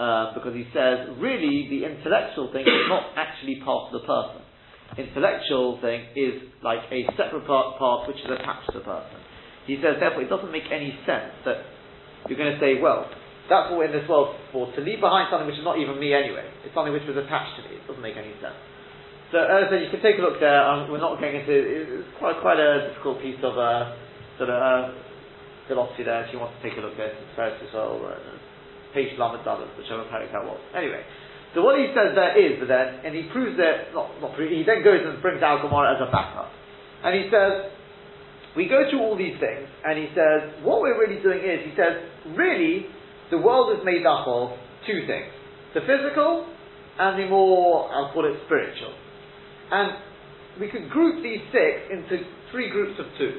uh, 0.00 0.32
because 0.32 0.54
he 0.56 0.64
says, 0.72 1.12
really, 1.20 1.68
the 1.68 1.84
intellectual 1.84 2.48
thing 2.48 2.64
is 2.64 2.84
not 2.88 3.12
actually 3.18 3.60
part 3.60 3.92
of 3.92 4.00
the 4.00 4.04
person. 4.08 4.40
Intellectual 4.96 5.76
thing 5.84 6.08
is 6.16 6.48
like 6.64 6.80
a 6.88 7.04
separate 7.12 7.44
part, 7.44 7.76
part 7.76 8.08
which 8.08 8.16
is 8.16 8.30
attached 8.32 8.72
to 8.72 8.80
the 8.80 8.84
person. 8.84 9.20
He 9.68 9.76
says, 9.84 10.00
therefore, 10.00 10.24
it 10.24 10.32
doesn't 10.32 10.50
make 10.50 10.64
any 10.72 10.96
sense 11.04 11.36
that 11.44 11.60
you're 12.24 12.40
going 12.40 12.56
to 12.56 12.60
say, 12.60 12.80
well, 12.80 13.04
that's 13.48 13.72
what 13.72 13.80
we're 13.80 13.90
in 13.90 13.96
this 13.96 14.08
world 14.08 14.36
for, 14.52 14.68
to 14.76 14.80
leave 14.84 15.00
behind 15.00 15.32
something 15.32 15.48
which 15.48 15.58
is 15.58 15.64
not 15.64 15.80
even 15.80 15.96
me 15.96 16.12
anyway. 16.12 16.44
It's 16.64 16.76
something 16.76 16.92
which 16.92 17.08
was 17.08 17.16
attached 17.16 17.56
to 17.56 17.62
me. 17.64 17.80
It 17.80 17.84
doesn't 17.88 18.04
make 18.04 18.16
any 18.16 18.36
sense. 18.44 18.56
So, 19.32 19.40
uh, 19.40 19.68
so 19.68 19.76
you 19.76 19.92
can 19.92 20.00
take 20.00 20.16
a 20.16 20.24
look 20.24 20.40
there. 20.40 20.60
Um, 20.64 20.88
we're 20.88 21.04
not 21.04 21.20
getting 21.20 21.44
into 21.44 21.52
it's 21.52 22.12
quite 22.16 22.40
quite 22.40 22.56
a 22.56 22.88
difficult 22.88 23.20
piece 23.20 23.40
of 23.44 23.56
uh, 23.56 23.92
sort 24.40 24.48
of 24.48 24.56
uh, 24.56 24.96
philosophy 25.68 26.04
there. 26.04 26.24
If 26.24 26.32
you 26.32 26.40
want 26.40 26.56
to 26.56 26.60
take 26.64 26.76
a 26.78 26.80
look 26.80 26.96
at 26.96 27.12
it, 27.12 27.16
it's 27.16 27.36
as 27.36 27.72
well. 27.74 28.00
Uh, 28.00 28.16
page 28.96 29.12
Dalit, 29.20 29.44
whichever 29.76 30.08
parak 30.08 30.32
that 30.32 30.40
was. 30.40 30.56
Anyway, 30.72 31.04
so 31.52 31.60
what 31.60 31.76
he 31.76 31.92
says 31.92 32.16
there 32.16 32.32
is, 32.40 32.56
then, 32.64 33.04
and 33.04 33.12
he 33.12 33.28
proves 33.28 33.60
it. 33.60 33.92
Not 33.92 34.16
not 34.24 34.32
he 34.40 34.64
then 34.64 34.80
goes 34.80 35.04
and 35.04 35.20
brings 35.20 35.42
out 35.44 35.60
Gemara 35.60 35.96
as 35.96 36.00
a 36.00 36.08
backup, 36.10 36.52
and 37.04 37.12
he 37.16 37.28
says. 37.30 37.72
We 38.56 38.66
go 38.66 38.90
through 38.90 39.00
all 39.04 39.14
these 39.14 39.38
things, 39.38 39.68
and 39.84 39.94
he 39.98 40.08
says, 40.16 40.64
what 40.64 40.80
we're 40.80 40.98
really 40.98 41.22
doing 41.22 41.38
is, 41.38 41.62
he 41.62 41.76
says, 41.78 42.02
really, 42.34 42.90
the 43.30 43.38
world 43.38 43.76
is 43.78 43.84
made 43.84 44.06
up 44.06 44.26
of 44.26 44.50
two 44.86 45.06
things. 45.06 45.32
The 45.74 45.80
physical 45.80 46.46
and 46.98 47.18
the 47.18 47.28
more, 47.28 47.90
I'll 47.92 48.12
call 48.12 48.24
it 48.26 48.38
spiritual. 48.46 48.92
And 49.70 49.92
we 50.60 50.68
could 50.68 50.90
group 50.90 51.22
these 51.22 51.40
six 51.52 51.86
into 51.90 52.24
three 52.50 52.70
groups 52.70 52.98
of 52.98 53.06
two. 53.18 53.38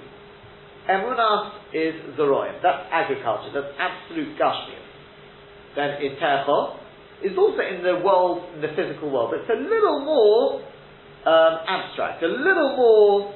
Emunas 0.89 1.51
is 1.73 1.93
Zeroim, 2.17 2.61
that's 2.63 2.87
agriculture, 2.91 3.51
that's 3.53 3.73
absolute 3.77 4.37
Gashmium. 4.39 4.85
Then 5.75 5.89
Itecha 6.01 6.77
is 7.23 7.37
also 7.37 7.61
in 7.61 7.83
the 7.83 8.01
world, 8.03 8.41
in 8.55 8.61
the 8.61 8.73
physical 8.75 9.11
world, 9.11 9.31
but 9.31 9.41
it's 9.41 9.49
a 9.49 9.61
little 9.61 10.05
more 10.05 10.61
um, 11.25 11.59
abstract, 11.67 12.23
a 12.23 12.27
little 12.27 12.75
more, 12.75 13.35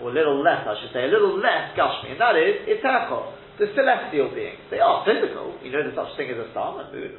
or 0.00 0.10
a 0.10 0.14
little 0.14 0.42
less, 0.42 0.66
I 0.66 0.74
should 0.80 0.92
say, 0.92 1.04
a 1.04 1.12
little 1.12 1.38
less 1.38 1.76
Gashmi, 1.78 2.12
and 2.12 2.20
that 2.20 2.34
is 2.34 2.66
Itecha, 2.66 3.41
the 3.58 3.66
celestial 3.74 4.30
beings. 4.34 4.60
They 4.70 4.80
are 4.80 5.04
physical, 5.04 5.58
you 5.62 5.72
know 5.72 5.82
there's 5.82 5.96
such 5.96 6.16
thing 6.16 6.30
as 6.30 6.38
a 6.38 6.50
star 6.52 6.80
and 6.80 6.92
moon. 6.92 7.18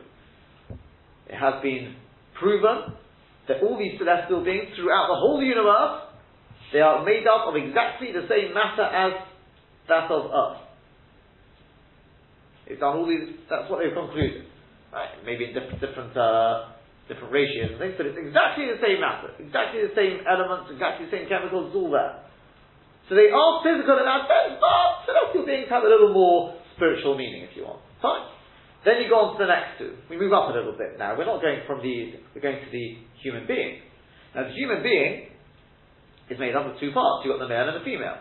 It 1.27 1.37
has 1.37 1.61
been 1.61 1.95
proven 2.39 2.93
that 3.47 3.61
all 3.61 3.77
these 3.77 3.99
celestial 3.99 4.43
beings 4.43 4.75
throughout 4.75 5.07
the 5.07 5.19
whole 5.19 5.41
universe, 5.43 6.09
they 6.71 6.79
are 6.79 7.03
made 7.03 7.27
up 7.27 7.47
of 7.47 7.55
exactly 7.55 8.11
the 8.11 8.25
same 8.27 8.53
matter 8.53 8.83
as 8.83 9.13
that 9.87 10.09
of 10.09 10.31
us. 10.31 10.63
They've 12.67 12.79
done 12.79 12.97
all 12.97 13.07
these, 13.07 13.35
that's 13.49 13.69
what 13.69 13.83
they've 13.83 13.93
concluded. 13.93 14.47
Right? 14.91 15.11
Maybe 15.25 15.51
in 15.51 15.53
different, 15.53 15.81
different, 15.81 16.15
uh, 16.15 16.71
different 17.07 17.33
ratios 17.33 17.75
and 17.75 17.79
things, 17.79 17.95
but 17.97 18.07
it's 18.07 18.17
exactly 18.17 18.71
the 18.71 18.79
same 18.79 19.03
matter, 19.03 19.35
exactly 19.35 19.83
the 19.83 19.93
same 19.93 20.23
elements, 20.23 20.71
exactly 20.71 21.11
the 21.11 21.11
same 21.11 21.27
chemicals, 21.27 21.67
it's 21.67 21.75
all 21.75 21.91
there. 21.91 22.23
So 23.09 23.15
they 23.15 23.27
are 23.27 23.51
physical 23.63 23.99
in 23.99 24.07
sense, 24.07 24.55
but 24.59 25.03
celestial 25.03 25.45
beings 25.45 25.67
have 25.67 25.83
a 25.83 25.91
little 25.91 26.13
more 26.13 26.55
spiritual 26.75 27.17
meaning, 27.17 27.43
if 27.43 27.55
you 27.55 27.67
want. 27.67 27.83
Fine. 28.01 28.27
Then 28.85 28.99
you 28.99 29.07
go 29.07 29.31
on 29.31 29.39
to 29.39 29.39
the 29.39 29.47
next 29.47 29.79
two. 29.79 29.95
We 30.09 30.19
move 30.19 30.31
up 30.31 30.51
a 30.51 30.55
little 30.55 30.75
bit 30.75 30.99
now. 30.99 31.15
We're 31.15 31.27
not 31.27 31.39
going 31.39 31.63
from 31.67 31.79
the, 31.79 32.19
we're 32.35 32.43
going 32.43 32.59
to 32.59 32.71
the 32.71 32.99
human 33.23 33.47
being. 33.47 33.79
Now 34.35 34.43
the 34.47 34.55
human 34.55 34.83
being 34.83 35.31
is 36.29 36.39
made 36.39 36.55
up 36.55 36.67
of 36.67 36.79
two 36.79 36.91
parts. 36.91 37.23
You've 37.23 37.39
got 37.39 37.43
the 37.43 37.51
male 37.51 37.67
and 37.67 37.79
the 37.79 37.85
female. 37.85 38.19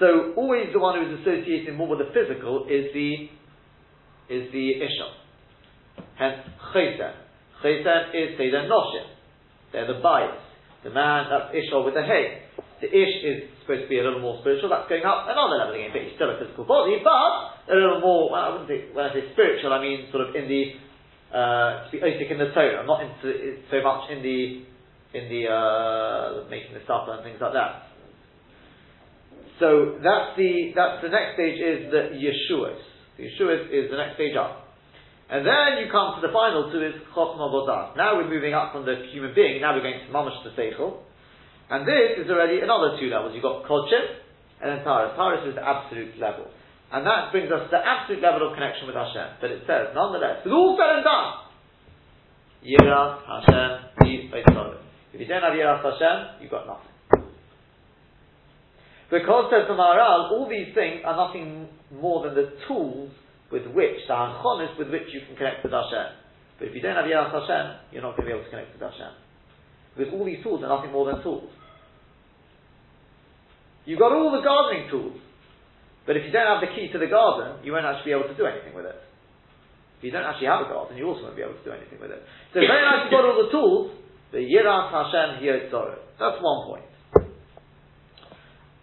So 0.00 0.32
always 0.36 0.72
the 0.72 0.80
one 0.80 0.96
who 0.96 1.12
is 1.12 1.20
associated 1.20 1.76
more 1.76 1.88
with 1.88 2.00
the 2.00 2.12
physical 2.12 2.68
is 2.68 2.92
the 2.92 3.28
is 4.28 4.52
the 4.52 4.66
Isha. 4.82 5.08
Hence, 6.18 6.40
Chaysen. 6.74 7.14
Chaysen 7.62 8.02
is 8.12 8.36
Seder 8.36 8.68
Noshim. 8.68 9.06
They're 9.72 9.86
the 9.86 10.00
bias. 10.02 10.40
The 10.84 10.90
man, 10.90 11.26
that's 11.30 11.54
Isha 11.54 11.80
with 11.80 11.94
the 11.94 12.02
hay. 12.02 12.42
The 12.80 12.92
Ish 12.92 13.14
is 13.24 13.38
supposed 13.64 13.88
to 13.88 13.88
be 13.88 13.98
a 13.98 14.04
little 14.04 14.20
more 14.20 14.36
spiritual, 14.44 14.68
that's 14.68 14.88
going 14.88 15.04
up 15.04 15.24
another 15.24 15.56
level 15.56 15.72
again, 15.72 15.96
but 15.96 16.04
he's 16.04 16.12
still 16.20 16.28
a 16.28 16.36
physical 16.36 16.68
body, 16.68 17.00
but 17.00 17.72
a 17.72 17.74
little 17.74 18.04
more, 18.04 18.28
well, 18.28 18.42
I 18.42 18.48
wouldn't 18.52 18.68
say, 18.68 18.92
when 18.92 19.08
I 19.08 19.12
say 19.16 19.32
spiritual, 19.32 19.72
I 19.72 19.80
mean 19.80 20.12
sort 20.12 20.28
of 20.28 20.36
in 20.36 20.44
the, 20.44 20.62
uh, 21.32 21.88
to 21.88 21.90
be 21.90 22.04
otic 22.04 22.28
in 22.28 22.36
the 22.36 22.52
Torah, 22.52 22.84
not 22.84 23.00
into, 23.00 23.64
so 23.72 23.80
much 23.80 24.12
in 24.12 24.20
the, 24.20 24.40
in 25.16 25.24
the, 25.32 25.48
uh, 25.48 26.44
making 26.52 26.76
the 26.76 26.84
supper 26.84 27.16
and 27.16 27.24
things 27.24 27.40
like 27.40 27.56
that. 27.56 27.88
So 29.56 29.96
that's 30.04 30.36
the, 30.36 30.76
that's 30.76 31.00
the 31.00 31.08
next 31.08 31.40
stage 31.40 31.56
is 31.56 31.88
the 31.88 32.12
Yeshuas. 32.12 32.76
The 33.16 33.24
Yeshuas 33.24 33.72
is 33.72 33.88
the 33.88 33.96
next 33.96 34.20
stage 34.20 34.36
up. 34.36 34.68
And 35.32 35.48
then 35.48 35.80
you 35.80 35.88
come 35.88 36.20
to 36.20 36.22
the 36.22 36.28
final 36.28 36.68
two 36.68 36.84
is 36.84 36.92
Vodah. 37.16 37.96
Now 37.96 38.20
we're 38.20 38.28
moving 38.28 38.52
up 38.52 38.76
from 38.76 38.84
the 38.84 39.08
human 39.10 39.32
being, 39.34 39.64
now 39.64 39.72
we're 39.72 39.80
going 39.80 40.04
to 40.04 40.12
Mamash 40.12 40.44
the 40.44 40.52
Seichel. 40.52 41.05
And 41.70 41.82
this 41.86 42.22
is 42.22 42.30
already 42.30 42.62
another 42.62 42.94
two 42.98 43.10
levels. 43.10 43.34
You've 43.34 43.42
got 43.42 43.66
Kodshim 43.66 44.22
and 44.62 44.70
then 44.70 44.78
Taharos. 44.86 45.18
Taharos 45.18 45.48
is 45.48 45.54
the 45.54 45.66
absolute 45.66 46.14
level. 46.18 46.46
And 46.92 47.02
that 47.02 47.34
brings 47.34 47.50
us 47.50 47.66
to 47.66 47.70
the 47.74 47.82
absolute 47.82 48.22
level 48.22 48.46
of 48.46 48.54
connection 48.54 48.86
with 48.86 48.94
Hashem. 48.94 49.42
But 49.42 49.50
it 49.50 49.66
says, 49.66 49.90
nonetheless, 49.90 50.46
with 50.46 50.54
all 50.54 50.78
said 50.78 51.02
and 51.02 51.04
done, 51.04 51.46
Yiras 52.62 53.26
Hashem 53.26 53.70
If 55.12 55.18
you 55.20 55.26
don't 55.26 55.42
have 55.42 55.54
Yiras 55.58 55.82
Hashem, 55.82 56.42
you've 56.42 56.50
got 56.50 56.66
nothing. 56.66 56.94
Because, 59.10 59.50
says 59.50 59.66
the 59.66 59.74
Maharal, 59.74 60.34
all 60.34 60.48
these 60.50 60.74
things 60.74 61.02
are 61.04 61.14
nothing 61.14 61.68
more 61.94 62.26
than 62.26 62.34
the 62.34 62.54
tools 62.66 63.10
with 63.50 63.66
which, 63.70 64.02
the 64.06 64.14
Hanchonis 64.14 64.78
with 64.78 64.90
which 64.90 65.06
you 65.14 65.22
can 65.26 65.36
connect 65.36 65.62
with 65.62 65.70
Hashem. 65.72 66.14
But 66.58 66.68
if 66.68 66.74
you 66.74 66.82
don't 66.82 66.94
have 66.94 67.06
Yiras 67.06 67.34
Hashem, 67.34 67.94
you're 67.94 68.02
not 68.02 68.16
going 68.16 68.26
to 68.26 68.30
be 68.30 68.34
able 68.34 68.44
to 68.46 68.50
connect 68.50 68.72
with 68.74 68.82
Hashem. 68.82 69.25
Because 69.96 70.12
all 70.12 70.24
these 70.24 70.42
tools 70.44 70.62
are 70.62 70.68
nothing 70.68 70.92
more 70.92 71.10
than 71.10 71.22
tools. 71.22 71.48
You've 73.86 73.98
got 73.98 74.12
all 74.12 74.34
the 74.34 74.42
gardening 74.42 74.90
tools, 74.90 75.16
but 76.04 76.16
if 76.16 76.26
you 76.26 76.32
don't 76.32 76.46
have 76.46 76.60
the 76.60 76.74
key 76.74 76.92
to 76.92 76.98
the 76.98 77.06
garden, 77.06 77.64
you 77.64 77.72
won't 77.72 77.86
actually 77.86 78.12
be 78.12 78.16
able 78.18 78.28
to 78.28 78.36
do 78.36 78.44
anything 78.44 78.74
with 78.74 78.84
it. 78.84 78.98
If 79.98 80.04
you 80.04 80.10
don't 80.10 80.26
actually 80.26 80.50
have 80.52 80.66
a 80.66 80.68
garden, 80.68 80.98
you 80.98 81.06
also 81.08 81.22
won't 81.24 81.38
be 81.38 81.42
able 81.42 81.56
to 81.56 81.64
do 81.64 81.72
anything 81.72 81.96
with 82.02 82.10
it. 82.10 82.20
So 82.52 82.60
very 82.60 82.82
nice 82.82 83.08
you've 83.08 83.14
got 83.14 83.24
all 83.24 83.38
the 83.40 83.48
tools, 83.48 83.96
the 84.34 84.42
Yiras 84.44 84.92
Hashem 84.92 85.40
Hiyotzoro. 85.40 85.96
That's 86.20 86.38
one 86.42 86.60
point. 86.66 86.86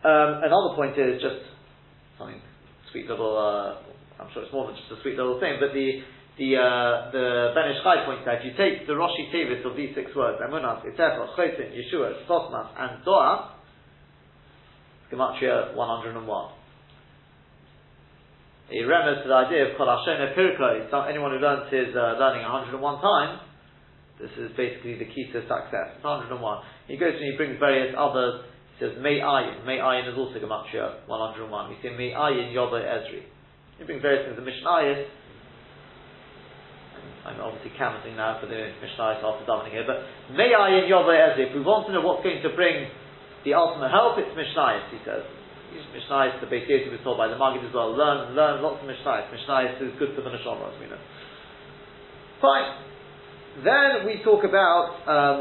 Um, 0.03 0.43
another 0.43 0.75
point 0.75 0.97
is 0.97 1.21
just 1.21 1.47
something 2.17 2.41
sweet 2.91 3.07
little, 3.07 3.37
uh, 3.37 4.23
I'm 4.23 4.31
sure 4.33 4.43
it's 4.43 4.51
more 4.51 4.67
than 4.67 4.75
just 4.75 4.91
a 4.91 5.01
sweet 5.03 5.15
little 5.15 5.39
thing, 5.39 5.59
but 5.59 5.71
the 5.71 6.03
the 6.37 6.57
uh, 6.57 7.11
the 7.13 7.53
Ben 7.53 7.69
Ish 7.69 7.83
Chai 7.83 8.05
points 8.05 8.25
out, 8.25 8.41
if 8.41 8.45
you 8.45 8.57
take 8.57 8.87
the 8.87 8.93
Roshi 8.93 9.29
Tevis 9.29 9.61
of 9.65 9.77
these 9.77 9.93
six 9.93 10.09
words, 10.15 10.41
Emunas, 10.41 10.81
Itzecha, 10.81 11.29
Chosin, 11.37 11.69
Yeshua, 11.69 12.25
Sosmas, 12.25 12.73
and 12.77 13.05
Doa, 13.05 13.53
Gematria 15.11 15.75
101. 15.75 16.25
A 18.71 18.85
remnant 18.85 19.21
to 19.21 19.27
the 19.29 19.35
idea 19.35 19.69
of 19.69 19.77
Kol 19.77 19.85
Hashem 19.85 20.17
anyone 20.25 21.31
who 21.31 21.37
learns 21.37 21.69
his 21.69 21.93
uh, 21.93 22.17
learning 22.17 22.41
101 22.41 22.81
times, 22.81 23.39
this 24.19 24.31
is 24.37 24.49
basically 24.57 24.97
the 24.97 25.05
key 25.05 25.29
to 25.33 25.41
success. 25.45 25.93
It's 25.93 26.03
101. 26.03 26.33
He 26.87 26.97
goes 26.97 27.13
and 27.13 27.25
he 27.29 27.37
brings 27.37 27.59
various 27.59 27.93
others. 27.93 28.45
He 28.73 28.85
says 28.85 28.97
May 29.01 29.21
Ayin. 29.21 29.65
May 29.65 29.77
Ayin 29.77 30.09
is 30.09 30.17
also 30.17 30.39
Gematria 30.39 31.05
101. 31.05 31.69
We 31.69 31.77
say 31.83 31.93
May 31.93 32.17
Ayin 32.17 32.49
Yoda 32.55 32.81
Ezri. 32.81 33.21
He 33.77 33.83
brings 33.83 34.01
various 34.01 34.25
things. 34.25 34.37
The 34.37 34.45
Mishnayos. 34.49 35.05
I'm 37.23 37.39
obviously 37.39 37.71
canvassing 37.79 38.19
now 38.19 38.35
for 38.43 38.51
the 38.51 38.75
Mishnayos 38.83 39.23
after 39.23 39.47
davening 39.47 39.71
here, 39.71 39.87
but 39.87 40.03
May 40.35 40.51
Ayin 40.51 40.91
Yoda 40.91 41.15
Ezri. 41.15 41.47
If 41.47 41.55
we 41.55 41.63
want 41.63 41.87
to 41.87 41.95
know 41.95 42.03
what's 42.03 42.19
going 42.19 42.43
to 42.43 42.51
bring 42.51 42.91
the 43.47 43.55
ultimate 43.55 43.95
help, 43.95 44.19
it's 44.19 44.35
Mishnayos, 44.35 44.91
he 44.91 44.99
says. 45.07 45.23
Mishnayos, 45.95 46.43
the 46.43 46.51
Beis 46.51 46.67
Yosef 46.67 46.91
was 46.91 46.99
told 47.03 47.17
by 47.17 47.31
the 47.31 47.39
Maggid 47.39 47.63
as 47.63 47.73
well, 47.73 47.95
learn, 47.95 48.35
learn 48.35 48.61
lots 48.61 48.83
of 48.83 48.91
Mishnayos. 48.91 49.31
Mishnayos 49.31 49.79
is 49.79 49.95
good 49.97 50.11
for 50.15 50.21
the 50.21 50.35
Neshama, 50.35 50.67
as 50.67 50.79
we 50.83 50.91
know. 50.91 50.99
Fine. 52.43 52.83
Then 53.63 54.05
we 54.05 54.19
talk 54.19 54.43
about, 54.43 54.99
um, 55.07 55.39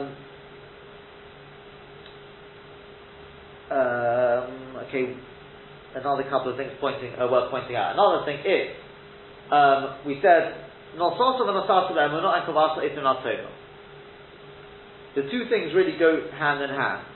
um, 3.74 4.87
okay, 4.87 5.18
another 5.97 6.22
couple 6.30 6.53
of 6.53 6.57
things 6.57 6.70
pointing, 6.80 7.11
uh, 7.18 7.26
worth 7.26 7.51
pointing 7.51 7.74
out. 7.74 7.99
Another 7.99 8.24
thing 8.24 8.39
is, 8.47 8.70
um, 9.51 9.99
we 10.07 10.22
said, 10.22 10.72
Nososov 10.97 11.49
and 11.49 11.57
Nososov 11.57 11.95
not 13.03 13.24
The 15.14 15.22
two 15.22 15.49
things 15.49 15.72
really 15.74 15.99
go 15.99 16.28
hand 16.32 16.62
in 16.62 16.70
hand. 16.70 17.07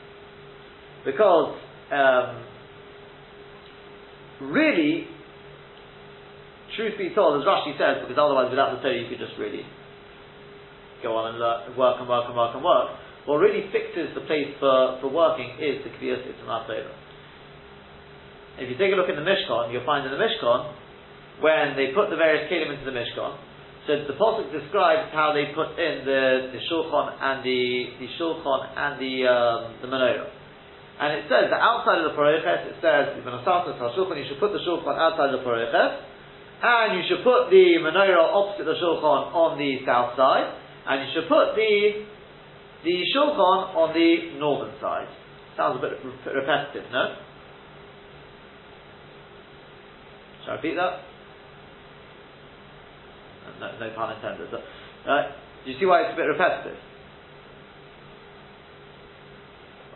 Because 1.05 1.57
um, 1.93 2.43
really, 4.41 5.07
truth 6.77 6.99
be 6.99 7.15
told, 7.15 7.41
as 7.41 7.47
Rashi 7.47 7.79
says, 7.79 8.03
because 8.03 8.19
otherwise 8.19 8.51
without 8.51 8.75
the 8.77 8.83
Torah 8.83 8.99
you 8.99 9.09
could 9.09 9.21
just 9.21 9.39
really 9.39 9.63
go 11.03 11.17
on 11.17 11.33
and 11.33 11.39
learn, 11.39 11.77
work 11.77 12.01
and 12.01 12.09
work 12.09 12.25
and 12.27 12.37
work 12.37 12.55
and 12.55 12.65
work. 12.65 12.89
What 13.27 13.39
really 13.43 13.69
fixes 13.71 14.15
the 14.15 14.23
place 14.23 14.55
for, 14.59 14.99
for 15.01 15.09
working 15.11 15.51
is 15.59 15.83
the 15.83 15.91
Kviyas 15.91 16.23
Itzanat. 16.27 16.69
If 18.59 18.71
you 18.71 18.79
take 18.79 18.93
a 18.93 18.97
look 18.97 19.11
in 19.11 19.17
the 19.17 19.27
Mishkan, 19.27 19.73
you'll 19.73 19.85
find 19.85 20.07
in 20.07 20.13
the 20.13 20.19
Mishkan, 20.19 20.73
when 21.41 21.77
they 21.77 21.93
put 21.93 22.09
the 22.09 22.17
various 22.17 22.51
kelim 22.51 22.73
into 22.73 22.89
the 22.89 22.97
Mishkan, 22.97 23.37
so 23.87 24.03
the 24.03 24.19
Pasuk 24.19 24.51
describes 24.51 25.15
how 25.15 25.31
they 25.31 25.55
put 25.55 25.79
in 25.79 26.03
the, 26.03 26.51
the 26.51 26.61
Shulchan 26.67 27.07
and 27.23 27.47
the, 27.47 27.95
the 28.03 28.09
Shulchan 28.19 28.61
and 28.75 28.93
the, 28.99 29.15
um, 29.31 29.61
the 29.79 29.87
Menorah. 29.87 30.27
And 30.99 31.13
it 31.21 31.31
says 31.31 31.53
that 31.53 31.61
outside 31.61 32.03
of 32.03 32.11
the 32.11 32.17
Paroches, 32.17 32.73
it 32.73 32.81
says, 32.81 33.15
the 33.21 33.31
shulchan 33.31 34.17
you 34.17 34.27
should 34.27 34.41
put 34.41 34.51
the 34.51 34.65
Shulchan 34.65 34.97
outside 34.97 35.31
the 35.31 35.45
Paroches, 35.45 36.03
and 36.63 36.97
you 36.97 37.05
should 37.07 37.23
put 37.23 37.53
the 37.53 37.77
menorah 37.85 38.33
opposite 38.33 38.65
the 38.65 38.81
Shulchan 38.81 39.31
on 39.37 39.59
the 39.59 39.85
south 39.85 40.17
side, 40.17 40.57
and 40.89 41.07
you 41.07 41.09
should 41.15 41.29
put 41.29 41.55
the 41.55 42.07
the 42.83 43.03
Shulchan 43.15 43.77
on 43.77 43.93
the 43.93 44.39
northern 44.39 44.73
side. 44.81 45.09
Sounds 45.57 45.79
a 45.79 45.81
bit 45.85 46.01
repetitive, 46.35 46.91
no? 46.91 47.17
Shall 50.45 50.55
I 50.55 50.57
repeat 50.57 50.77
that? 50.77 51.16
No, 53.61 53.67
no 53.79 53.95
pun 53.95 54.17
intended. 54.17 54.51
But, 54.51 54.63
uh, 55.09 55.33
do 55.65 55.71
you 55.71 55.79
see 55.79 55.87
why 55.87 56.03
it's 56.03 56.13
a 56.13 56.17
bit 56.17 56.29
repetitive? 56.29 56.79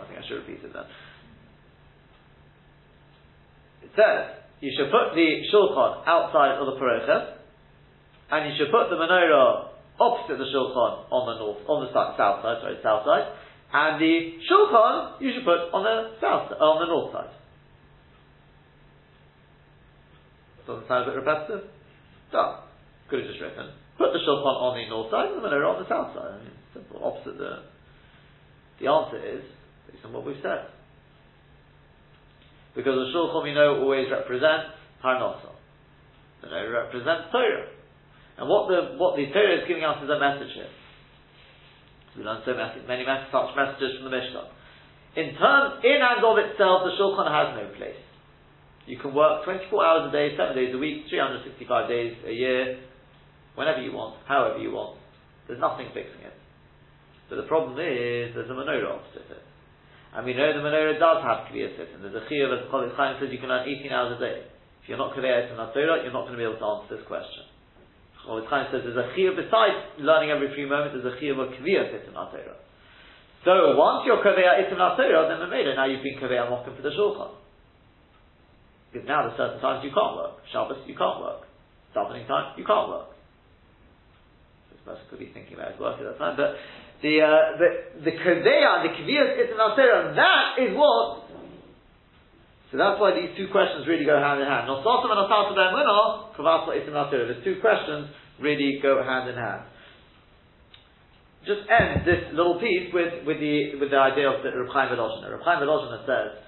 I 0.01 0.07
think 0.07 0.19
I 0.19 0.27
should 0.27 0.43
repeat 0.47 0.65
it 0.65 0.73
then. 0.73 0.89
It 3.83 3.91
says, 3.95 4.41
you 4.61 4.73
should 4.77 4.91
put 4.91 5.15
the 5.15 5.29
shulchan 5.53 6.07
outside 6.07 6.59
of 6.59 6.67
the 6.67 6.77
parocha, 6.81 7.37
and 8.31 8.51
you 8.51 8.55
should 8.59 8.71
put 8.71 8.91
the 8.91 8.97
menorah 8.97 9.69
opposite 9.99 10.39
the 10.39 10.49
shulchan 10.49 11.11
on 11.11 11.23
the 11.29 11.37
north, 11.39 11.59
on 11.69 11.85
the 11.85 11.93
south 11.93 12.17
side, 12.17 12.59
sorry, 12.63 12.79
south 12.83 13.05
side, 13.05 13.29
and 13.73 14.01
the 14.01 14.39
shulchan 14.49 15.21
you 15.21 15.33
should 15.35 15.45
put 15.45 15.71
on 15.73 15.85
the 15.85 16.17
south, 16.21 16.53
on 16.53 16.81
the 16.81 16.87
north 16.87 17.13
side. 17.13 17.31
Doesn't 20.67 20.89
sound 20.89 21.09
a 21.09 21.13
bit 21.13 21.25
repetitive? 21.25 21.71
Done. 22.33 22.70
Could 23.11 23.27
have 23.27 23.29
just 23.29 23.43
written, 23.43 23.75
put 23.99 24.15
the 24.15 24.23
shulchan 24.23 24.55
on 24.55 24.79
the 24.79 24.87
north 24.87 25.11
side 25.11 25.35
and 25.35 25.43
the 25.43 25.45
menorah 25.45 25.75
on 25.75 25.83
the 25.83 25.89
south 25.91 26.15
side. 26.15 26.31
I 26.31 26.39
mean, 26.39 26.55
simple, 26.73 27.03
opposite 27.03 27.37
the. 27.37 27.67
The 28.81 28.89
answer 28.89 29.21
is 29.21 29.45
based 29.91 30.05
on 30.07 30.13
what 30.17 30.25
we've 30.25 30.41
said. 30.41 30.73
Because 32.75 32.97
the 32.97 33.13
Shulchan 33.13 33.45
we 33.45 33.53
know 33.53 33.83
always 33.83 34.09
represents 34.11 34.73
Parnasa. 35.05 35.53
Know, 36.41 36.57
it 36.57 36.73
represents 36.73 37.29
Torah. 37.29 37.69
And 38.41 38.49
what 38.49 38.73
the 38.73 38.97
what 38.97 39.21
the 39.21 39.29
Torah 39.29 39.61
is 39.61 39.69
giving 39.69 39.85
us 39.85 40.01
is 40.01 40.09
a 40.09 40.17
message 40.17 40.57
here. 40.57 40.73
We 42.17 42.25
learn 42.25 42.41
so 42.47 42.57
many, 42.57 42.81
many 42.89 43.05
such 43.05 43.53
messages 43.53 44.01
from 44.01 44.09
the 44.09 44.15
Mishnah. 44.17 44.49
In 45.21 45.37
terms, 45.37 45.85
in 45.85 45.99
and 46.01 46.25
of 46.25 46.39
itself, 46.39 46.89
the 46.89 46.97
Shulchan 46.97 47.29
has 47.29 47.53
no 47.59 47.69
place. 47.77 48.01
You 48.87 48.97
can 48.99 49.15
work 49.15 49.45
24 49.45 49.85
hours 49.85 50.09
a 50.09 50.13
day, 50.13 50.35
7 50.35 50.57
days 50.57 50.75
a 50.75 50.79
week, 50.79 51.07
365 51.11 51.89
days 51.89 52.17
a 52.27 52.33
year, 52.33 52.79
whenever 53.55 53.81
you 53.81 53.93
want, 53.93 54.21
however 54.27 54.59
you 54.59 54.71
want. 54.71 54.99
There's 55.47 55.61
nothing 55.61 55.91
fixing 55.95 56.23
it. 56.23 56.37
But 57.31 57.37
the 57.43 57.49
problem 57.51 57.79
is, 57.79 58.35
there's 58.35 58.51
a 58.51 58.57
menorah 58.59 58.99
opposite 58.99 59.31
it. 59.31 59.45
And 60.11 60.27
we 60.27 60.35
know 60.35 60.51
the 60.51 60.63
menorah 60.63 60.99
does 60.99 61.23
have 61.23 61.47
Kviyah 61.47 61.79
Sittin. 61.79 62.03
There's 62.03 62.19
a 62.19 62.27
Chiyah, 62.27 62.51
as 62.51 62.67
Chol 62.67 62.91
Chaim 62.99 63.15
says, 63.23 63.31
you 63.31 63.39
can 63.39 63.51
earn 63.51 63.67
18 63.67 63.91
hours 63.95 64.19
a 64.19 64.19
day. 64.19 64.43
If 64.83 64.91
you're 64.91 64.99
not 64.99 65.15
Kviyah 65.15 65.47
Sittin 65.47 65.63
Torah, 65.71 66.03
you're 66.03 66.15
not 66.15 66.27
going 66.27 66.35
to 66.35 66.43
be 66.43 66.47
able 66.47 66.59
to 66.59 66.67
answer 66.67 66.99
this 66.99 67.07
question. 67.07 67.47
Chol 68.27 68.43
Chaim 68.51 68.67
says 68.75 68.83
there's 68.83 68.99
a 68.99 69.15
Chiyah, 69.15 69.39
besides 69.39 70.03
learning 70.03 70.35
every 70.35 70.51
free 70.51 70.67
moment, 70.67 70.99
there's 70.99 71.07
a 71.07 71.15
Chiyah 71.23 71.39
of 71.39 71.55
Kviyah 71.55 71.95
Sittin 71.95 72.19
Torah. 72.19 72.59
So 73.47 73.79
once 73.79 74.03
you're 74.03 74.19
Kviyah 74.19 74.67
Sittin 74.67 74.83
Torah, 74.83 75.31
then 75.31 75.39
Mamela, 75.39 75.79
now 75.79 75.87
you've 75.87 76.03
been 76.03 76.19
Kviyah 76.19 76.51
Mokim 76.51 76.75
for 76.75 76.83
the 76.83 76.91
Shulchan. 76.91 77.39
Because 78.91 79.07
now 79.07 79.23
there's 79.23 79.39
certain 79.39 79.63
times 79.63 79.87
you 79.87 79.95
can't 79.95 80.19
work. 80.19 80.43
Shabbos, 80.51 80.83
you 80.91 80.99
can't 80.99 81.23
work. 81.23 81.47
davening 81.95 82.27
time, 82.27 82.59
you 82.59 82.67
can't 82.67 82.91
work. 82.91 83.15
Person 84.85 85.05
could 85.11 85.19
be 85.19 85.31
thinking 85.33 85.55
about 85.55 85.73
his 85.73 85.81
work 85.81 86.01
at 86.01 86.07
that 86.09 86.19
time, 86.19 86.37
but 86.37 86.57
the 87.03 87.21
uh, 87.21 87.57
the 87.61 87.69
the 88.05 88.13
kadeya, 88.17 88.85
the 88.85 88.93
kaviyas 88.97 89.37
itin 89.37 90.17
that 90.17 90.61
is 90.61 90.77
what. 90.77 91.29
So 92.73 92.79
that's 92.79 93.01
why 93.01 93.19
these 93.19 93.35
two 93.37 93.51
questions 93.51 93.89
really 93.89 94.05
go 94.05 94.17
hand 94.17 94.41
in 94.41 94.47
hand. 94.47 94.71
Nosasim 94.71 95.11
and 95.11 95.21
Asata 95.27 95.53
Be'emunah, 95.59 96.37
kavasa 96.39 96.71
itin 96.77 97.35
These 97.35 97.45
two 97.45 97.61
questions 97.61 98.09
really 98.39 98.79
go 98.83 99.03
hand 99.03 99.29
in 99.29 99.37
hand. 99.37 99.69
Just 101.45 101.65
end 101.73 102.05
this 102.05 102.31
little 102.37 102.61
piece 102.61 102.93
with, 102.93 103.25
with 103.25 103.41
the 103.41 103.81
with 103.81 103.91
the 103.91 103.97
idea 103.97 104.29
of 104.29 104.45
the 104.45 104.53
Reb 104.53 104.69
Chaim 104.73 104.93
Volozhin. 104.93 105.25
Reb 105.25 105.41
says, 106.05 106.45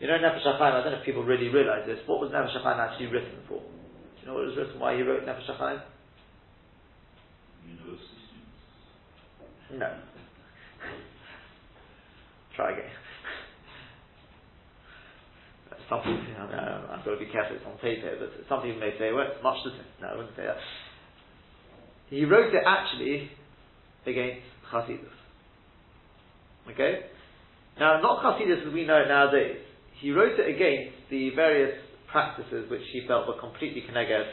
you 0.00 0.06
know, 0.06 0.20
Nefesh 0.20 0.44
HaChaim, 0.44 0.60
I 0.60 0.82
don't 0.84 0.92
know 0.92 0.98
if 0.98 1.06
people 1.06 1.24
really 1.24 1.48
realize 1.48 1.86
this, 1.86 1.98
what 2.04 2.20
was 2.20 2.30
Nefesh 2.30 2.52
HaChaim 2.60 2.76
actually 2.76 3.06
written 3.06 3.40
for? 3.48 3.60
Do 3.60 4.20
you 4.20 4.26
know 4.28 4.34
what 4.34 4.44
it 4.44 4.52
was 4.52 4.56
written, 4.56 4.78
why 4.78 4.96
he 4.96 5.02
wrote 5.02 5.24
Nefesh 5.24 5.48
HaChaim? 5.48 5.80
University 7.68 8.24
no. 9.78 9.90
Try 12.56 12.72
again. 12.72 12.90
Some 15.88 15.98
people, 15.98 16.24
you 16.26 16.34
know, 16.34 16.86
I've 16.90 17.04
got 17.04 17.12
to 17.12 17.18
be 17.18 17.30
careful, 17.30 17.56
it's 17.56 17.66
on 17.66 17.76
tape 17.82 18.00
here, 18.00 18.16
but 18.18 18.30
some 18.48 18.62
people 18.62 18.80
may 18.80 18.96
say, 18.98 19.12
well, 19.12 19.26
it's 19.28 19.42
much 19.42 19.58
the 19.64 19.70
same. 19.70 19.90
No, 20.00 20.08
I 20.08 20.16
wouldn't 20.16 20.36
say 20.36 20.44
that. 20.46 20.56
He 22.08 22.24
wrote 22.24 22.54
it 22.54 22.62
actually 22.66 23.30
against 24.06 24.46
Chasidus. 24.72 25.12
Okay? 26.70 27.10
Now, 27.78 28.00
not 28.00 28.22
Chasidus 28.22 28.66
as 28.66 28.72
we 28.72 28.86
know 28.86 29.02
it 29.02 29.08
nowadays. 29.08 29.58
He 30.00 30.10
wrote 30.10 30.38
it 30.38 30.48
against 30.48 30.96
the 31.10 31.30
various 31.34 31.76
practices 32.10 32.70
which 32.70 32.82
he 32.92 33.06
felt 33.06 33.26
were 33.26 33.38
completely 33.40 33.82
connected 33.86 34.24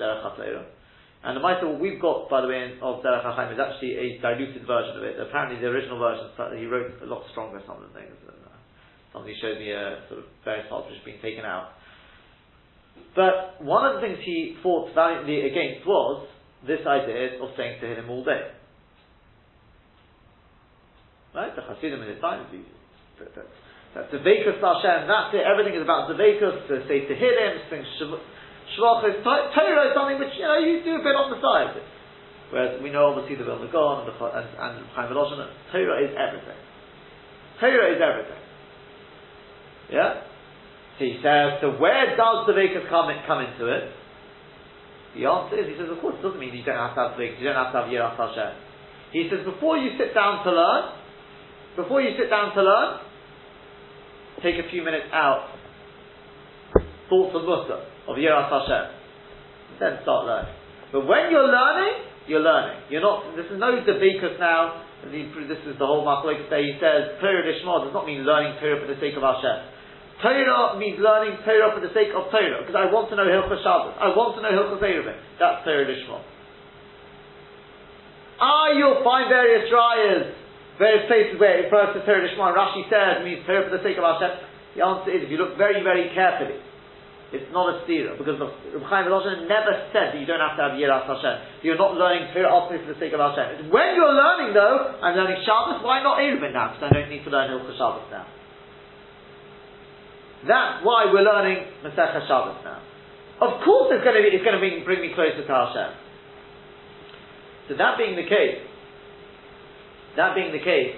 Derech 0.00 0.22
and 1.24 1.36
the 1.36 1.40
what 1.40 1.80
we've 1.80 2.00
got, 2.00 2.28
by 2.28 2.44
the 2.44 2.48
way, 2.48 2.76
of 2.84 3.00
Derech 3.00 3.24
HaChaim 3.24 3.56
is 3.56 3.58
actually 3.58 3.96
a 3.96 4.20
diluted 4.20 4.68
version 4.68 5.00
of 5.00 5.04
it. 5.08 5.16
Apparently, 5.16 5.56
the 5.56 5.72
original 5.72 5.98
version, 5.98 6.28
he 6.60 6.66
wrote 6.68 7.00
a 7.00 7.08
lot 7.08 7.24
stronger, 7.32 7.64
some 7.64 7.80
of 7.80 7.88
the 7.88 7.96
things. 7.96 8.12
Somebody 9.12 9.32
showed 9.40 9.56
me 9.56 9.70
a 9.70 10.04
sort 10.10 10.20
of 10.20 10.26
various 10.44 10.66
parts 10.68 10.90
which 10.90 10.98
have 11.00 11.06
been 11.06 11.22
taken 11.22 11.46
out. 11.46 11.80
But 13.16 13.62
one 13.64 13.86
of 13.86 13.96
the 13.96 14.00
things 14.04 14.18
he 14.26 14.58
fought 14.60 14.92
valiantly 14.92 15.48
against 15.48 15.86
was 15.86 16.28
this 16.66 16.84
idea 16.84 17.40
of 17.40 17.56
saying 17.56 17.80
to 17.80 17.86
him 17.86 18.10
all 18.10 18.24
day. 18.24 18.50
Right? 21.32 21.54
The 21.56 21.62
Hasidim 21.62 22.02
in 22.02 22.08
his 22.08 22.20
time, 22.20 22.44
that's 23.94 24.10
the 24.10 24.18
Vekas 24.18 24.58
Hashem, 24.58 25.06
that's 25.06 25.30
it, 25.32 25.46
everything 25.46 25.78
is 25.78 25.82
about 25.86 26.10
the 26.10 26.18
Vekas, 26.18 26.66
to 26.66 26.82
say 26.90 27.06
to 27.06 27.14
him, 27.14 27.50
sing 27.70 27.86
Shvachis, 28.72 29.20
Torah 29.20 29.84
is 29.88 29.92
something 29.92 30.18
which, 30.18 30.32
you 30.40 30.48
know, 30.48 30.56
you 30.56 30.80
do 30.80 30.96
a 30.96 31.04
bit 31.04 31.12
on 31.12 31.28
the 31.28 31.38
side. 31.38 31.76
Whereas 32.50 32.80
we 32.80 32.88
know 32.88 33.12
obviously 33.12 33.36
the 33.36 33.44
Vilna 33.44 33.68
Gaon 33.68 34.04
and 34.04 34.08
the 34.08 34.14
and, 34.14 34.46
and 34.46 34.74
Chaim 34.96 35.12
Torah 35.12 35.98
is 36.00 36.12
everything. 36.16 36.60
Torah 37.60 37.88
is 37.92 38.00
everything. 38.00 38.42
Yeah? 39.90 40.22
So 40.98 41.04
he 41.04 41.18
says, 41.18 41.58
so 41.60 41.74
where 41.82 42.14
does 42.16 42.46
the 42.46 42.54
Vekas 42.54 42.88
come, 42.88 43.10
in, 43.10 43.18
come 43.26 43.42
into 43.42 43.66
it? 43.66 43.90
The 45.18 45.26
answer 45.26 45.58
is, 45.58 45.66
he 45.70 45.76
says, 45.78 45.90
of 45.90 45.98
course, 45.98 46.14
it 46.18 46.22
doesn't 46.22 46.38
mean 46.38 46.54
you 46.54 46.62
don't 46.62 46.78
have 46.78 46.94
to 46.94 47.10
have 47.10 47.18
Vekas, 47.18 47.38
you 47.38 47.46
don't 47.50 47.58
have 47.58 47.74
to 47.74 47.78
have 47.82 47.88
Yiras 47.90 48.18
Hashem. 48.18 48.54
He 49.10 49.30
says, 49.30 49.46
before 49.46 49.78
you 49.78 49.94
sit 49.98 50.14
down 50.14 50.42
to 50.46 50.50
learn, 50.50 50.94
before 51.76 52.02
you 52.02 52.14
sit 52.18 52.30
down 52.30 52.54
to 52.54 52.62
learn, 52.62 53.02
take 54.42 54.58
a 54.58 54.66
few 54.70 54.82
minutes 54.82 55.06
out, 55.10 55.54
thoughts 57.08 57.32
of 57.36 57.42
Musa 57.44 57.78
of 58.08 58.14
Yiras 58.16 58.48
Hashem. 58.50 58.84
Then 59.80 59.98
start 60.02 60.26
learning. 60.26 60.54
But 60.92 61.10
when 61.10 61.34
you're 61.34 61.50
learning, 61.50 62.06
you're 62.30 62.44
learning. 62.44 62.86
You're 62.88 63.02
not. 63.02 63.36
This 63.36 63.50
is 63.50 63.58
no 63.58 63.82
debakus 63.82 64.38
now. 64.38 64.86
This 65.04 65.60
is 65.68 65.76
the 65.76 65.84
whole 65.84 66.06
machlokes 66.06 66.48
day. 66.48 66.64
He 66.64 66.80
says 66.80 67.20
Torah 67.20 67.44
Lishma 67.44 67.84
does 67.84 67.92
not 67.92 68.06
mean 68.06 68.24
learning 68.24 68.56
Torah 68.56 68.80
for 68.80 68.88
the 68.88 68.96
sake 69.00 69.12
of 69.18 69.26
Hashem. 69.26 69.74
Torah 70.22 70.78
means 70.80 70.96
learning 70.96 71.36
Torah 71.44 71.76
for 71.76 71.84
the 71.84 71.92
sake 71.92 72.14
of 72.16 72.32
Torah 72.32 72.64
because 72.64 72.78
I 72.78 72.88
want 72.88 73.12
to 73.12 73.16
know 73.18 73.28
Hilchah 73.28 73.60
Shabbos. 73.60 73.98
I 74.00 74.08
want 74.16 74.38
to 74.38 74.40
know 74.40 74.54
Hilchah 74.54 74.80
Eruvin. 74.80 75.18
That's 75.36 75.60
Torah 75.66 75.84
Lishma. 75.84 76.22
Ah, 78.40 78.72
you'll 78.72 79.04
find 79.04 79.28
various 79.28 79.68
dryers, 79.68 80.32
various 80.78 81.04
places 81.06 81.36
where 81.36 81.60
it 81.60 81.68
refers 81.68 81.98
to 81.98 82.00
Torah 82.08 82.24
Lishma. 82.24 82.56
Rashi 82.56 82.88
says 82.88 83.20
means 83.26 83.44
Torah 83.44 83.68
for 83.68 83.74
the 83.76 83.84
sake 83.84 84.00
of 84.00 84.06
Hashem. 84.08 84.32
The 84.78 84.82
answer 84.86 85.10
is 85.12 85.28
if 85.28 85.30
you 85.30 85.36
look 85.36 85.60
very, 85.60 85.84
very 85.84 86.08
carefully. 86.16 86.56
It's 87.34 87.50
not 87.50 87.66
a 87.66 87.82
stira 87.82 88.14
because 88.14 88.38
Reb 88.38 88.86
Chaim 88.86 89.10
never 89.10 89.72
said 89.90 90.14
that 90.14 90.18
you 90.22 90.26
don't 90.26 90.38
have 90.38 90.54
to 90.54 90.62
have 90.70 90.74
Yiras 90.78 91.10
Hashem. 91.10 91.66
You're 91.66 91.80
not 91.80 91.98
learning 91.98 92.30
Torah 92.30 92.54
ultimately 92.54 92.86
for 92.86 92.94
the 92.94 93.00
sake 93.02 93.10
of 93.10 93.18
Hashem. 93.18 93.74
When 93.74 93.98
you're 93.98 94.14
learning 94.14 94.54
though, 94.54 95.02
I'm 95.02 95.18
learning 95.18 95.42
Shabbos. 95.42 95.82
Why 95.82 95.98
not 96.06 96.22
Eruvin 96.22 96.54
now? 96.54 96.70
Because 96.70 96.86
I 96.86 96.90
don't 96.94 97.10
need 97.10 97.26
to 97.26 97.30
learn 97.34 97.50
Hilchah 97.50 97.74
Shabbos 97.74 98.06
now. 98.14 98.26
That's 100.46 100.86
why 100.86 101.10
we're 101.10 101.26
learning 101.26 101.66
Masechah 101.82 102.22
Shabbos 102.30 102.62
now. 102.62 102.78
Of 103.42 103.66
course, 103.66 103.90
it's 103.90 104.06
going 104.06 104.14
to 104.14 104.22
be, 104.22 104.30
it's 104.30 104.46
going 104.46 104.54
to 104.54 104.62
bring, 104.62 104.86
bring 104.86 105.02
me 105.02 105.10
closer 105.10 105.42
to 105.42 105.50
Hashem. 105.50 105.90
So 107.66 107.70
that 107.74 107.98
being 107.98 108.14
the 108.14 108.30
case, 108.30 108.62
that 110.14 110.38
being 110.38 110.54
the 110.54 110.62
case, 110.62 110.94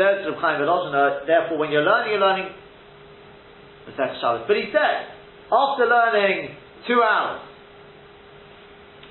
says 0.00 0.24
Reb 0.24 0.40
Chaim 0.40 0.64
therefore, 1.28 1.60
when 1.60 1.68
you're 1.68 1.84
learning, 1.84 2.16
you're 2.16 2.24
learning 2.24 2.48
Shabbos. 3.90 4.44
But 4.46 4.56
he 4.56 4.70
said, 4.72 5.10
after 5.50 5.86
learning 5.86 6.56
two 6.86 7.02
hours, 7.02 7.42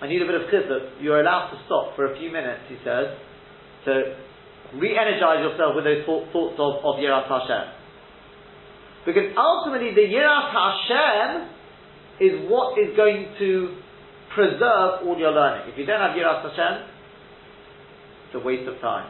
I 0.01 0.07
need 0.07 0.21
a 0.21 0.25
bit 0.25 0.35
of 0.35 0.49
chizuk, 0.49 1.01
you're 1.01 1.21
allowed 1.21 1.51
to 1.51 1.57
stop 1.65 1.95
for 1.95 2.11
a 2.11 2.17
few 2.17 2.31
minutes, 2.31 2.61
he 2.67 2.77
says, 2.83 3.13
to 3.85 4.17
re-energize 4.73 5.45
yourself 5.45 5.75
with 5.75 5.85
those 5.85 6.05
thoughts 6.05 6.57
of, 6.57 6.81
of 6.81 6.95
Yiras 6.97 7.27
Hashem. 7.27 7.73
Because 9.05 9.33
ultimately 9.37 9.93
the 9.93 10.07
Yiras 10.09 10.49
Hashem 10.49 11.29
is 12.21 12.49
what 12.49 12.77
is 12.77 12.95
going 12.95 13.33
to 13.37 13.77
preserve 14.33 15.05
all 15.05 15.17
your 15.17 15.31
learning. 15.31 15.73
If 15.73 15.77
you 15.77 15.85
don't 15.85 15.99
have 15.99 16.15
Yiras 16.15 16.49
Hashem, 16.49 16.87
it's 18.25 18.35
a 18.35 18.39
waste 18.39 18.67
of 18.67 18.79
time. 18.79 19.09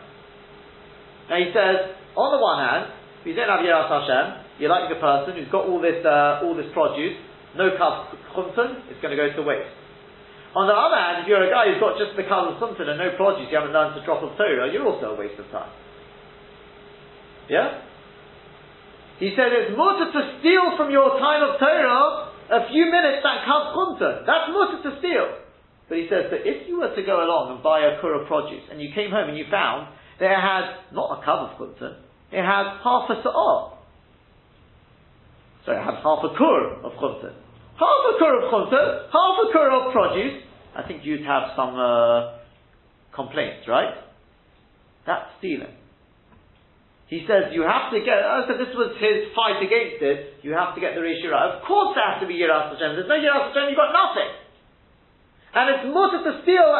Now 1.29 1.37
he 1.37 1.53
says, 1.53 1.95
on 2.17 2.35
the 2.35 2.41
one 2.41 2.59
hand, 2.59 2.91
if 3.21 3.27
you 3.27 3.35
don't 3.35 3.47
have 3.47 3.61
Yiras 3.63 3.87
Hashem, 3.87 4.40
you're 4.61 4.69
like 4.69 4.93
a 4.93 5.01
person 5.01 5.41
who's 5.41 5.49
got 5.49 5.65
all 5.65 5.81
this, 5.81 6.05
uh, 6.05 6.45
all 6.45 6.53
this 6.53 6.69
produce, 6.69 7.17
no 7.57 7.73
chumton, 7.73 8.85
it's 8.93 9.01
going 9.01 9.09
to 9.09 9.17
go 9.17 9.33
to 9.33 9.41
waste. 9.41 9.73
On 10.53 10.69
the 10.69 10.77
other 10.77 10.99
hand, 10.99 11.23
if 11.23 11.25
you're 11.25 11.41
a 11.41 11.49
guy 11.49 11.73
who's 11.73 11.81
got 11.81 11.97
just 11.97 12.13
the 12.13 12.27
kav 12.29 12.53
chumton 12.61 12.85
and 12.85 13.01
no 13.01 13.17
produce, 13.17 13.49
you 13.49 13.57
haven't 13.57 13.73
learned 13.73 13.97
to 13.97 14.05
drop 14.05 14.21
of 14.21 14.37
Torah, 14.37 14.69
you're 14.69 14.85
also 14.85 15.15
a 15.15 15.17
waste 15.17 15.41
of 15.41 15.49
time. 15.49 15.73
Yeah? 17.49 17.81
He 19.17 19.33
said 19.33 19.49
it's 19.49 19.73
mutter 19.73 20.13
to 20.13 20.21
steal 20.39 20.77
from 20.77 20.93
your 20.93 21.17
time 21.17 21.41
of 21.41 21.57
Torah 21.57 22.29
a 22.53 22.69
few 22.69 22.85
minutes 22.85 23.25
that 23.25 23.41
kav 23.47 23.73
chumton. 23.73 24.29
That's 24.29 24.45
mutter 24.53 24.79
to 24.85 24.91
steal. 25.01 25.41
But 25.89 25.97
he 25.97 26.05
says 26.05 26.29
that 26.29 26.45
if 26.45 26.69
you 26.69 26.79
were 26.79 26.93
to 26.93 27.03
go 27.03 27.25
along 27.25 27.57
and 27.57 27.59
buy 27.65 27.81
a 27.89 27.97
kur 27.97 28.13
of 28.13 28.27
produce 28.29 28.63
and 28.69 28.77
you 28.77 28.93
came 28.93 29.09
home 29.09 29.27
and 29.27 29.37
you 29.37 29.49
found 29.49 29.89
that 30.21 30.29
it 30.29 30.37
had 30.37 30.93
not 30.93 31.17
a 31.17 31.25
kav 31.25 31.49
of 31.49 31.65
it 32.31 32.43
had 32.43 32.79
half 32.79 33.09
a 33.11 33.19
sa'ah. 33.23 33.80
So 35.65 35.71
it 35.73 35.77
have 35.77 36.01
half 36.01 36.21
a 36.25 36.33
kur 36.37 36.81
of 36.81 36.91
chumta. 36.97 37.33
Half 37.77 38.01
a 38.09 38.13
kur 38.17 38.33
of 38.41 38.43
chumta, 38.49 38.81
half 39.13 39.35
a 39.41 39.47
kur 39.53 39.69
of 39.69 39.93
produce. 39.93 40.41
I 40.75 40.87
think 40.87 41.05
you'd 41.05 41.25
have 41.25 41.53
some 41.55 41.75
uh, 41.75 42.39
complaints, 43.13 43.67
right? 43.67 43.93
That's 45.05 45.25
stealing. 45.39 45.75
He 47.11 47.27
says 47.27 47.51
you 47.51 47.67
have 47.67 47.91
to 47.91 47.99
get. 47.99 48.23
Oh, 48.23 48.47
so 48.47 48.55
this 48.55 48.71
was 48.71 48.95
his 48.95 49.35
fight 49.35 49.59
against 49.59 49.99
it. 49.99 50.39
You 50.47 50.55
have 50.55 50.73
to 50.75 50.81
get 50.81 50.95
the 50.95 51.03
ratio 51.03 51.35
right. 51.35 51.59
Of 51.59 51.67
course, 51.67 51.91
there 51.91 52.07
has 52.07 52.23
to 52.23 52.27
be 52.27 52.39
yiras 52.39 52.71
Hashem. 52.71 52.95
There's 52.95 53.11
no 53.11 53.19
yiras 53.19 53.51
Hashem. 53.51 53.67
You've 53.67 53.81
got 53.81 53.91
nothing. 53.91 54.31
And 55.51 55.65
it's 55.75 55.85
mutter 55.91 56.23
to 56.23 56.33
steal, 56.47 56.71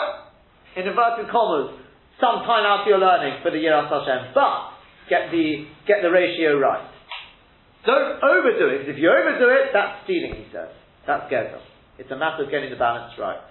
in 0.79 0.87
inverted 0.87 1.27
commas, 1.27 1.75
some 2.23 2.47
time 2.47 2.63
after 2.63 2.95
your 2.95 3.03
learning 3.03 3.43
for 3.43 3.51
the 3.51 3.59
yiras 3.59 3.91
Hashem. 3.91 4.31
But 4.31 4.71
get 5.11 5.35
the 5.35 5.67
get 5.83 5.99
the 5.99 6.07
ratio 6.07 6.55
right. 6.55 6.90
Don't 7.85 8.21
overdo 8.21 8.67
it, 8.77 8.89
if 8.89 8.97
you 8.97 9.09
overdo 9.09 9.49
it, 9.49 9.73
that's 9.73 10.03
stealing, 10.05 10.37
he 10.37 10.45
says. 10.53 10.69
That's 11.07 11.31
gezel. 11.31 11.61
It's 11.97 12.11
a 12.11 12.17
matter 12.17 12.45
of 12.45 12.51
getting 12.51 12.69
the 12.69 12.77
balance 12.77 13.13
right. 13.17 13.41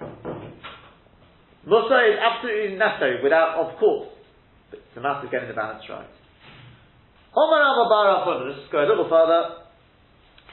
Musa 1.67 1.99
is 2.09 2.19
absolutely 2.19 2.79
necessary, 2.79 3.23
without, 3.23 3.59
of 3.59 3.79
course, 3.79 4.09
but 4.71 4.79
it's 4.81 4.97
a 4.97 5.01
matter 5.03 5.27
of 5.27 5.31
getting 5.31 5.49
the 5.49 5.59
balance 5.59 5.83
right. 5.91 6.09
Omar 7.35 7.63
Barafuna, 7.87 8.55
let's 8.55 8.71
go 8.73 8.83
a 8.83 8.89
little 8.91 9.09
further. 9.11 9.67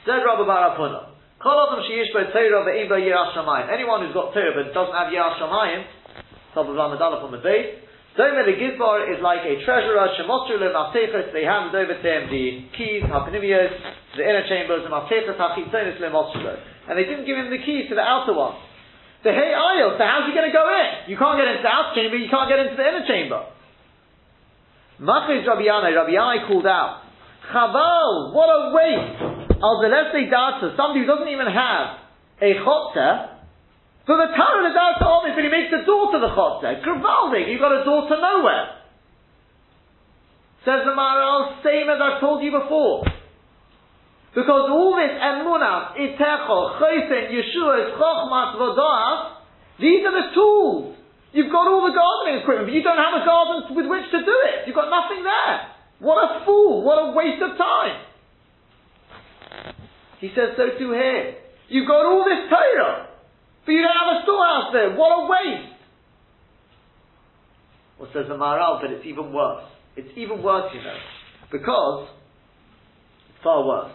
Said 0.06 0.22
Rabba 0.22 0.46
Barafuna, 0.46 1.18
Anyone 3.74 4.06
who's 4.06 4.14
got 4.14 4.34
Torah 4.34 4.54
but 4.54 4.74
doesn't 4.74 4.94
have 4.94 5.12
Yiras 5.12 5.38
Shamayim, 5.38 5.84
top 6.54 6.66
of 6.66 6.74
Ramadallah 6.74 7.20
from 7.22 7.30
the 7.32 7.38
base, 7.38 7.78
Domer 8.18 8.42
the 8.50 8.58
Gizbar 8.58 9.14
is 9.14 9.22
like 9.22 9.46
a 9.46 9.62
treasurer, 9.62 10.10
Shemotrulim 10.18 10.74
Mafsechas, 10.74 11.30
they 11.30 11.46
handed 11.46 11.70
over 11.70 11.94
to 11.94 12.02
him 12.02 12.26
the 12.26 12.66
keys, 12.74 13.06
Hapanimios, 13.06 13.70
the 14.18 14.26
inner 14.26 14.42
chambers, 14.50 14.82
and 14.82 14.90
Mafsechas 14.90 15.38
Hachitzonis 15.38 16.02
Lemotrulim. 16.02 16.58
And 16.90 16.98
they 16.98 17.06
didn't 17.06 17.30
give 17.30 17.38
him 17.38 17.46
the 17.46 17.62
keys 17.62 17.86
to 17.88 17.94
the 17.94 18.02
outer 18.02 18.34
one. 18.34 18.58
The 19.22 19.30
hey 19.30 19.54
aisle, 19.54 19.94
so 19.94 20.02
how's 20.02 20.26
he 20.26 20.34
going 20.34 20.50
to 20.50 20.54
go 20.54 20.66
in? 20.66 21.06
You 21.06 21.14
can't 21.14 21.38
get 21.38 21.46
into 21.46 21.62
the 21.62 21.70
outer 21.70 21.94
chamber, 21.94 22.18
you 22.18 22.26
can't 22.26 22.50
get 22.50 22.58
into 22.58 22.74
the 22.74 22.86
inner 22.90 23.06
chamber. 23.06 23.46
Machriz 24.98 25.46
Rabbi 25.46 25.62
Yanai, 25.62 25.94
Rabbi 25.94 26.10
Yanai 26.10 26.50
called 26.50 26.66
out, 26.66 27.06
Chaval, 27.54 28.34
what 28.34 28.50
a 28.50 28.74
waste! 28.74 29.62
Al 29.62 29.78
Zeleste 29.78 30.26
Data, 30.26 30.74
somebody 30.74 31.06
who 31.06 31.06
doesn't 31.06 31.30
even 31.30 31.46
have 31.46 32.02
a 32.42 32.50
chotzer, 32.66 33.37
so 34.08 34.16
the 34.16 34.32
Torah 34.32 34.64
is 34.64 34.72
out 34.72 34.96
to 34.96 35.04
Ovid, 35.04 35.36
but 35.36 35.44
he 35.44 35.52
makes 35.52 35.68
a 35.68 35.84
door 35.84 36.08
to 36.08 36.18
the 36.18 36.32
Chotzer. 36.32 36.80
Gravaldik, 36.80 37.44
you've 37.52 37.60
got 37.60 37.76
a 37.76 37.84
door 37.84 38.08
to 38.08 38.16
nowhere. 38.16 38.80
Says 40.64 40.88
the 40.88 40.96
Maharal, 40.96 41.60
same 41.60 41.92
as 41.92 42.00
I've 42.00 42.16
told 42.16 42.40
you 42.40 42.48
before. 42.48 43.04
Because 44.32 44.64
all 44.72 44.96
this 44.96 45.12
emunah, 45.12 45.92
itecho, 45.92 46.80
chayfen, 46.80 47.36
yeshua, 47.36 48.00
chochmas, 48.00 48.56
vodas, 48.56 49.44
these 49.76 50.00
are 50.00 50.16
the 50.16 50.32
tools. 50.32 50.96
You've 51.36 51.52
got 51.52 51.68
all 51.68 51.84
the 51.84 51.92
gardening 51.92 52.40
equipment, 52.40 52.72
but 52.72 52.74
you 52.74 52.82
don't 52.82 52.96
have 52.96 53.20
a 53.20 53.24
garden 53.28 53.76
with 53.76 53.92
which 53.92 54.08
to 54.10 54.24
do 54.24 54.36
it. 54.56 54.64
You've 54.64 54.74
got 54.76 54.88
nothing 54.88 55.20
there. 55.20 55.68
What 56.00 56.16
a 56.16 56.44
fool! 56.46 56.82
What 56.82 56.96
a 56.96 57.12
waste 57.12 57.42
of 57.42 57.58
time! 57.58 58.08
He 60.20 60.32
says 60.34 60.56
so 60.56 60.78
too 60.78 60.92
here. 60.92 61.36
You've 61.68 61.86
got 61.86 62.06
all 62.06 62.24
this 62.24 62.48
Torah. 62.48 63.17
But 63.68 63.76
you 63.76 63.84
don't 63.84 64.00
have 64.00 64.16
a 64.16 64.24
storehouse 64.24 64.72
there. 64.72 64.96
What 64.96 65.12
a 65.12 65.20
waste! 65.28 65.76
Well, 68.00 68.08
says 68.16 68.24
the 68.24 68.40
Maharal, 68.40 68.80
but 68.80 68.88
it's 68.96 69.04
even 69.04 69.28
worse. 69.28 69.68
It's 69.92 70.08
even 70.16 70.40
worse, 70.40 70.72
you 70.72 70.80
know, 70.80 70.96
because 71.52 72.08
it's 73.28 73.44
far 73.44 73.68
worse. 73.68 73.92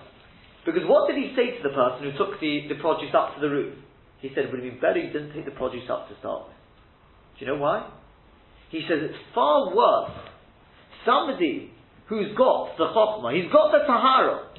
Because 0.61 0.85
what 0.85 1.09
did 1.09 1.17
he 1.17 1.33
say 1.33 1.57
to 1.57 1.63
the 1.65 1.73
person 1.73 2.05
who 2.05 2.13
took 2.21 2.37
the, 2.37 2.69
the 2.69 2.77
produce 2.85 3.17
up 3.17 3.33
to 3.33 3.41
the 3.41 3.49
roof? 3.49 3.73
He 4.21 4.29
said 4.37 4.45
it 4.45 4.53
would 4.53 4.61
have 4.61 4.69
been 4.69 4.77
better 4.77 5.01
you 5.01 5.09
didn't 5.09 5.33
take 5.33 5.49
the 5.49 5.57
produce 5.57 5.89
up 5.89 6.05
to 6.05 6.13
start 6.21 6.53
with. 6.53 6.57
Do 7.41 7.45
you 7.45 7.47
know 7.49 7.57
why? 7.57 7.89
He 8.69 8.85
says 8.85 9.01
it's 9.01 9.17
far 9.33 9.73
worse. 9.73 10.13
Somebody 11.01 11.73
who's 12.13 12.29
got 12.37 12.77
the 12.77 12.93
chokhmah, 12.93 13.33
he's 13.33 13.49
got 13.49 13.73
the 13.73 13.89
tahara, 13.89 14.53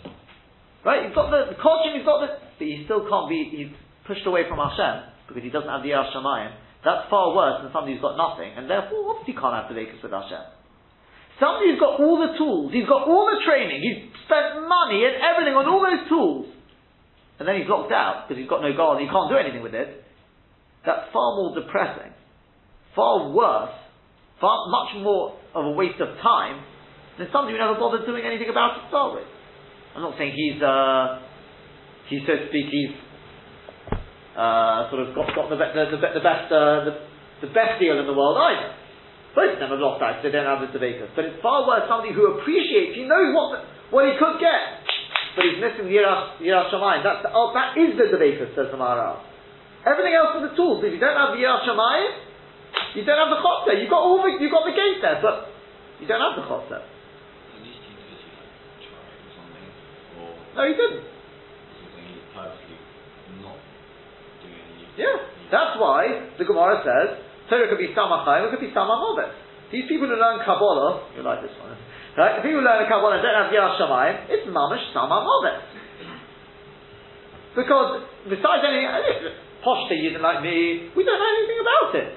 right? 0.82 1.06
He's 1.06 1.14
got 1.14 1.30
the, 1.30 1.54
the 1.54 1.58
he's 1.94 2.02
got 2.02 2.18
the, 2.18 2.34
but 2.58 2.66
he 2.66 2.82
still 2.82 3.06
can't 3.06 3.30
be, 3.30 3.46
he's 3.54 3.83
pushed 4.06 4.26
away 4.26 4.48
from 4.48 4.60
Hashem 4.60 5.10
because 5.28 5.42
he 5.42 5.50
doesn't 5.50 5.68
have 5.68 5.82
the 5.82 5.96
Yar 5.96 6.06
Shamayim, 6.12 6.52
that's 6.84 7.08
far 7.08 7.32
worse 7.32 7.64
than 7.64 7.72
somebody 7.72 7.96
who's 7.96 8.04
got 8.04 8.20
nothing, 8.20 8.52
and 8.52 8.68
therefore 8.68 9.16
obviously 9.16 9.32
can't 9.40 9.56
have 9.56 9.72
the 9.72 9.76
Lakers 9.76 10.04
with 10.04 10.12
Hashem. 10.12 10.44
Somebody 11.40 11.72
who's 11.72 11.80
got 11.80 11.96
all 11.98 12.20
the 12.20 12.36
tools, 12.36 12.70
he's 12.70 12.86
got 12.86 13.08
all 13.08 13.26
the 13.26 13.40
training, 13.42 13.80
he's 13.80 14.12
spent 14.28 14.60
money 14.68 15.02
and 15.08 15.16
everything 15.18 15.56
on 15.56 15.64
all 15.64 15.80
those 15.80 16.04
tools, 16.06 16.46
and 17.40 17.48
then 17.48 17.56
he's 17.56 17.66
locked 17.66 17.90
out 17.90 18.28
because 18.28 18.38
he's 18.38 18.48
got 18.48 18.60
no 18.60 18.70
God, 18.76 19.00
and 19.00 19.02
he 19.02 19.10
can't 19.10 19.32
do 19.32 19.40
anything 19.40 19.64
with 19.64 19.74
it. 19.74 20.04
That's 20.84 21.08
far 21.10 21.40
more 21.40 21.56
depressing, 21.56 22.12
far 22.92 23.32
worse, 23.32 23.74
far 24.38 24.68
much 24.68 25.00
more 25.00 25.40
of 25.56 25.64
a 25.64 25.72
waste 25.72 25.98
of 26.04 26.20
time 26.20 26.60
than 27.16 27.32
somebody 27.32 27.56
who 27.56 27.64
never 27.64 27.80
bothered 27.80 28.04
doing 28.04 28.22
anything 28.22 28.52
about 28.52 28.76
it 28.76 28.84
to 28.84 28.88
start 28.92 29.16
with. 29.16 29.28
I'm 29.96 30.02
not 30.04 30.14
saying 30.20 30.36
he's, 30.36 30.60
uh, 30.60 31.24
he's 32.12 32.22
so 32.28 32.36
to 32.36 32.46
speak, 32.52 32.68
he's 32.68 32.92
uh, 34.34 34.90
sort 34.90 35.06
of 35.06 35.14
got, 35.14 35.30
got 35.34 35.46
the, 35.50 35.56
the, 35.56 35.84
the, 35.94 35.98
the 36.18 36.24
best 36.24 36.50
uh, 36.50 36.90
the, 36.90 36.94
the, 37.46 37.50
best 37.54 37.78
deal 37.78 37.94
in 37.98 38.06
the 38.06 38.16
world 38.16 38.34
either. 38.34 38.74
Both 39.34 39.58
of 39.58 39.60
them 39.62 39.70
have 39.74 39.82
lost 39.82 40.02
out, 40.02 40.18
so 40.18 40.26
they 40.26 40.34
don't 40.34 40.46
have 40.46 40.62
the 40.62 40.70
debaters. 40.70 41.10
But 41.14 41.26
it's 41.26 41.38
far 41.42 41.66
worse 41.66 41.86
somebody 41.90 42.14
who 42.14 42.38
appreciates, 42.38 42.94
he 42.94 43.06
knows 43.06 43.34
what, 43.34 43.46
the, 43.54 43.58
what 43.90 44.06
he 44.06 44.14
could 44.14 44.38
get, 44.38 44.82
but 45.34 45.42
he's 45.42 45.58
missing 45.58 45.90
the 45.90 45.98
Yirah 45.98 46.70
Shamayim. 46.70 47.02
That's 47.02 47.26
the, 47.26 47.30
oh, 47.34 47.50
that 47.54 47.74
is 47.74 47.98
the 47.98 48.10
debater, 48.14 48.46
says 48.54 48.70
the 48.70 48.78
Maharal. 48.78 49.22
Everything 49.82 50.14
else 50.14 50.38
is 50.38 50.50
the 50.50 50.54
tools. 50.54 50.86
If 50.86 50.94
you 50.94 51.02
don't 51.02 51.18
have 51.18 51.34
the 51.34 51.42
Shamayim, 51.42 52.12
you 52.94 53.02
don't 53.02 53.18
have 53.18 53.30
the 53.34 53.42
chotzer. 53.42 53.74
You 53.78 53.90
got 53.90 54.02
all 54.02 54.22
the 54.22 54.38
you 54.38 54.50
got 54.50 54.66
the 54.66 54.74
gate 54.74 55.02
there, 55.02 55.18
but 55.22 55.50
you 55.98 56.06
don't 56.06 56.22
have 56.22 56.38
the 56.38 56.46
chotzer. 56.46 56.82
No, 60.54 60.62
he 60.62 60.74
didn't. 60.74 61.13
Yeah, 64.96 65.16
that's 65.50 65.74
why 65.78 66.30
the 66.38 66.44
Gemara 66.44 66.82
says 66.86 67.18
Torah 67.50 67.68
could 67.68 67.82
be 67.82 67.92
samachayim, 67.92 68.48
it 68.48 68.50
could 68.50 68.64
be 68.64 68.72
samamovet. 68.72 69.34
These 69.72 69.90
people 69.90 70.06
who 70.08 70.16
learn 70.16 70.40
Kabbalah, 70.46 71.10
you 71.16 71.22
like 71.22 71.42
this 71.42 71.52
one, 71.58 71.74
right? 72.16 72.38
The 72.38 72.42
people 72.46 72.62
who 72.62 72.66
learn 72.66 72.86
Kabbalah 72.86 73.20
don't 73.20 73.38
have 73.44 73.52
Yar 73.52 73.74
Shamayim, 73.76 74.30
it's 74.30 74.46
mamash 74.48 74.86
samamovet. 74.94 75.58
Because 77.56 78.06
besides 78.30 78.62
anything, 78.66 78.86
any 78.86 79.34
poshta 79.62 79.94
using 79.98 80.22
like 80.22 80.42
me, 80.42 80.90
we 80.94 81.02
don't 81.02 81.18
know 81.18 81.32
anything 81.38 81.60
about 81.62 81.90
it. 81.94 82.10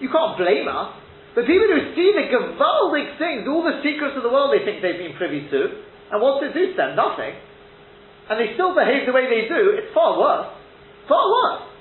You 0.00 0.08
can't 0.10 0.36
blame 0.36 0.68
us. 0.68 0.98
But 1.34 1.48
people 1.48 1.64
who 1.64 1.96
see 1.96 2.12
the 2.12 2.28
gewaldic 2.28 3.16
things, 3.16 3.48
all 3.48 3.64
the 3.64 3.80
secrets 3.80 4.16
of 4.16 4.22
the 4.22 4.28
world 4.28 4.52
they 4.52 4.64
think 4.64 4.82
they've 4.84 5.00
been 5.00 5.16
privy 5.16 5.48
to, 5.48 5.60
and 6.12 6.20
what's 6.20 6.44
it 6.44 6.52
do 6.52 6.72
to 6.72 6.76
them? 6.76 6.92
Nothing. 6.92 7.32
And 8.28 8.36
they 8.36 8.52
still 8.52 8.76
behave 8.76 9.08
the 9.08 9.16
way 9.16 9.32
they 9.32 9.48
do, 9.48 9.80
it's 9.80 9.94
far 9.96 10.18
worse. 10.20 10.61
Far 11.08 11.24
what? 11.26 11.72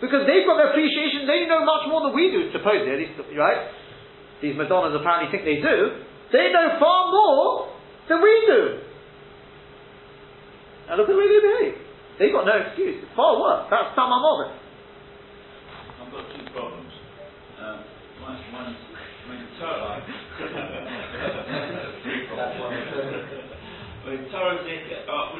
Because 0.00 0.26
they've 0.30 0.46
got 0.46 0.62
the 0.62 0.70
appreciation, 0.70 1.26
they 1.26 1.46
know 1.50 1.66
much 1.66 1.90
more 1.90 2.06
than 2.06 2.14
we 2.14 2.30
do, 2.30 2.54
supposedly, 2.54 3.10
right? 3.34 3.66
These 4.38 4.54
Madonnas 4.54 4.94
apparently 4.94 5.34
think 5.34 5.42
they 5.42 5.58
do. 5.58 6.06
They 6.30 6.54
know 6.54 6.78
far 6.78 7.10
more 7.10 7.74
than 8.06 8.22
we 8.22 8.34
do. 8.46 8.78
Now 10.86 10.96
look 10.96 11.10
at 11.10 11.12
the 11.12 11.18
way 11.18 11.26
they 11.26 11.42
behave. 11.42 11.74
They've 12.18 12.32
got 12.32 12.46
no 12.46 12.54
excuse. 12.62 13.02
It's 13.02 13.14
far 13.18 13.34
worse. 13.42 13.66
That's 13.70 13.94
some 13.98 14.10
of 14.14 14.22
it. 14.46 14.54
I've 15.98 16.12
got 16.14 16.24
two 16.30 16.46
problems. 16.54 16.92
Um, 17.58 17.82
one, 18.22 18.38
one 18.54 18.70
is, 18.70 18.78
I 18.78 19.34
mean, 19.34 19.42
Torah. 19.58 19.98
Mean, 24.08 24.24
Torah, 24.32 24.56
uh, 24.56 25.36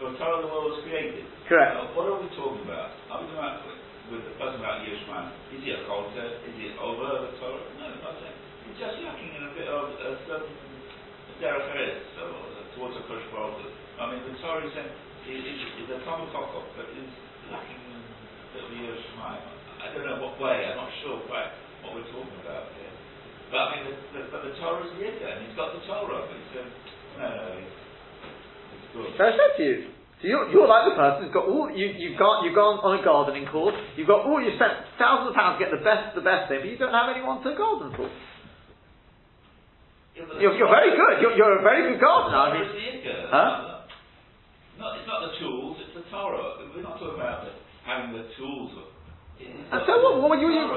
uh, 0.00 0.16
from 0.16 0.16
the 0.16 0.48
world 0.48 0.72
was 0.72 0.80
created. 0.88 1.28
Correct. 1.44 1.76
Uh, 1.76 1.92
what 1.92 2.08
are 2.08 2.16
we 2.16 2.28
talking 2.32 2.64
about? 2.64 2.96
Are 3.12 3.20
we 3.20 3.28
talking 3.28 3.44
about 3.44 3.60
with 4.08 4.24
the 4.24 4.34
person 4.40 4.58
about 4.64 4.80
Yishman? 4.82 5.28
Is 5.52 5.60
he 5.60 5.76
a 5.76 5.84
culture? 5.84 6.40
Is 6.48 6.54
he 6.56 6.72
over 6.80 7.28
the 7.28 7.32
Torah? 7.36 7.60
No, 7.76 7.86
nothing. 8.00 8.34
He's 8.64 8.80
just 8.80 8.96
lacking 9.04 9.32
in 9.36 9.42
a 9.44 9.52
bit 9.52 9.68
of 9.68 9.92
a 9.92 10.10
certain 10.24 10.56
derech 11.40 12.04
so 12.16 12.24
towards 12.76 12.96
a 12.96 13.02
kush 13.08 13.24
I 13.28 14.12
mean, 14.12 14.24
the 14.24 14.36
Torah 14.40 14.64
is, 14.64 14.72
is, 14.72 15.44
is 15.84 15.88
a 15.92 16.00
Talmud 16.08 16.32
but 16.32 16.88
is 16.96 17.12
lacking 17.52 17.80
in 17.84 18.00
a 18.00 18.56
bit 18.56 18.64
of. 18.64 19.00
I 19.20 19.96
don't 19.96 20.04
know 20.04 20.20
what 20.20 20.36
way. 20.40 20.64
I'm 20.68 20.76
not 20.76 20.92
sure 21.04 21.20
quite 21.28 21.52
what 21.84 21.96
we're 21.96 22.08
talking 22.12 22.40
about 22.44 22.72
here. 22.76 22.92
But 23.48 23.58
I 23.58 23.66
mean, 23.74 23.84
the, 23.88 23.94
the, 24.14 24.20
but 24.30 24.40
the 24.44 24.52
Torah 24.60 24.84
is 24.84 24.92
here, 25.00 25.10
and 25.10 25.42
he's 25.44 25.56
got 25.56 25.72
the 25.74 25.82
Torah, 25.88 26.22
but 26.28 26.36
he 26.36 26.46
said, 26.54 26.68
no, 27.18 27.26
no, 27.26 27.46
he's 27.58 27.79
Hmm. 28.92 29.10
so 29.16 29.20
I 29.24 29.30
said 29.34 29.52
to 29.58 29.62
you. 29.62 29.76
So 30.20 30.28
you're, 30.28 30.52
you're 30.52 30.68
like 30.68 30.84
the 30.92 30.96
person 31.00 31.24
who's 31.24 31.32
got 31.32 31.48
all 31.48 31.72
you 31.72 31.96
you've 31.96 32.20
got 32.20 32.44
you've 32.44 32.54
gone 32.54 32.84
on 32.84 33.00
a 33.00 33.02
gardening 33.02 33.48
course. 33.48 33.72
You've 33.96 34.10
got 34.10 34.28
all 34.28 34.36
you 34.36 34.52
spent 34.60 34.84
thousands 35.00 35.32
of 35.32 35.34
pounds 35.34 35.56
to 35.56 35.64
get 35.64 35.72
the 35.72 35.80
best 35.80 36.12
the 36.12 36.20
best 36.20 36.52
thing, 36.52 36.60
but 36.60 36.68
you 36.68 36.76
don't 36.76 36.92
have 36.92 37.08
anyone 37.08 37.40
to 37.40 37.56
garden 37.56 37.96
for. 37.96 38.10
You're, 40.36 40.52
you're 40.52 40.68
very 40.68 40.92
good. 40.92 41.24
You're, 41.24 41.32
you're 41.32 41.58
a 41.60 41.64
very 41.64 41.88
good 41.88 42.00
gardener. 42.00 42.36
I 42.36 42.48
mean, 42.52 42.68
huh? 43.32 43.88
Not, 44.76 45.00
it's 45.00 45.08
not 45.08 45.24
the 45.24 45.32
tools. 45.40 45.80
It's 45.80 45.96
the 45.96 46.04
Torah. 46.12 46.68
We're 46.68 46.84
not 46.84 47.00
talking 47.00 47.16
about 47.16 47.48
the, 47.48 47.56
having 47.88 48.12
the 48.12 48.28
tools. 48.36 48.76
and 49.40 49.80
so 49.88 49.92
what? 50.04 50.20
What 50.20 50.40
you? 50.40 50.52
you 50.52 50.68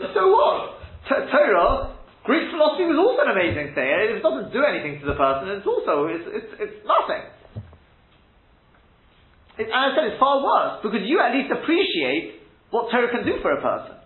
so 0.16 0.32
what? 0.32 0.80
T- 1.04 1.28
Torah 1.28 1.98
Greek 2.28 2.52
philosophy 2.52 2.84
was 2.84 3.00
also 3.00 3.24
an 3.24 3.32
amazing 3.32 3.72
thing. 3.72 3.88
It 3.88 4.20
doesn't 4.20 4.52
do 4.52 4.60
anything 4.60 5.00
to 5.00 5.06
the 5.08 5.16
person. 5.16 5.48
It's 5.48 5.64
also 5.64 6.12
it's, 6.12 6.28
it's, 6.28 6.52
it's 6.60 6.78
nothing. 6.84 7.24
It, 9.58 9.66
and 9.66 9.74
I 9.74 9.90
said 9.92 10.06
it's 10.14 10.22
far 10.22 10.38
worse 10.38 10.78
because 10.86 11.02
you 11.02 11.18
at 11.18 11.34
least 11.34 11.50
appreciate 11.50 12.38
what 12.70 12.94
Torah 12.94 13.10
can 13.10 13.26
do 13.26 13.42
for 13.42 13.50
a 13.50 13.60
person. 13.60 13.98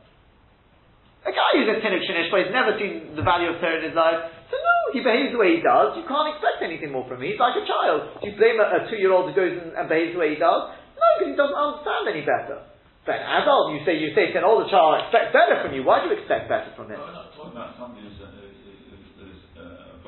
A 1.23 1.31
guy 1.31 1.51
who's 1.55 1.71
a 1.71 1.79
Tinuk 1.79 2.03
Shinish, 2.03 2.33
but 2.35 2.43
he's 2.43 2.55
never 2.57 2.75
seen 2.81 3.15
the 3.15 3.23
value 3.23 3.53
of 3.53 3.63
Torah 3.63 3.79
in 3.79 3.87
his 3.87 3.95
life, 3.95 4.27
so 4.51 4.59
no, 4.59 4.77
he 4.91 5.01
behaves 5.05 5.31
the 5.31 5.39
way 5.39 5.55
he 5.55 5.63
does. 5.63 5.95
You 5.95 6.03
can't 6.09 6.35
expect 6.35 6.67
anything 6.67 6.91
more 6.91 7.07
from 7.07 7.23
him. 7.23 7.31
He's 7.31 7.39
like 7.39 7.55
a 7.55 7.63
child. 7.63 8.19
Do 8.19 8.27
you 8.27 8.35
blame 8.35 8.59
a, 8.59 8.67
a 8.67 8.91
two-year-old 8.91 9.31
who 9.31 9.35
goes 9.37 9.55
and, 9.55 9.71
and, 9.77 9.87
behaves 9.87 10.19
the 10.19 10.21
way 10.21 10.35
he 10.35 10.41
does? 10.41 10.75
No, 10.99 11.07
because 11.15 11.31
he 11.31 11.37
doesn't 11.39 11.55
understand 11.55 12.11
any 12.11 12.27
better. 12.27 12.67
But 13.07 13.23
an 13.23 13.27
adult, 13.43 13.77
you 13.77 13.87
say, 13.87 14.03
you 14.03 14.11
say 14.19 14.35
to 14.35 14.43
an 14.43 14.47
older 14.47 14.67
child, 14.67 14.99
expect 15.07 15.31
better 15.31 15.63
from 15.63 15.79
you. 15.79 15.87
Why 15.87 16.03
do 16.03 16.11
you 16.11 16.19
expect 16.19 16.51
better 16.51 16.75
from 16.75 16.91
him? 16.91 16.99
No, 16.99 17.07
we're 17.07 17.15
not 17.15 17.31
talking 17.39 17.55
about 17.55 17.79
somebody 17.79 18.03
who's, 18.03 18.19
uh, 18.19 18.31
who's, 18.35 19.07
who's 19.19 19.41
uh, 19.59 20.03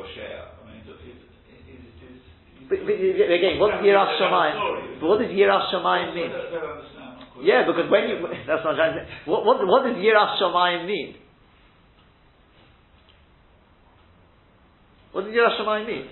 but, 2.68 2.78
but, 2.80 2.96
again, 2.96 3.58
what 3.60 3.72
does 3.72 3.84
Yiras 3.84 4.16
Shamayim? 4.16 5.02
What 5.02 5.18
does 5.20 5.28
Yiras 5.28 5.68
Shamayim 5.72 6.14
mean? 6.14 6.32
Yeah, 7.42 7.66
because 7.66 7.90
when 7.90 8.08
you 8.08 8.22
that's 8.46 8.64
what 8.64 8.72
I'm 8.72 8.76
trying 8.76 8.94
to 8.94 9.04
say. 9.04 9.10
What 9.26 9.44
what, 9.44 9.60
what 9.66 9.82
does 9.84 9.96
Yiras 9.96 10.40
Shamayim 10.40 10.86
mean? 10.86 11.16
What 15.12 15.26
does 15.26 15.34
Yiras 15.34 15.60
Shamayim 15.60 15.86
mean? 15.86 16.06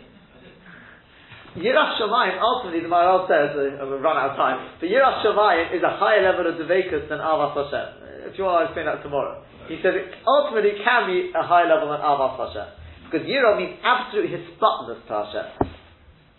Yiras 1.57 2.01
Shamayim, 2.01 2.41
ultimately, 2.41 2.81
the 2.81 2.89
Maharal 2.89 3.29
says, 3.29 3.53
uh, 3.53 3.85
we've 3.85 4.01
run 4.01 4.17
out 4.17 4.33
of 4.33 4.37
time, 4.37 4.73
but 4.81 4.89
Yiras 4.89 5.21
Shamayim 5.21 5.77
is 5.77 5.83
a 5.83 5.97
higher 6.01 6.25
level 6.25 6.49
of 6.49 6.57
Devekus 6.57 7.09
than 7.09 7.19
Avas 7.19 7.53
Hashem. 7.53 8.33
If 8.33 8.39
you 8.39 8.45
want, 8.45 8.57
I'll 8.57 8.67
explain 8.73 8.87
that 8.87 9.03
tomorrow. 9.03 9.45
He 9.69 9.77
said 9.83 9.95
it 9.95 10.17
ultimately 10.25 10.81
can 10.81 11.07
be 11.07 11.29
a 11.35 11.45
higher 11.45 11.69
level 11.69 11.93
than 11.93 12.01
Avas 12.01 12.41
Hashem. 12.41 12.69
Because 13.05 13.29
Yira 13.29 13.61
means 13.61 13.77
absolute 13.85 14.33
hisbatness 14.33 15.05
to 15.05 15.13
Hashem. 15.13 15.72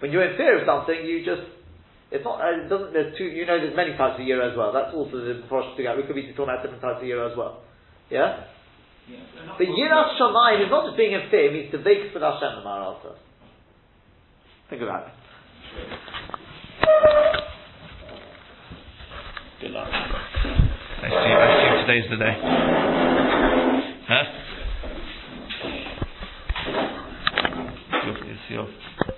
When 0.03 0.11
you're 0.11 0.27
in 0.27 0.35
fear 0.35 0.59
of 0.59 0.67
something, 0.67 0.99
you 1.07 1.23
just 1.23 1.47
it's 2.11 2.27
not. 2.27 2.43
It 2.43 2.67
doesn't. 2.67 2.91
There's 2.91 3.17
two. 3.17 3.23
You 3.23 3.47
know, 3.47 3.55
there's 3.55 3.71
many 3.71 3.95
types 3.95 4.19
of 4.19 4.27
year 4.27 4.43
as 4.43 4.51
well. 4.51 4.75
That's 4.75 4.93
also 4.93 5.15
the 5.15 5.39
Mephosh 5.47 5.77
to 5.79 5.95
We 5.95 6.03
could 6.03 6.13
be 6.13 6.27
talking 6.35 6.51
about 6.51 6.59
different 6.59 6.83
types 6.83 6.99
of 6.99 7.07
year 7.07 7.23
as 7.23 7.37
well. 7.37 7.63
Yeah. 8.11 8.43
Yeah, 9.07 9.19
but 9.57 9.67
Yiras 9.67 10.19
Shamayim 10.19 10.65
is 10.65 10.69
not 10.69 10.87
just 10.87 10.97
being 10.97 11.13
in 11.13 11.29
fear, 11.31 11.47
it 11.47 11.53
means 11.53 11.71
to 11.71 11.77
vake 11.77 12.11
for 12.11 12.19
Hashem 12.19 12.63
Maharata. 12.63 13.15
Think 14.69 14.81
about 14.81 15.07
it. 15.07 15.13
Good 19.61 19.71
luck. 19.71 19.87
I 19.87 21.07
see, 21.07 21.15
I 21.15 21.47
see 21.59 21.71
today's 21.87 22.09
the 22.11 22.17
day. 22.17 22.35
Huh? 24.07 24.23
It's 27.93 28.05
your, 28.05 28.15
see 28.47 28.57
off. 28.57 29.12